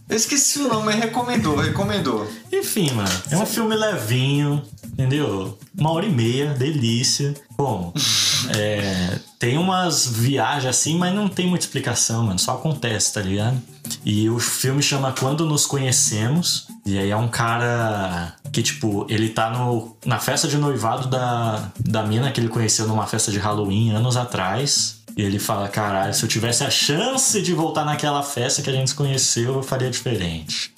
Eu 0.08 0.16
esqueci 0.16 0.58
o 0.60 0.68
nome, 0.68 0.86
mas 0.86 0.96
recomendou, 0.96 1.56
recomendou. 1.56 2.26
Enfim, 2.50 2.90
mano, 2.92 3.10
é 3.30 3.36
um 3.36 3.44
filme 3.44 3.76
levinho, 3.76 4.62
entendeu? 4.84 5.58
Uma 5.76 5.92
hora 5.92 6.06
e 6.06 6.10
meia, 6.10 6.54
delícia. 6.54 7.34
Como? 7.56 7.92
É, 8.56 9.18
tem 9.36 9.58
umas 9.58 10.06
viagens 10.06 10.66
assim, 10.66 10.96
mas 10.96 11.12
não 11.12 11.28
tem 11.28 11.48
muita 11.48 11.64
explicação, 11.64 12.22
mano. 12.22 12.38
Só 12.38 12.52
acontece, 12.52 13.12
tá 13.12 13.20
ligado? 13.20 13.60
E 14.04 14.30
o 14.30 14.38
filme 14.38 14.80
chama 14.80 15.12
Quando 15.12 15.44
Nos 15.44 15.66
Conhecemos. 15.66 16.68
E 16.86 16.96
aí 16.96 17.10
é 17.10 17.16
um 17.16 17.26
cara 17.26 18.36
que, 18.52 18.62
tipo, 18.62 19.04
ele 19.08 19.28
tá 19.28 19.50
no, 19.50 19.96
na 20.06 20.20
festa 20.20 20.46
de 20.46 20.56
noivado 20.56 21.08
da, 21.08 21.68
da 21.80 22.04
mina 22.04 22.30
que 22.30 22.40
ele 22.40 22.48
conheceu 22.48 22.86
numa 22.86 23.08
festa 23.08 23.32
de 23.32 23.38
Halloween 23.38 23.90
anos 23.90 24.16
atrás. 24.16 24.97
E 25.18 25.22
ele 25.22 25.40
fala: 25.40 25.68
caralho, 25.68 26.14
se 26.14 26.22
eu 26.22 26.28
tivesse 26.28 26.62
a 26.62 26.70
chance 26.70 27.42
de 27.42 27.52
voltar 27.52 27.84
naquela 27.84 28.22
festa 28.22 28.62
que 28.62 28.70
a 28.70 28.72
gente 28.72 28.88
se 28.90 28.94
conheceu, 28.94 29.54
eu 29.56 29.62
faria 29.64 29.90
diferente. 29.90 30.72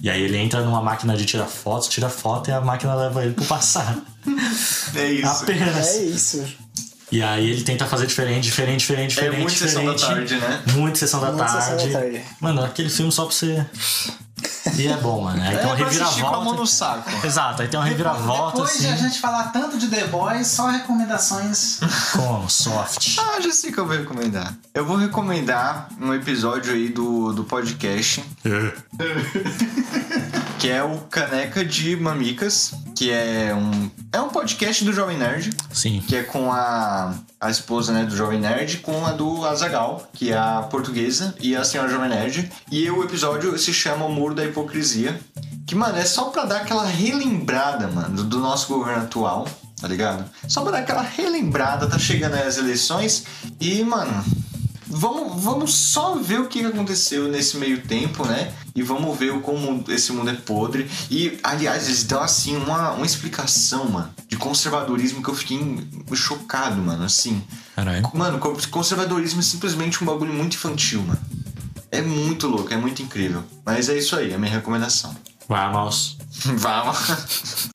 E 0.00 0.08
aí 0.08 0.22
ele 0.22 0.36
entra 0.38 0.60
numa 0.62 0.80
máquina 0.80 1.16
de 1.16 1.24
tirar 1.24 1.46
fotos, 1.46 1.88
tira 1.88 2.08
foto 2.08 2.48
e 2.48 2.52
a 2.52 2.60
máquina 2.60 2.94
leva 2.94 3.24
ele 3.24 3.34
pro 3.34 3.44
passado. 3.44 4.00
É 4.94 5.12
isso. 5.12 5.26
Apenas. 5.44 5.86
É 5.88 6.02
isso. 6.02 6.44
E 7.12 7.22
aí 7.22 7.48
ele 7.50 7.62
tenta 7.62 7.86
fazer 7.86 8.06
diferente, 8.06 8.44
diferente, 8.44 8.80
diferente, 8.80 9.18
É 9.18 9.22
diferente. 9.22 9.40
muito 9.40 9.58
sessão 9.58 9.84
da 9.84 9.94
diferente. 9.94 10.28
tarde, 10.28 10.36
né? 10.36 10.62
Muito 10.74 10.98
sessão 10.98 11.20
da 11.20 11.26
Muito 11.32 11.38
tarde. 11.38 11.64
sessão 11.64 11.76
da 11.92 11.98
tarde. 11.98 12.22
Mano, 12.40 12.64
aquele 12.64 12.88
filme 12.88 13.10
só 13.10 13.24
pra 13.24 13.34
você. 13.34 13.66
E 14.80 14.88
é 14.88 14.96
bom, 14.96 15.22
mano. 15.22 15.42
Aí 15.42 15.56
tem 15.56 15.66
uma 15.66 15.76
pra 15.76 15.86
assistir 15.86 16.20
com 16.22 16.26
a 16.26 16.30
mão 16.30 16.54
no 16.54 16.64
reviravolta. 16.64 16.66
saco. 16.66 17.26
Exato, 17.26 17.62
aí 17.62 17.68
tem 17.68 17.78
uma 17.80 17.86
reviravolta 17.86 18.56
Depois 18.58 18.78
de 18.78 18.86
a 18.86 18.94
assim. 18.94 19.02
gente 19.04 19.20
falar 19.20 19.44
tanto 19.52 19.78
de 19.78 19.88
The 19.88 20.06
Boys, 20.06 20.46
só 20.46 20.68
recomendações. 20.68 21.80
Como? 22.12 22.48
Soft. 22.48 23.16
Ah, 23.30 23.40
já 23.40 23.52
sei 23.52 23.70
que 23.70 23.78
eu 23.78 23.86
vou 23.86 23.96
recomendar. 23.96 24.54
Eu 24.74 24.84
vou 24.84 24.96
recomendar 24.96 25.88
um 26.00 26.12
episódio 26.14 26.72
aí 26.72 26.88
do, 26.88 27.32
do 27.32 27.44
podcast, 27.44 28.24
que 30.58 30.68
é 30.68 30.82
o 30.82 30.98
Caneca 31.10 31.64
de 31.64 31.96
Mamicas, 31.96 32.72
que 32.94 33.10
é 33.10 33.54
um, 33.54 33.90
é 34.12 34.20
um 34.20 34.28
podcast 34.28 34.84
do 34.84 34.92
Jovem 34.92 35.16
Nerd, 35.16 35.50
Sim. 35.72 36.02
que 36.06 36.16
é 36.16 36.22
com 36.22 36.52
a, 36.52 37.14
a 37.40 37.50
esposa 37.50 37.92
né, 37.92 38.04
do 38.04 38.16
Jovem 38.16 38.40
Nerd, 38.40 38.78
com 38.78 39.06
a 39.06 39.12
do 39.12 39.44
Azagal, 39.46 40.08
que 40.12 40.32
é 40.32 40.36
a 40.36 40.62
portuguesa, 40.70 41.34
e 41.40 41.54
a 41.56 41.64
senhora 41.64 41.90
Jovem 41.90 42.08
Nerd. 42.08 42.50
E 42.70 42.90
o 42.90 43.04
episódio 43.04 43.56
se 43.58 43.72
chama 43.72 44.04
O 44.04 44.12
Muro 44.12 44.34
da 44.34 44.44
Hipocrisia, 44.44 45.18
que, 45.66 45.74
mano, 45.74 45.98
é 45.98 46.04
só 46.04 46.24
pra 46.24 46.44
dar 46.44 46.62
aquela 46.62 46.84
relembrada, 46.84 47.86
mano, 47.86 48.16
do, 48.16 48.24
do 48.24 48.38
nosso 48.40 48.68
governo 48.68 49.04
atual, 49.04 49.46
tá 49.80 49.86
ligado? 49.86 50.24
Só 50.48 50.62
pra 50.62 50.72
dar 50.72 50.78
aquela 50.78 51.02
relembrada, 51.02 51.86
tá 51.86 51.98
chegando 51.98 52.34
aí 52.34 52.46
as 52.46 52.58
eleições, 52.58 53.24
e, 53.60 53.82
mano, 53.84 54.24
Vamos, 54.92 55.42
vamos 55.42 55.74
só 55.74 56.16
ver 56.16 56.40
o 56.40 56.48
que 56.48 56.64
aconteceu 56.64 57.28
nesse 57.28 57.56
meio 57.56 57.80
tempo, 57.82 58.26
né? 58.26 58.52
E 58.74 58.82
vamos 58.82 59.16
ver 59.16 59.32
o 59.32 59.40
como 59.40 59.84
esse 59.88 60.12
mundo 60.12 60.30
é 60.30 60.34
podre. 60.34 60.90
E, 61.10 61.38
aliás, 61.42 61.86
eles 61.86 62.02
dão, 62.04 62.20
assim, 62.22 62.56
uma, 62.56 62.90
uma 62.92 63.06
explicação, 63.06 63.88
mano, 63.88 64.10
de 64.28 64.36
conservadorismo 64.36 65.22
que 65.22 65.30
eu 65.30 65.34
fiquei 65.34 65.60
chocado, 66.14 66.76
mano, 66.82 67.04
assim. 67.04 67.42
Caralho. 67.76 68.10
Mano, 68.14 68.38
co- 68.38 68.56
conservadorismo 68.70 69.40
é 69.40 69.42
simplesmente 69.44 70.02
um 70.02 70.06
bagulho 70.06 70.32
muito 70.32 70.54
infantil, 70.54 71.02
mano. 71.02 71.20
É 71.92 72.02
muito 72.02 72.46
louco, 72.48 72.72
é 72.72 72.76
muito 72.76 73.00
incrível. 73.02 73.42
Mas 73.64 73.88
é 73.88 73.96
isso 73.96 74.14
aí, 74.16 74.32
é 74.32 74.34
a 74.34 74.38
minha 74.38 74.52
recomendação. 74.52 75.14
Vamos. 75.48 76.16
Vamos. 76.44 77.70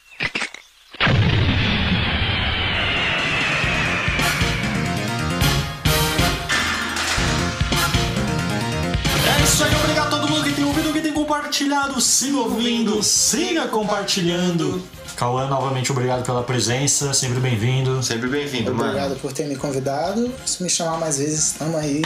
Compartilhado. 11.56 12.02
Siga 12.02 12.38
ouvindo, 12.38 13.02
siga 13.04 13.68
compartilhando. 13.68 14.84
Cauã, 15.16 15.48
novamente 15.48 15.92
obrigado 15.92 16.26
pela 16.26 16.44
presença, 16.44 17.14
sempre 17.14 17.40
bem-vindo. 17.40 18.04
Sempre 18.04 18.28
bem-vindo, 18.28 18.74
mano. 18.76 18.90
Obrigado 18.90 19.16
por 19.22 19.32
ter 19.32 19.48
me 19.48 19.56
convidado. 19.56 20.30
Se 20.46 20.62
me 20.62 20.70
chamar 20.70 21.00
mais 21.00 21.18
vezes, 21.18 21.52
estamos 21.52 21.76
aí. 21.76 22.02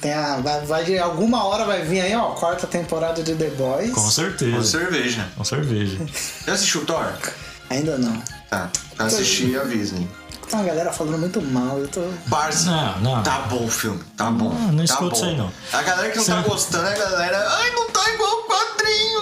Tem 0.00 0.12
a, 0.12 0.36
vai, 0.36 0.64
vai, 0.64 0.98
alguma 0.98 1.44
hora 1.44 1.64
vai 1.64 1.84
vir 1.84 2.00
aí, 2.00 2.14
ó, 2.14 2.30
quarta 2.30 2.66
temporada 2.66 3.22
de 3.22 3.34
The 3.34 3.50
Boys. 3.50 3.90
Com 3.92 4.02
Com 4.02 4.10
certeza. 4.10 4.62
cerveja. 4.62 5.28
Com 5.36 5.44
cerveja. 5.44 5.98
Já 6.46 6.52
assistiu 6.52 6.86
Thor? 6.86 7.12
Ainda 7.68 7.98
não. 7.98 8.22
Tá. 8.48 8.70
Pra 8.96 9.06
assistir, 9.06 9.58
avisem. 9.58 10.08
Tem 10.50 10.58
uma 10.58 10.66
galera 10.66 10.92
falando 10.92 11.16
muito 11.18 11.40
mal, 11.40 11.78
eu 11.78 11.86
tô. 11.86 12.00
Barça. 12.26 12.68
Não, 12.68 13.00
não. 13.00 13.22
Tá 13.22 13.38
bom 13.42 13.66
o 13.66 13.70
filme, 13.70 14.02
tá 14.16 14.32
bom. 14.32 14.48
Não, 14.48 14.72
não 14.72 14.78
tá 14.78 14.82
escuta 14.84 15.10
bom. 15.10 15.16
isso 15.16 15.24
aí, 15.26 15.36
não. 15.36 15.52
A 15.72 15.82
galera 15.82 16.10
que 16.10 16.18
não 16.18 16.24
tá 16.24 16.42
gostando 16.42 16.88
é 16.88 16.92
a 16.92 16.98
galera. 16.98 17.48
Ai, 17.50 17.70
não 17.70 17.88
tá 17.90 18.10
igual 18.10 18.32
o 18.32 18.42
quadrinho. 18.48 19.20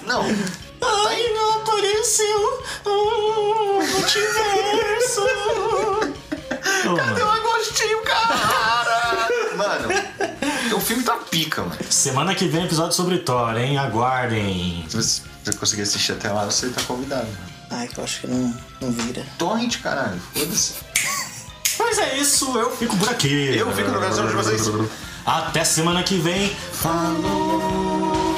não. 0.08 0.22
Ai, 0.22 1.22
não 1.34 1.52
apareceu 1.60 2.62
um 2.86 3.86
multiverso. 3.92 5.20
Cadê 6.96 7.22
o 7.22 7.30
Agostinho, 7.30 8.02
cara? 8.04 9.28
Mano, 9.54 9.88
o 10.76 10.80
filme 10.80 11.02
tá 11.02 11.16
pica, 11.30 11.60
mano. 11.62 11.76
semana 11.90 12.34
que 12.34 12.48
vem 12.48 12.64
episódio 12.64 12.94
sobre 12.94 13.18
Thor, 13.18 13.54
hein? 13.58 13.76
Aguardem. 13.76 14.86
Se 14.88 14.96
você 14.96 15.22
você 15.44 15.52
conseguir 15.58 15.82
assistir 15.82 16.12
até 16.12 16.32
lá, 16.32 16.46
você 16.46 16.70
tá 16.70 16.80
convidado. 16.84 17.26
mano. 17.26 17.53
Ai, 17.76 17.88
que 17.88 17.98
eu 17.98 18.04
acho 18.04 18.20
que 18.20 18.26
não, 18.28 18.54
não 18.80 18.92
vira. 18.92 19.26
Torrent, 19.36 19.80
caralho. 19.80 20.20
Foda-se. 20.32 20.74
Mas 21.78 21.98
é 21.98 22.18
isso, 22.18 22.56
eu 22.56 22.70
fico 22.76 22.96
por 22.96 23.08
aqui. 23.08 23.56
Eu 23.56 23.72
fico 23.72 23.90
no 23.90 23.98
coração 23.98 24.28
de 24.28 24.32
vocês. 24.34 24.62
Até 25.26 25.64
semana 25.64 26.02
que 26.04 26.16
vem. 26.18 26.54
Falou. 26.72 28.33